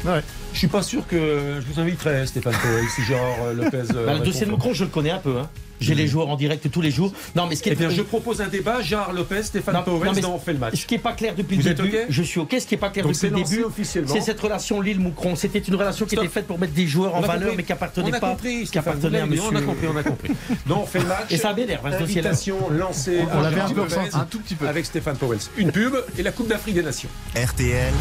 [0.54, 2.54] je suis pas sûr que je vous inviterai, Stéphane.
[2.62, 3.84] Powell, si Gérard euh, Lopez.
[3.96, 4.52] euh, Bah, le dossier de.
[4.52, 5.38] Moucron, je le connais un peu.
[5.38, 5.50] Hein.
[5.80, 7.12] J'ai les joueurs en direct tous les jours.
[7.36, 9.84] Non, mais ce qui est Eh bien, je propose un débat, Gérard Lopez, Stéphane Non,
[9.84, 10.76] Powell, non, On fait le match.
[10.82, 12.56] Ce qui n'est pas clair depuis Vous le êtes début, je suis OK.
[12.60, 13.66] Ce qui n'est pas clair Donc, depuis c'est le début,
[14.06, 15.36] c'est cette relation Lille-Moucron.
[15.36, 16.24] C'était une relation qui Stop.
[16.26, 17.58] était faite pour mettre des joueurs en On valeur, compris.
[17.58, 19.44] mais qui appartenaient on a pas, compris, qui Stéphane, appartenaient à monsieur.
[19.52, 20.32] On a compris, on a compris.
[20.66, 21.32] Non, on fait le match.
[21.32, 21.86] Et ça m'énerve.
[21.86, 24.68] Invitation lancée On à Gérard peu Lopez ressenti, un tout petit peu.
[24.68, 25.40] avec Stéphane Powell.
[25.58, 27.10] Une pub et la Coupe d'Afrique des Nations.
[27.36, 27.94] RTL,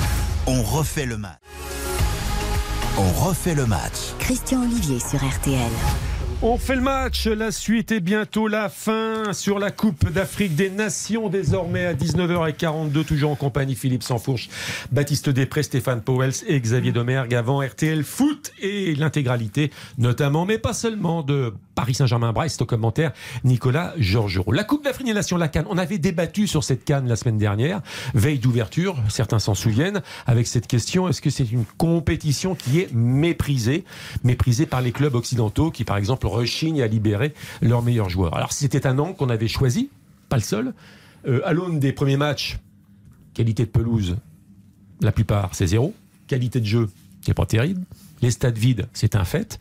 [0.46, 1.38] on refait le match.
[2.98, 4.14] On refait le match.
[4.18, 5.60] Christian Olivier sur RTL.
[6.42, 9.32] On fait le match, la suite est bientôt la fin.
[9.32, 14.50] Sur la Coupe d'Afrique des Nations désormais à 19h42 toujours en compagnie Philippe Sansfourche,
[14.92, 20.74] Baptiste Després, Stéphane Powels et Xavier Domergue avant RTL Foot et l'intégralité notamment mais pas
[20.74, 23.12] seulement de Paris Saint-Germain-Brest au commentaire
[23.44, 24.52] Nicolas Georgerot.
[24.52, 27.38] La Coupe d'Afrique des Nations, la Cannes, on avait débattu sur cette Cannes la semaine
[27.38, 27.82] dernière,
[28.14, 32.92] veille d'ouverture, certains s'en souviennent, avec cette question, est-ce que c'est une compétition qui est
[32.92, 33.84] méprisée,
[34.24, 38.34] méprisée par les clubs occidentaux qui par exemple rechignent à libérer leurs meilleurs joueurs.
[38.36, 39.90] Alors c'était un angle qu'on avait choisi,
[40.28, 40.74] pas le seul,
[41.26, 42.58] Euh, à l'aune des premiers matchs,
[43.34, 44.16] qualité de pelouse,
[45.00, 45.92] la plupart c'est zéro,
[46.28, 46.88] qualité de jeu,
[47.20, 47.82] c'est pas terrible.
[48.22, 49.58] Les stades vides, c'est un fait.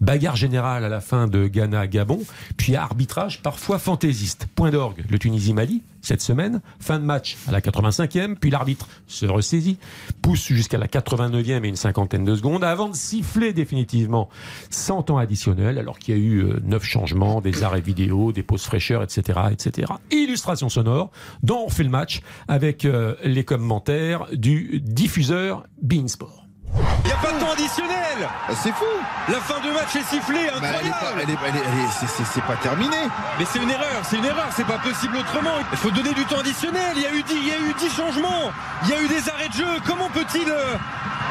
[0.00, 2.20] Bagarre générale à la fin de Ghana-Gabon,
[2.56, 4.46] puis arbitrage parfois fantaisiste.
[4.54, 6.60] Point d'orgue, le Tunisie-Mali, cette semaine.
[6.80, 9.78] Fin de match à la 85e, puis l'arbitre se ressaisit,
[10.22, 14.28] pousse jusqu'à la 89e et une cinquantaine de secondes, avant de siffler définitivement
[14.70, 18.42] 100 temps additionnel, alors qu'il y a eu euh, neuf changements, des arrêts vidéo, des
[18.42, 19.40] pauses fraîcheurs, etc.
[19.50, 19.92] etc.
[20.10, 21.10] Illustration sonore,
[21.42, 26.47] dont on fait le match avec euh, les commentaires du diffuseur Beansport.
[26.76, 28.28] Il n'y a pas de temps additionnel
[28.62, 28.84] C'est fou
[29.28, 31.22] La fin du match est sifflée, incroyable
[32.32, 32.96] c'est- pas terminé.
[33.38, 35.56] Mais c'est une erreur, c'est une erreur, c'est pas possible autrement.
[35.72, 36.92] Il faut donner du temps additionnel.
[36.96, 38.50] Il y a eu 10, il y a eu 10 changements.
[38.84, 39.66] Il y a eu des arrêts de jeu.
[39.86, 40.74] Comment peut-il euh,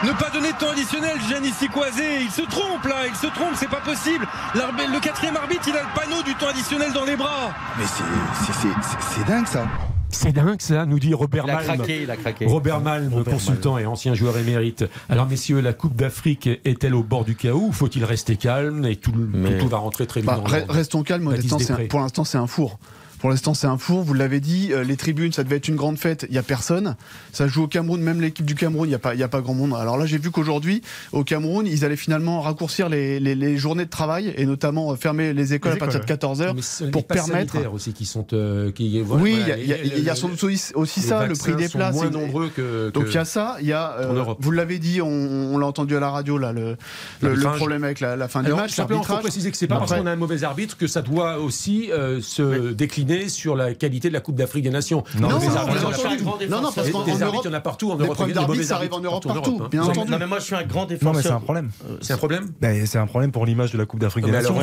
[0.03, 3.53] ne pas donner de temps additionnel, Giannis Kwazé Il se trompe là, il se trompe,
[3.55, 4.27] c'est pas possible.
[4.55, 7.51] Le quatrième arbitre, il a le panneau du temps additionnel dans les bras.
[7.77, 9.63] Mais c'est dingue ça.
[10.09, 11.65] C'est dingue ça, nous dit Robert Il a Malm.
[11.77, 12.45] craqué, il a craqué.
[12.45, 14.85] Robert Malm, Robert consultant et ancien joueur émérite.
[15.09, 18.95] Alors messieurs, la Coupe d'Afrique est-elle au bord du chaos ou faut-il rester calme et
[18.95, 21.25] tout, le- Mais- tout va rentrer très vite Bah, dans re- l'ordre restons calmes,
[21.89, 22.79] pour l'instant c'est un four.
[23.19, 24.03] Pour l'instant, c'est un four.
[24.03, 26.27] Vous l'avez dit, euh, les tribunes, ça devait être une grande fête.
[26.29, 26.95] Il y a personne.
[27.31, 29.27] Ça joue au Cameroun, même l'équipe du Cameroun, il y a pas, il y a
[29.27, 29.73] pas grand monde.
[29.75, 33.85] Alors là, j'ai vu qu'aujourd'hui, au Cameroun, ils allaient finalement raccourcir les, les- les journées
[33.85, 36.53] de travail et notamment euh, fermer les écoles Les à partir de écoles, 14 h
[36.55, 37.73] Mais ce sont les pour passes permettre.
[37.73, 40.43] aussi qui sont euh, qui voilà, oui, il voilà, y a- y, y sans doute
[40.75, 41.95] aussi, ça, le prix des sont places.
[41.95, 45.01] moins nombreux que, Donc il y a ça, il y a, euh, vous l'avez dit,
[45.01, 46.77] on, on l'a entendu à la radio là, le,
[47.21, 49.65] le, problème avec la, la fin du Alors, match, simplement, il faut préciser que c'est
[49.67, 53.55] pas parce qu'on a un mauvais arbitre que ça doit aussi euh, se décliner sur
[53.55, 55.03] la qualité de la Coupe d'Afrique des Nations.
[55.19, 55.39] Non, non.
[56.49, 58.15] Non, non, parce qu'en Europe, il y en a partout en les Europe.
[58.17, 59.87] problèmes ça arrive en Europe partout partout, bien hein.
[59.87, 60.11] entendu.
[60.11, 61.21] Non, mais moi, je suis un grand Non, mais défenseur.
[61.23, 61.69] c'est un problème.
[62.01, 64.55] C'est un problème Ben, c'est un problème pour l'image de la Coupe d'Afrique des Nations.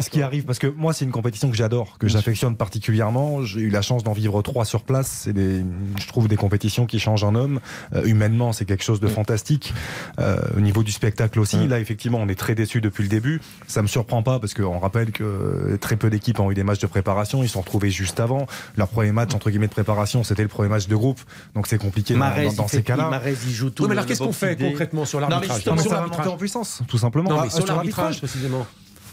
[0.00, 3.42] Ce qui- arrive, parce que moi, c'est une compétition que j'adore, que j'affectionne particulièrement.
[3.44, 5.20] J'ai eu la chance d'en vivre trois sur place.
[5.24, 5.62] C'est des,
[6.00, 7.60] je trouve des compétitions qui changent un homme.
[7.94, 9.72] Euh, humainement, c'est quelque chose de fantastique.
[10.18, 13.40] Euh, au niveau du spectacle aussi, là, effectivement, on est très déçus depuis le début.
[13.66, 16.80] Ça me surprend pas parce qu'on rappelle que très peu d'équipes ont eu des matchs
[16.80, 17.42] de préparation.
[17.42, 18.46] Ils sont retrouvés juste avant.
[18.76, 21.20] Leur premier match, entre guillemets, de préparation, c'était le premier match de groupe.
[21.54, 23.08] Donc c'est compliqué dans- Marez, dans, dans il ces cas-là.
[23.08, 23.82] Marez, il joue tout.
[23.84, 24.70] Oui, mais le- alors qu'est-ce qu'on fait idée.
[24.70, 26.26] concrètement sur Non, mais l'arbitrage Non, mais Sur ça va l'arbitrage.
[26.26, 27.30] monter en puissance, tout simplement.
[27.30, 28.66] Non, Ah, sur l'arbitrage précisément.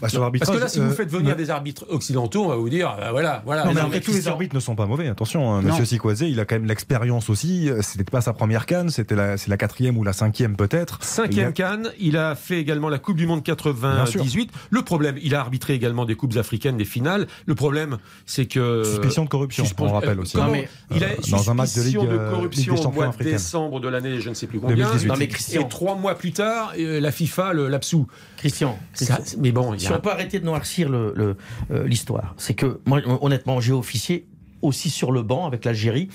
[0.04, 2.56] Bah, sur Parce que là, si vous euh, faites venir des arbitres occidentaux, on va
[2.56, 3.64] vous dire, ah, voilà, voilà.
[3.64, 5.52] Non, mais après, mais tous les arbitres ne sont pas mauvais, attention.
[5.54, 5.62] hein.
[5.62, 7.70] Monsieur Sikwazé, il a quand même l'expérience aussi.
[7.70, 11.02] Euh, C'était pas sa première canne, c'était la, c'est la quatrième ou la cinquième peut-être.
[11.02, 14.50] Cinquième Il a- Cannes, il a fait également la Coupe du Monde 98.
[14.70, 17.26] Le problème, il a arbitré également des coupes africaines, des finales.
[17.46, 20.36] Le problème, c'est que Suspicion de corruption, Suspens- on rappelle euh, aussi.
[20.36, 22.82] Non, mais, il a dans un match de suspicion Ligue, de corruption Ligue des au
[22.82, 24.76] champions mois de décembre de l'année, je ne sais plus combien.
[24.76, 25.08] 2018.
[25.08, 25.62] Non, mais Christian.
[25.62, 28.06] Et trois mois plus tard, la FIFA l'absout.
[28.36, 29.18] Christian, Ça-.
[29.38, 31.36] Mais bon, Si a on peut arrêter de noircir le- le,
[31.70, 34.26] euh, l'histoire, c'est que moi, honnêtement, j'ai officié
[34.62, 36.08] aussi sur le banc avec l'Algérie,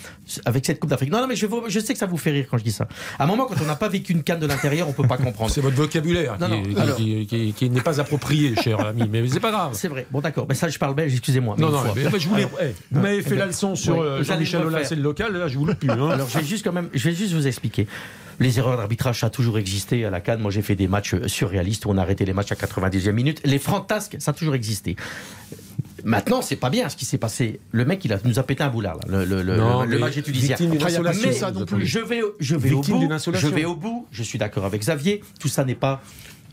[0.46, 1.12] avec cette Coupe d'Afrique.
[1.12, 1.46] Non, non, mais je,
[1.80, 2.88] sais que ça vous fait rire quand je dis ça.
[3.20, 5.18] À un moment, quand on n'a pas vécu une canne de l'intérieur, on peut pas
[5.18, 5.52] comprendre.
[5.54, 8.80] c'est votre vocabulaire Non, qui, non, qui- alors- qui- qui- qui n'est pas approprié, cher
[8.84, 9.72] ami, mais c'est pas grave.
[9.74, 10.08] C'est vrai.
[10.10, 10.48] Bon, d'accord.
[10.50, 11.58] Mais ça, je parle belge, excusez-moi.
[11.60, 12.46] Non, non, mais, mais je voulais.
[12.46, 15.04] Alors, eh, vous m'avez fait eh la leçon sur oui, euh, Jean-Michel Aulas, c'est le
[15.04, 15.92] local, là, je vous le plus.
[15.92, 16.10] hein.
[16.10, 17.88] Alors, je vais juste quand même, je vais juste vous expliquer.
[18.40, 20.40] Les erreurs d'arbitrage, ça a toujours existé à la Cannes.
[20.40, 23.42] Moi, j'ai fait des matchs surréalistes où on a arrêté les matchs à 90e minute.
[23.44, 24.96] Les fantasques, ça a toujours existé.
[26.06, 27.60] Maintenant, c'est pas bien ce qui s'est passé.
[27.72, 29.90] Le mec, il a, nous a pété un boulard, là, le, le, le- Non, le
[29.90, 30.56] mais match étudiant.
[30.58, 33.00] Je vais, je vais au bout.
[33.34, 34.08] Je vais au bout.
[34.12, 35.22] Je suis d'accord avec Xavier.
[35.42, 36.02] Tout ça n'est pas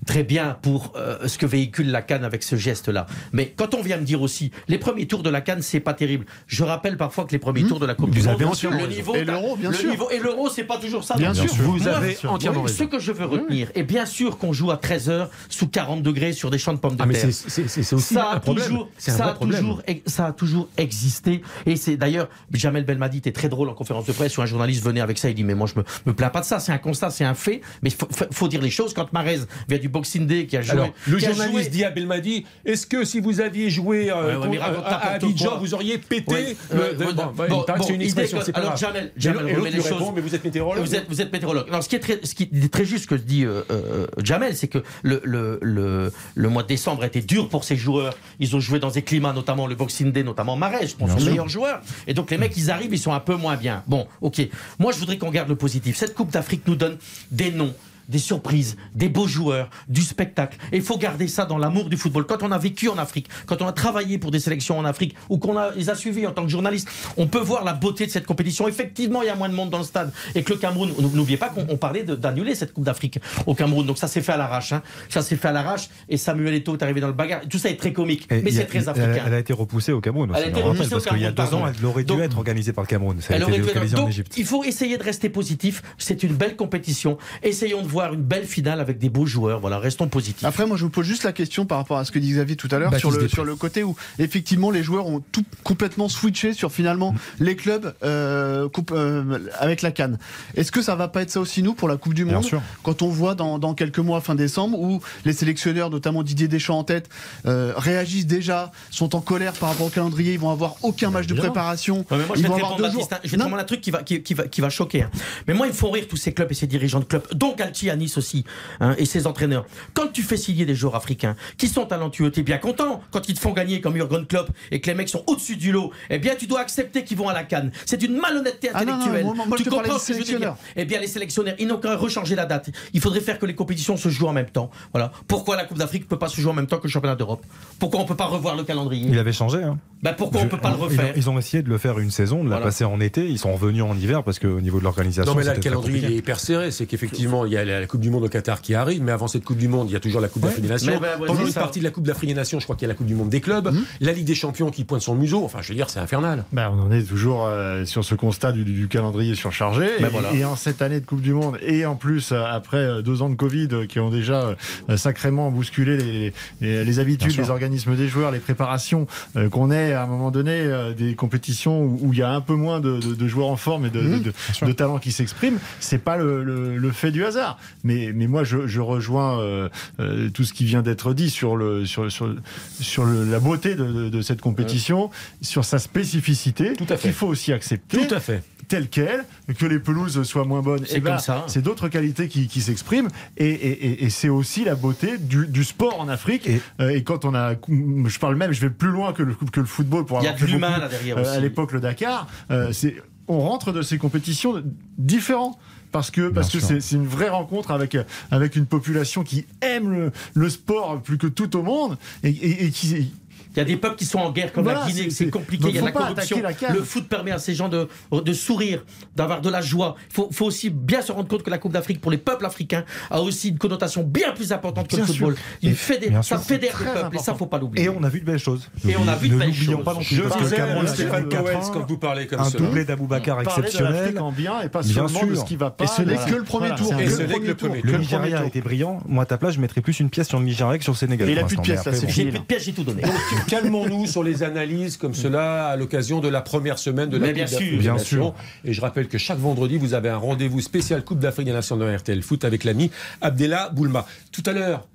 [0.07, 3.07] très bien pour euh, ce que véhicule la Cannes avec ce geste-là.
[3.33, 5.95] Mais quand on vient me dire aussi, les premiers tours de la Cannes, c'est pas
[5.95, 6.25] terrible.
[6.47, 7.69] Je rappelle parfois que les premiers Mmh.
[7.69, 9.77] tours de la Coupe Vous du avez Monde, entièrement le niveau, Et l'Euro, bien le
[9.77, 9.91] sûr.
[9.91, 11.17] niveau- et l'Euro, c'est pas toujours ça.
[11.17, 11.47] Bien sûr.
[11.55, 12.87] Vous Moi, avez oui, entièrement Ce raison.
[12.87, 16.51] que je veux retenir, et bien sûr qu'on joue à 13h sous 40 degrés sur
[16.51, 17.31] des champs de pommes de Ah, mais terre.
[17.33, 18.67] c'est- aussi ça a un problème.
[18.69, 19.61] toujours, C'est un ça vrai a problème.
[19.61, 21.43] toujours, ça a toujours existé.
[21.67, 24.85] Et c'est d'ailleurs, Jamel Belmadi était très drôle en conférence de presse où un journaliste
[24.85, 25.29] venait avec ça.
[25.29, 26.61] Il dit mais moi je me, me plains pas de ça.
[26.61, 27.61] C'est un constat, c'est un fait.
[27.83, 28.95] Mais faut- faut dire les choses.
[28.95, 31.91] Quand Marez vient du Boxing Day qui a joué, Alors, le journaliste joué- dit à
[31.91, 35.97] Belmadi est-ce que si vous aviez joué euh, Ouais, ouais, à, à Abidjan, vous auriez
[35.99, 38.77] pété Ouais, le- bon, bon, bon, c'est une expression, c'est pas Alors.
[38.77, 40.03] Jamel, Jamel remet les choses.
[40.15, 41.67] mais vous êtes météorologue Vous êtes, vous êtes météorologue.
[41.69, 44.55] Alors, ce qui est très, ce qui est très juste que dit euh, euh, Jamel,
[44.57, 48.15] c'est que le, le, le, le mois de décembre a été dur pour ces joueurs.
[48.39, 51.31] Ils ont joué dans des climats, notamment le Boxing Day, notamment Marais, je pense, sûr.
[51.31, 51.81] meilleurs joueurs.
[52.07, 53.83] Et donc, les mecs, ils arrivent, ils sont un peu moins bien.
[53.87, 54.47] Bon, ok.
[54.79, 55.97] Moi, je voudrais qu'on garde le positif.
[55.97, 56.97] Cette Coupe d'Afrique nous donne
[57.31, 57.73] des noms
[58.09, 60.59] des surprises, des beaux joueurs, du spectacle.
[60.73, 62.27] Et il faut garder ça dans l'amour du football.
[62.27, 65.15] Quand on a vécu en Afrique, quand on a travaillé pour des sélections en Afrique,
[65.29, 68.07] ou qu'on a, les a suivis en tant que journaliste, on peut voir la beauté
[68.07, 68.69] de cette compétition.
[68.69, 70.13] Effectivement, il y a moins de monde dans le stade.
[70.35, 73.87] Et que le Cameroun, n'oubliez pas qu'on on parlait d'annuler cette Coupe d'Afrique au Cameroun.
[73.87, 74.73] Donc ça s'est fait à l'arrache.
[74.73, 74.83] hein.
[75.09, 75.89] Ça s'est fait à l'arrache.
[76.09, 77.41] Et Samuel Eto'o est arrivé dans le bagarre.
[77.49, 78.27] Tout ça est très comique.
[78.31, 79.25] Et mais c'est très elle- africain.
[79.27, 80.41] Elle, a été repoussée au Cameroun aussi.
[80.41, 82.37] Elle a été repoussée parce qu'il y a deux ans, elle aurait dû Donc- être
[82.39, 83.21] organisée par le Cameroun.
[83.21, 84.33] Ça a Elle été aurait dû être- localisé en Donc, Égypte.
[84.37, 85.83] il faut essayer de rester positif.
[85.99, 87.19] C'est une belle compétition.
[87.43, 89.59] Essayons de voir une belle finale avec des beaux joueurs.
[89.61, 90.45] Voilà, restons positifs.
[90.45, 92.55] Après, moi, je vous pose juste la question par rapport à ce que dit Xavier
[92.57, 96.09] tout à l'heure sur le, sur le côté où, effectivement, les joueurs ont tout complètement
[96.11, 100.19] switché sur finalement les clubs euh, coupe, euh, avec la Cannes.
[100.57, 102.45] Est-ce que ça va pas être ça aussi, nous, pour la Coupe du Bien Monde
[102.45, 102.63] sûr.
[102.83, 106.79] Quand on voit dans, dans quelques mois, fin décembre, où les sélectionneurs, notamment Didier Deschamps
[106.79, 107.09] en tête,
[107.47, 111.27] euh, réagissent déjà, sont en colère par rapport au calendrier, ils vont avoir aucun match
[111.27, 111.99] de préparation.
[112.11, 113.09] Ouais, mais moi, je ils vont avoir répondre, deux jours.
[113.09, 113.21] Baptiste, hein.
[113.25, 115.03] Je vais te répondre un truc qui va, qui, qui va, qui va choquer.
[115.05, 115.11] hein.
[115.49, 117.55] Mais moi, ils me font rire tous ces clubs et ces dirigeants de clubs, dont
[117.57, 118.45] Galtier à Nice aussi,
[118.81, 119.67] hein, et ses entraîneurs.
[119.95, 123.01] Quand tu fais signer des joueurs africains qui sont talentueux, t'es bien content.
[123.11, 125.73] Quand ils te font gagner comme Jurgen Klopp et que les mecs sont au-dessus du
[125.73, 127.71] lot, eh bien, tu dois accepter qu'ils vont à la canne.
[127.85, 129.25] C'est une malhonnêteté Ah non, non, intellectuelle.
[129.25, 130.57] moi, moi, je tu comprends ce que je veux dire.
[130.77, 132.71] Eh bien, les sélectionnaires, ils n'ont qu'à rechanger la date.
[132.93, 134.71] Il faudrait faire que les compétitions se jouent en même temps.
[134.93, 135.13] Voilà.
[135.29, 137.17] Pourquoi la Coupe d'Afrique ne peut pas se jouer en même temps que le championnat
[137.17, 137.45] d'Europe?
[137.79, 139.09] Pourquoi on ne peut pas revoir le calendrier?
[139.11, 139.63] Il avait changé.
[139.63, 139.79] Hein.
[140.03, 141.13] Ben, Pourquoi on ne peut pas le Ils ont- refaire?
[141.17, 142.67] Ils ont essayé de le faire une saison, de la Voilà.
[142.67, 143.27] passer en été.
[143.29, 145.33] Ils sont revenus en hiver parce qu'au niveau de l'organisation.
[145.33, 146.71] Non, mais là, le calendrier il est hyper serré.
[146.71, 149.13] C'est qu'effectivement, il y a la la Coupe du Monde au Qatar qui arrive, mais
[149.13, 150.99] avant cette Coupe du Monde, il y a toujours la Coupe d'Afrique des Nations.
[151.01, 151.61] Bah, ouais, Pendant une ça.
[151.61, 153.15] partie de la Coupe d'Afrique des Nations, je crois qu'il y a la Coupe du
[153.15, 155.45] Monde des clubs, la Ligue des Champions qui pointe son museau.
[155.45, 156.45] Enfin, je veux dire, c'est infernal.
[156.53, 159.89] Ben, on en est toujours euh, sur ce constat du, du calendrier surchargé.
[160.01, 160.33] Ben et, voilà.
[160.33, 163.23] et en cette année de Coupe du Monde, et en plus, euh, après euh, deux
[163.23, 164.55] ans de Covid euh, qui ont déjà
[164.91, 169.07] euh, sacrément bousculé les, les, les habitudes, les organismes des joueurs, les préparations,
[169.37, 172.31] euh, qu'on ait à un moment donné euh, des compétitions où, où il y a
[172.31, 174.33] un peu moins de, de- de joueurs en forme et de, de, de-
[174.67, 177.59] de talents qui s'expriment, c'est pas le, le- le fait du hasard.
[177.85, 179.69] Mais, mais moi, je, je rejoins euh,
[180.01, 182.35] euh, tout ce qui vient d'être dit sur, le, sur, sur,
[182.81, 185.11] sur le- la beauté de, de- de cette compétition,
[185.41, 188.07] sur sa spécificité, qu'il faut aussi accepter.
[188.07, 188.43] Tout à fait.
[188.69, 189.25] Telle qu'elle,
[189.59, 193.07] que les pelouses soient moins bonnes, C'est eh ben, c'est d'autres qualités qui, qui s'expriment,
[193.37, 196.49] et, et- et- et c'est aussi la beauté du, du sport en Afrique.
[196.81, 199.61] Euh, Et, quand on a, je parle même, je vais plus loin que le, que
[199.61, 201.31] le football pour Il y a avoir derrière euh, aussi.
[201.31, 202.97] à l'époque le Dakar, euh, c'est,
[203.29, 204.61] on rentre de ces compétitions
[204.99, 205.59] différents.
[205.97, 206.69] Parce que parce que sûr.
[206.69, 207.97] c'est, c'est une vraie rencontre avec
[208.31, 212.67] avec une population qui aime le, le sport plus que tout au monde et, et-
[212.67, 213.13] et qui
[213.57, 215.65] Il y a des peuples qui sont en guerre comme Voilà, la Guinée, c'est- compliqué,
[215.69, 216.43] il y a de la corruption.
[216.43, 216.73] la.
[216.75, 218.85] Le foot permet à ces gens de, de sourire,
[219.15, 219.97] d'avoir de la joie.
[220.11, 222.45] Il faut, faut aussi bien se rendre compte que la Coupe d'Afrique, pour les peuples
[222.45, 225.27] africains, a aussi une connotation bien plus importante que Bien le sûr.
[225.27, 225.37] football.
[225.63, 227.87] Il Et- fédère, bien ça sûr, fédère les peuples, et ça, faut pas l'oublier.
[227.87, 228.69] Et on a vu de belles choses.
[228.87, 229.83] Et on a vu de belles choses.
[229.85, 230.17] pas non plus.
[230.17, 232.67] Je disais, Stéphane ans, quand vous parlez comme un cela.
[232.67, 234.19] doublé d'Aboubacar exceptionnel.
[234.19, 235.43] en bien et pas Bien seulement de sûr.
[235.43, 235.85] ce qui va pas.
[235.85, 236.89] Et ce n'est que le premier tour.
[236.97, 237.69] c'est Et que ce le n'est que premier le tour.
[237.69, 237.83] premier.
[237.83, 238.49] Que Le le Nigeria a tour.
[238.49, 238.99] été brillant.
[239.07, 240.99] Moi, à ta place, je mettrais plus une pièce sur le Nigeria que sur le
[240.99, 241.29] Sénégal.
[241.31, 242.09] Il a plus de Mais là, c'est.
[242.09, 243.03] J'ai plus de pièges, j'ai tout donné.
[243.49, 247.29] Calmons-nous sur les analyses comme cela à l'occasion de la première semaine de la Mais
[247.29, 247.77] Coupe bien d'Afrique sûr.
[247.77, 248.35] des Bien Nations.
[248.65, 251.77] Et je rappelle que chaque vendredi, vous avez un rendez-vous spécial Coupe d'Afrique des Nations
[251.77, 252.91] de RTL Foot avec l'ami
[253.21, 254.05] Abdella Boulma.
[254.33, 254.89] Tout à l'heure,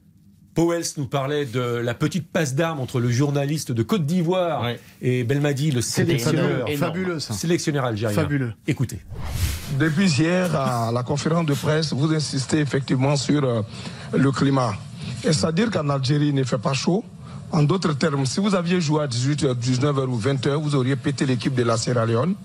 [0.54, 4.80] Powells nous parlait de la petite passe d'armes entre le journaliste de Côte d'Ivoire Ouais.
[5.02, 7.34] et Belmadi, le sélectionneur, Fabuleux, fabuleux ça.
[7.34, 8.14] sélectionneur algérien.
[8.14, 8.54] Fabuleux.
[8.68, 9.00] Écoutez.
[9.80, 13.62] Depuis hier, à la conférence de presse, vous insistez effectivement sur euh,
[14.14, 14.74] le climat.
[15.24, 17.06] Et c'est-à-dire qu'en Algérie, il ne fait pas chaud.
[17.52, 21.26] En d'autres termes, si vous aviez joué à 18h, 19h ou 20h, vous auriez pété
[21.26, 22.36] l'équipe de la Sierra Leone.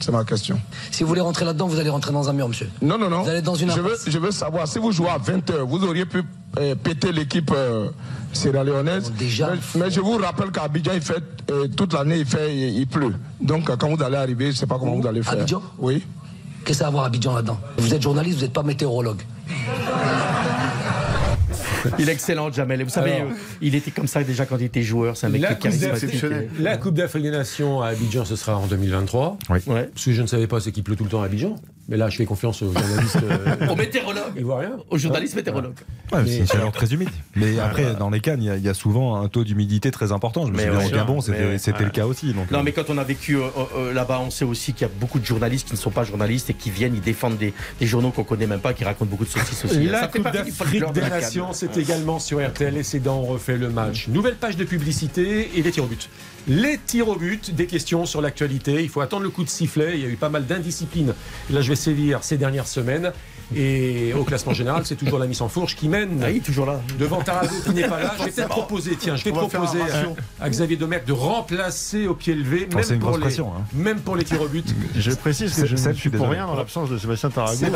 [0.00, 0.58] C'est ma question.
[0.90, 2.70] Si vous voulez rentrer là-dedans, vous allez rentrer dans un mur, monsieur.
[2.80, 3.22] Non, non, non.
[3.22, 5.84] Vous allez dans une je, veux, je veux savoir, si vous jouez à 20h, vous
[5.84, 6.22] auriez pu
[6.58, 7.90] euh, péter l'équipe euh,
[8.32, 9.12] sierra-léonaise.
[9.18, 12.54] Déjà, mais, mais je vous rappelle qu'à Abidjan, il fait, euh, toute l'année, il, fait,
[12.56, 13.14] il, il pleut.
[13.42, 15.34] Donc, quand vous allez arriver, je ne sais pas comment vous allez faire.
[15.34, 15.62] Abidjan?
[15.78, 16.02] Oui.
[16.64, 17.58] Qu'est-ce à voir Abidjan là-dedans?
[17.76, 19.20] Vous êtes journaliste, vous n'êtes pas météorologue.
[21.98, 22.80] Il est excellent, Jamel.
[22.80, 23.30] Et vous savez, Alors.
[23.30, 25.16] euh, il était comme ça déjà quand il était joueur.
[25.16, 26.20] C'est un mec La qui charismatique.
[26.20, 29.38] d'Afrique- La Coupe d'Afrique des Nations à Abidjan, ce sera en 2023.
[29.48, 29.60] Ouais.
[29.96, 31.56] Ce que je ne savais pas, c'est qu'il pleut tout le temps à Abidjan.
[31.90, 33.18] Mais là, je fais confiance aux journalistes.
[33.22, 34.32] euh, Au météorologue.
[34.38, 34.76] ivoiriens.
[34.88, 35.74] Au journaliste météorologue.
[36.12, 37.08] Ouais, Mais- c'est une chaleur très humide.
[37.34, 39.90] Mais après, dans les cannes, il y a- il y, a souvent un taux d'humidité
[39.90, 40.46] très important.
[40.46, 40.90] Je me Mais souviens au.
[40.90, 42.32] Gabon, c'était le cas aussi.
[42.32, 43.42] Donc, Non, euh, mais quand on a vécu euh,
[43.76, 46.04] euh, là-bas, on sait aussi qu'il y a beaucoup de journalistes qui ne sont pas
[46.04, 49.10] journalistes et qui viennent, ils défendent des, des journaux qu'on connaît même pas, qui racontent
[49.10, 49.84] beaucoup de saucisses aussi.
[49.86, 51.00] La Coupe d'Afrique des.
[51.00, 54.06] Nations, c'est également sur RTL et c'est dans On refait le match.
[54.08, 56.08] Nouvelle page de publicité et les tirs au but.
[56.48, 58.82] Les tirs au but, des questions sur l'actualité.
[58.82, 59.98] Il faut attendre le coup de sifflet.
[59.98, 61.14] Il y a eu pas mal d'indiscipline.
[61.50, 63.12] Là, je vais sévir ces dernières semaines.
[63.54, 66.22] Et au classement général, c'est toujours la mise en fourche qui mène.
[66.24, 66.80] Ah, toujours là.
[67.00, 68.14] Devant Tarago qui n'est pas là.
[68.18, 72.06] Je vais peut-être proposer, tiens, je vais On proposer à, à Xavier Domergue de remplacer
[72.06, 73.64] au pied levé, Oh, même, c'est une pour grosse les, pression, hein.
[73.74, 74.72] même pour les tirs au but.
[74.94, 77.58] Je précise que je ne suis pour rien dans l'absence de Sébastien Tarago.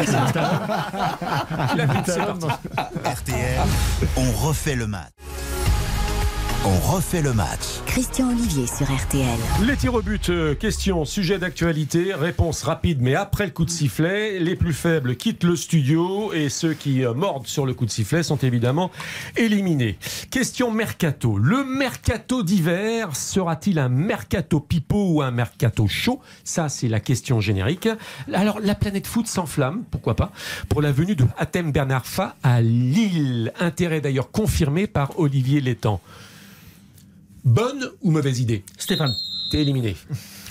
[3.05, 3.59] RTL,
[4.17, 5.11] on refait le match.
[6.67, 7.83] On refait le match.
[7.85, 9.39] Christian Olivier sur RTL.
[9.67, 13.71] Les tirs au but, euh, question, sujet d'actualité, réponse rapide, mais après le coup de
[13.71, 17.85] sifflet, les plus faibles quittent le studio et ceux qui euh, mordent sur le coup
[17.85, 18.91] de sifflet sont évidemment
[19.37, 19.99] éliminés.
[20.31, 21.37] Question mercato.
[21.37, 26.23] Le mercato d'hiver sera-t-il un mercato pipeau ou un mercato chaud?
[26.45, 27.91] Ça, c'est la question générique.
[28.33, 30.33] Alors, la planète foot s'enflamme, pourquoi pas,
[30.71, 33.53] pour la venue de Hatem Bernarfa à Lille.
[33.61, 36.01] Intérêt d'ailleurs confirmé par Olivier Létang.
[37.45, 38.65] Bonne ou mauvaise idée?
[38.79, 39.15] Stéphane.
[39.51, 39.97] T'es éliminé.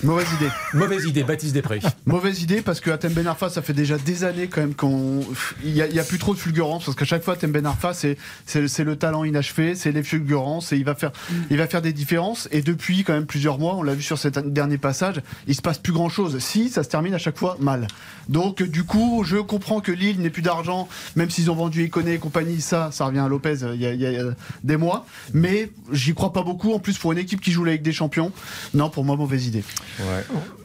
[0.04, 0.50] Mauvaise idée.
[0.74, 1.80] Mauvaise idée, Baptiste Després.
[2.04, 5.20] Mauvaise idée parce que Atem Ben Arfa, ça fait déjà des années quand même qu'on.
[5.64, 7.50] Il n'y a, il y a plus trop de fulgurance parce qu'à chaque fois, Atem
[7.50, 8.18] Ben Arfa, c'est,
[8.54, 11.10] le talent inachevé, c'est les fulgurances et il va, faire,
[11.48, 12.48] il va faire des différences.
[12.52, 15.62] Et depuis quand même plusieurs mois, on l'a vu sur cet dernier passage, il se
[15.62, 16.38] passe plus grand chose.
[16.38, 17.86] Si, ça se termine à chaque fois mal.
[18.28, 20.86] Donc, du coup, je comprends que Lille n'ait plus d'argent,
[21.16, 23.86] même s'ils ont vendu Iconé et compagnie, ça, ça revient à Lopez euh, il y
[23.86, 24.32] a, il y a, euh,
[24.62, 25.06] des mois.
[25.32, 26.74] Mais j'y crois pas beaucoup.
[26.74, 28.32] En plus, pour une équipe qui joue la Ligue des Champions,
[28.74, 29.64] non, pour moi, mauvaise idée.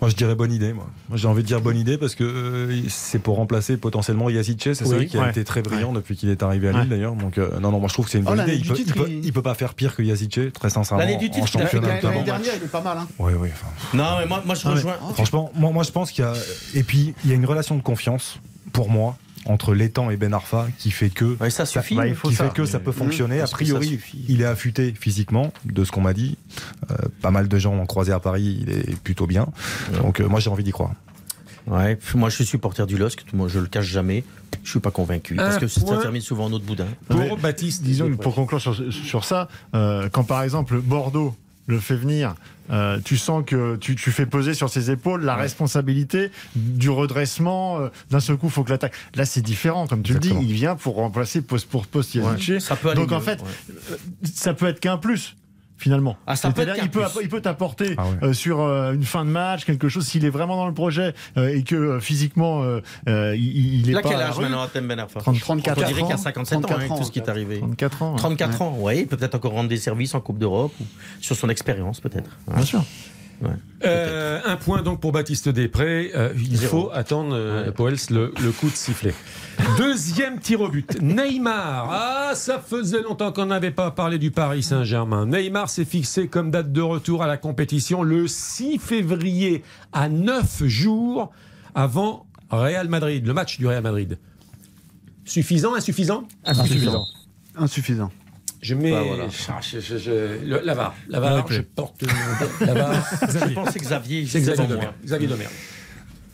[0.01, 0.73] Moi, je dirais bonne idée.
[0.73, 4.29] Moi, Moi, j'ai envie de dire bonne idée parce que euh, c'est pour remplacer potentiellement
[4.29, 6.81] Yazice, c'est Oui, celui qui a été très brillant depuis qu'il est arrivé à Lille
[6.81, 6.87] Ouais.
[6.87, 7.13] d'ailleurs.
[7.15, 8.55] Donc euh, non, non, moi je trouve que c'est une Oh, bonne idée.
[8.55, 11.03] Il peut, titre, il, peut, il- il peut pas faire pire que Yazice, très sincèrement.
[11.03, 12.97] L'année du titre, L'année dernière, il est pas mal.
[12.97, 13.07] Hein.
[13.19, 13.49] Oui, oui.
[13.53, 14.95] enfin, Non, mais moi, moi je Ah, mais rejoins.
[15.13, 16.33] Franchement, moi, moi je pense qu'il y a.
[16.75, 18.39] Et puis, il y a une relation de confiance,
[18.73, 21.37] pour moi, entre Létang et Ben Arfa qui fait que.
[21.39, 21.95] Ouais, ça suffit.
[21.95, 23.37] bah, il faut qui ça, fait que ça peut fonctionner.
[23.37, 26.37] Mmh, A que ça priori, il est affûté physiquement, de ce qu'on m'a dit.
[26.91, 29.47] Euh, pas mal de gens l'ont croisé à Paris, il est plutôt bien.
[30.01, 30.93] Donc, euh, moi, j'ai envie d'y croire.
[31.67, 34.23] Ouais, moi je suis supporter du LOSC, moi je le cache jamais.
[34.63, 36.87] Je suis pas convaincu parce que ça termine souvent en autre boudin.
[37.07, 41.35] Pour Mais Baptiste, Disons pour conclure sur, sur ça, euh, quand par exemple Bordeaux
[41.69, 42.35] le fait venir,
[42.71, 47.79] euh, tu sens que tu, tu fais peser sur ses épaules la responsabilité du redressement.
[47.79, 48.93] euh, D'un seul coup, il faut que l'attaque.
[49.15, 50.29] Là, c'est différent, comme tu le dis.
[50.41, 52.15] Il vient pour remplacer poste pour poste
[52.95, 53.47] Donc en fait, ouais.
[53.91, 53.95] euh,
[54.33, 55.35] ça peut être qu'un plus.
[55.79, 58.15] Finalement, Ah, ça peut il peut, il peut t'apporter Ah ouais.
[58.29, 61.13] euh, sur euh, une fin de match quelque chose s'il est vraiment dans le projet
[61.37, 62.63] euh, et que euh, physiquement
[63.07, 64.43] il, il est a pas quel âge rue.
[64.43, 66.17] maintenant Atem Ben Arfa 30, 34 On dirait qu'il a ans.
[66.17, 67.59] 57 ans 34 avec tout ce qui est arrivé.
[67.59, 68.11] 34 ans.
[68.11, 68.17] ouais.
[68.19, 70.83] 34 ans, oui, peut-être encore rendre des services en Coupe d'Europe ou
[71.21, 72.29] sur son expérience peut-être.
[72.53, 72.83] Bien sûr.
[73.85, 76.11] Euh, un point donc pour Baptiste Després.
[76.15, 76.83] Euh, il Zéro.
[76.83, 77.71] faut attendre, euh, Ouais.
[77.71, 79.13] Poels, le, le coup de sifflet.
[79.77, 81.01] Deuxième tir au but.
[81.01, 81.87] Neymar.
[81.89, 85.25] Ah, ça faisait longtemps qu'on n'avait pas parlé du Paris Saint-Germain.
[85.25, 89.63] Neymar s'est fixé comme date de retour à la compétition le 6 février,
[89.93, 91.31] à 9 jours
[91.75, 94.17] avant Real Madrid, le match du Real Madrid.
[95.23, 97.05] Suffisant, insuffisant Insuffisant.
[97.55, 98.11] Insuffisant.
[98.61, 98.91] Je mets.
[98.91, 99.25] Bah, voilà.
[99.49, 100.93] Ah, je- je- je- le- la VAR.
[101.07, 102.93] La VAR, je porte mon- la VAR.
[103.21, 104.93] Je pense que Xavier, C'est Xavier moi.
[105.05, 105.51] Xavier Domergue.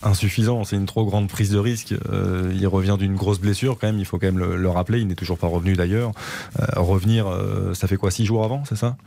[0.04, 1.94] Insuffisant, c'est une trop grande prise de risque.
[2.12, 5.00] Euh, il revient d'une grosse blessure quand même, il faut quand même le, le rappeler.
[5.00, 6.12] Il n'est toujours pas revenu d'ailleurs.
[6.60, 8.98] Euh, revenir, euh, ça fait quoi, six jours avant, c'est ça?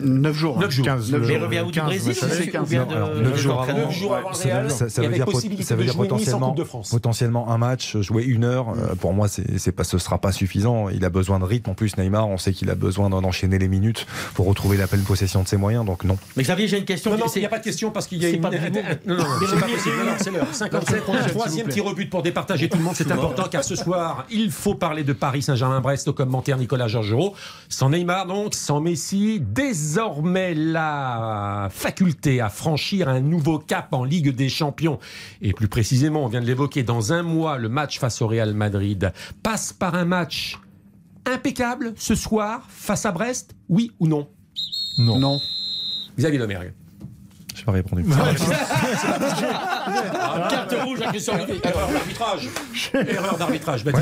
[0.00, 0.58] 9 jours.
[0.58, 0.84] Neuf jours.
[0.86, 1.42] 15, Neuf Mais il jours.
[1.46, 3.20] revient où du 15, Brésil ouais, ou c'est c'est- 15, ou bien non, alors, de
[3.20, 3.88] neuf de jours l'entraînement avant.
[3.90, 5.26] Neuf jours avant le Ça Real, ça, veut dire,
[5.62, 5.96] ça veut dire
[6.90, 8.70] potentiellement, un match, jouer une heure.
[8.70, 10.88] Euh, pour moi, c'est, pas, ce sera pas suffisant.
[10.88, 11.70] Il a besoin de rythme.
[11.70, 14.86] En plus, Neymar, on sait qu'il a besoin d'en enchaîner les minutes pour retrouver la
[14.86, 15.84] pleine possession de ses moyens.
[15.84, 16.16] Donc non.
[16.36, 17.10] Mais Xavier, j'ai une question.
[17.12, 18.40] Non, non, C'est- il n'y a pas de question parce qu'il y a une.
[18.40, 18.50] pas.
[18.50, 18.56] Non,
[19.06, 19.94] non, non, c'est pas possible.
[20.22, 20.46] C'est l'heure.
[20.52, 22.94] 57, un troisième tir au but pour départager tout le monde.
[22.96, 27.34] C'est important car ce soir, il faut parler de Paris Saint-Germain-Brest au commentaire Nicolas Georgerot.
[27.68, 34.34] Sans Neymar, donc, sans Messi, désormais la faculté à franchir un nouveau cap en Ligue
[34.34, 34.98] des Champions.
[35.40, 38.54] Et plus précisément, on vient de l'évoquer, dans un mois, le match face au Real
[38.54, 39.12] Madrid
[39.42, 40.58] passe par un match
[41.26, 44.28] impeccable ce soir face à Brest, oui ou non
[44.98, 45.18] Non?
[45.18, 45.40] Non.
[46.18, 46.72] Xavier Domergue.
[47.62, 48.04] J'ai pas répondu.
[50.50, 51.60] Carte rouge à Christian Olivier.
[51.64, 52.48] Erreur d'arbitrage.
[52.94, 53.84] Erreur d'arbitrage.
[53.84, 53.92] Non,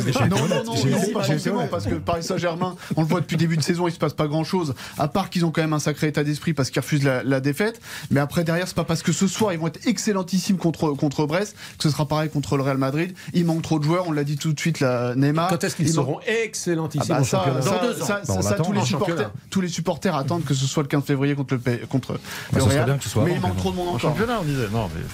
[0.49, 3.57] non, non, non, pas forcément, parce que Paris Saint-Germain, on le voit depuis le début
[3.57, 6.09] de saison, il se passe pas grand-chose, à part qu'ils ont quand même un sacré
[6.09, 7.81] état d'esprit parce qu'ils refusent la, la défaite.
[8.11, 11.27] Mais après, derrière, c'est pas parce que ce soir, ils vont être excellentissimes contre, contre
[11.27, 13.15] Brest que ce sera pareil contre le Real Madrid.
[13.35, 15.49] Il manque trop de joueurs, on l'a dit tout de suite, la Neymar.
[15.51, 18.07] Quand est-ce qu'ils Il seront manque- excellentissimes Ah bah ça, ça, Dans deux ans.
[18.07, 19.33] ça, Bah, ça, l'attend tous, les supporters, championnat.
[19.51, 22.19] tous les supporters attendent que ce soit le 15 février contre le, contre Bah,
[22.59, 22.85] le Real.
[22.85, 24.01] bien que ce soit mais avant, il trop de monde En encore.
[24.01, 24.69] championnat, on disait.
[24.73, 25.07] Non, mais il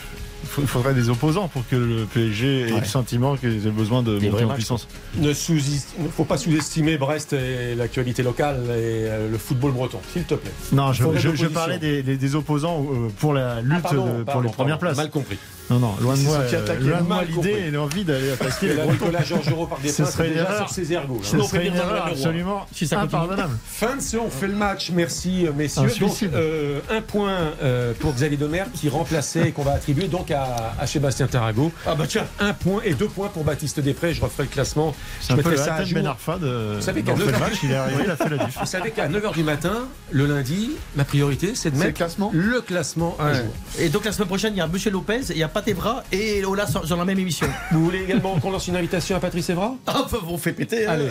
[0.58, 4.12] il faudrait des opposants pour que le PSG ait le sentiment qu'ils aient besoin de
[4.30, 4.86] monter en puissance.
[5.18, 10.34] Ne faut pas sous-estimer Brest et l'actualité locale et euh, le football breton, s'il te
[10.34, 10.52] plaît.
[10.72, 14.24] Non, je, parlais des, des- des opposants euh, pour la lutte Ah, pardon, de- pour
[14.24, 14.96] pardon, les premières places.
[14.96, 15.36] Mal compris.
[15.68, 18.74] Non, non, loin de moi, euh, loin de moi l'idée et l'envie d'aller attaquer Et
[18.74, 18.92] Bretons.
[18.92, 20.68] Nicolas Georgerot par des Ce serait une déjà erreur.
[20.68, 21.20] sur ses ergots.
[21.22, 23.56] Ce serait une erreur le absolument Si ça impardonnable.
[23.66, 24.90] Fin de ce On fait le match.
[24.94, 25.82] Merci, euh, messieurs.
[25.82, 26.30] Donc, suicide.
[26.34, 30.74] euh, un point euh, pour Xavier Domer qui remplaçait et qu'on va attribuer donc à,
[30.78, 31.72] à Sébastien Tarago.
[31.86, 32.26] Ah bah tiens.
[32.38, 34.14] Un point et deux points pour Baptiste Després.
[34.14, 34.94] Je referai le classement.
[35.20, 35.94] C'est Je un mettrai le ça à jour.
[35.98, 38.28] Ben Arfa de Vous savez qu'à le neuf- match, il est arrivé, il a fait
[38.28, 38.56] la diff.
[38.60, 42.30] Vous savez qu'à 9h du matin, le lundi, ma priorité, c'est de le mettre classement
[42.32, 43.44] le classement à jour.
[43.78, 46.66] Et donc la semaine prochaine, il y a Monsieur Lopez, il a Patebra et Ola
[46.66, 47.46] sur sur la même émission.
[47.72, 49.74] Vous voulez également qu'on lance une invitation à Patrice Evra?
[49.86, 50.86] Ah, bah, on fait péter.
[50.86, 50.90] hein.
[50.92, 51.08] Allez,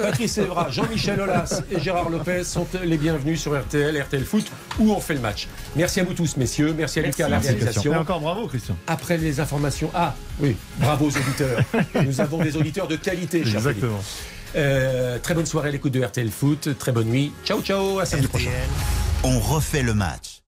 [0.00, 4.46] Patrice Evra, Jean-Michel Aulas et Gérard Lopez sont les bienvenus sur RTL, RTL Foot,
[4.78, 5.48] où on fait le match.
[5.74, 6.74] Merci à vous tous, messieurs.
[6.76, 7.92] Merci à Lucas à la Et réalisation.
[7.94, 8.76] encore bravo, Christian.
[8.86, 9.90] Après les informations.
[9.94, 11.60] Ah, oui, bravo aux auditeurs.
[12.04, 13.56] Nous avons des auditeurs de qualité, cher.
[13.56, 14.00] Exactement.
[14.56, 16.78] Euh, très bonne soirée à l'écoute de RTL Foot.
[16.78, 17.32] Très bonne nuit.
[17.44, 17.98] Ciao, ciao.
[17.98, 18.50] À samedi prochain.
[19.24, 20.40] On refait le match.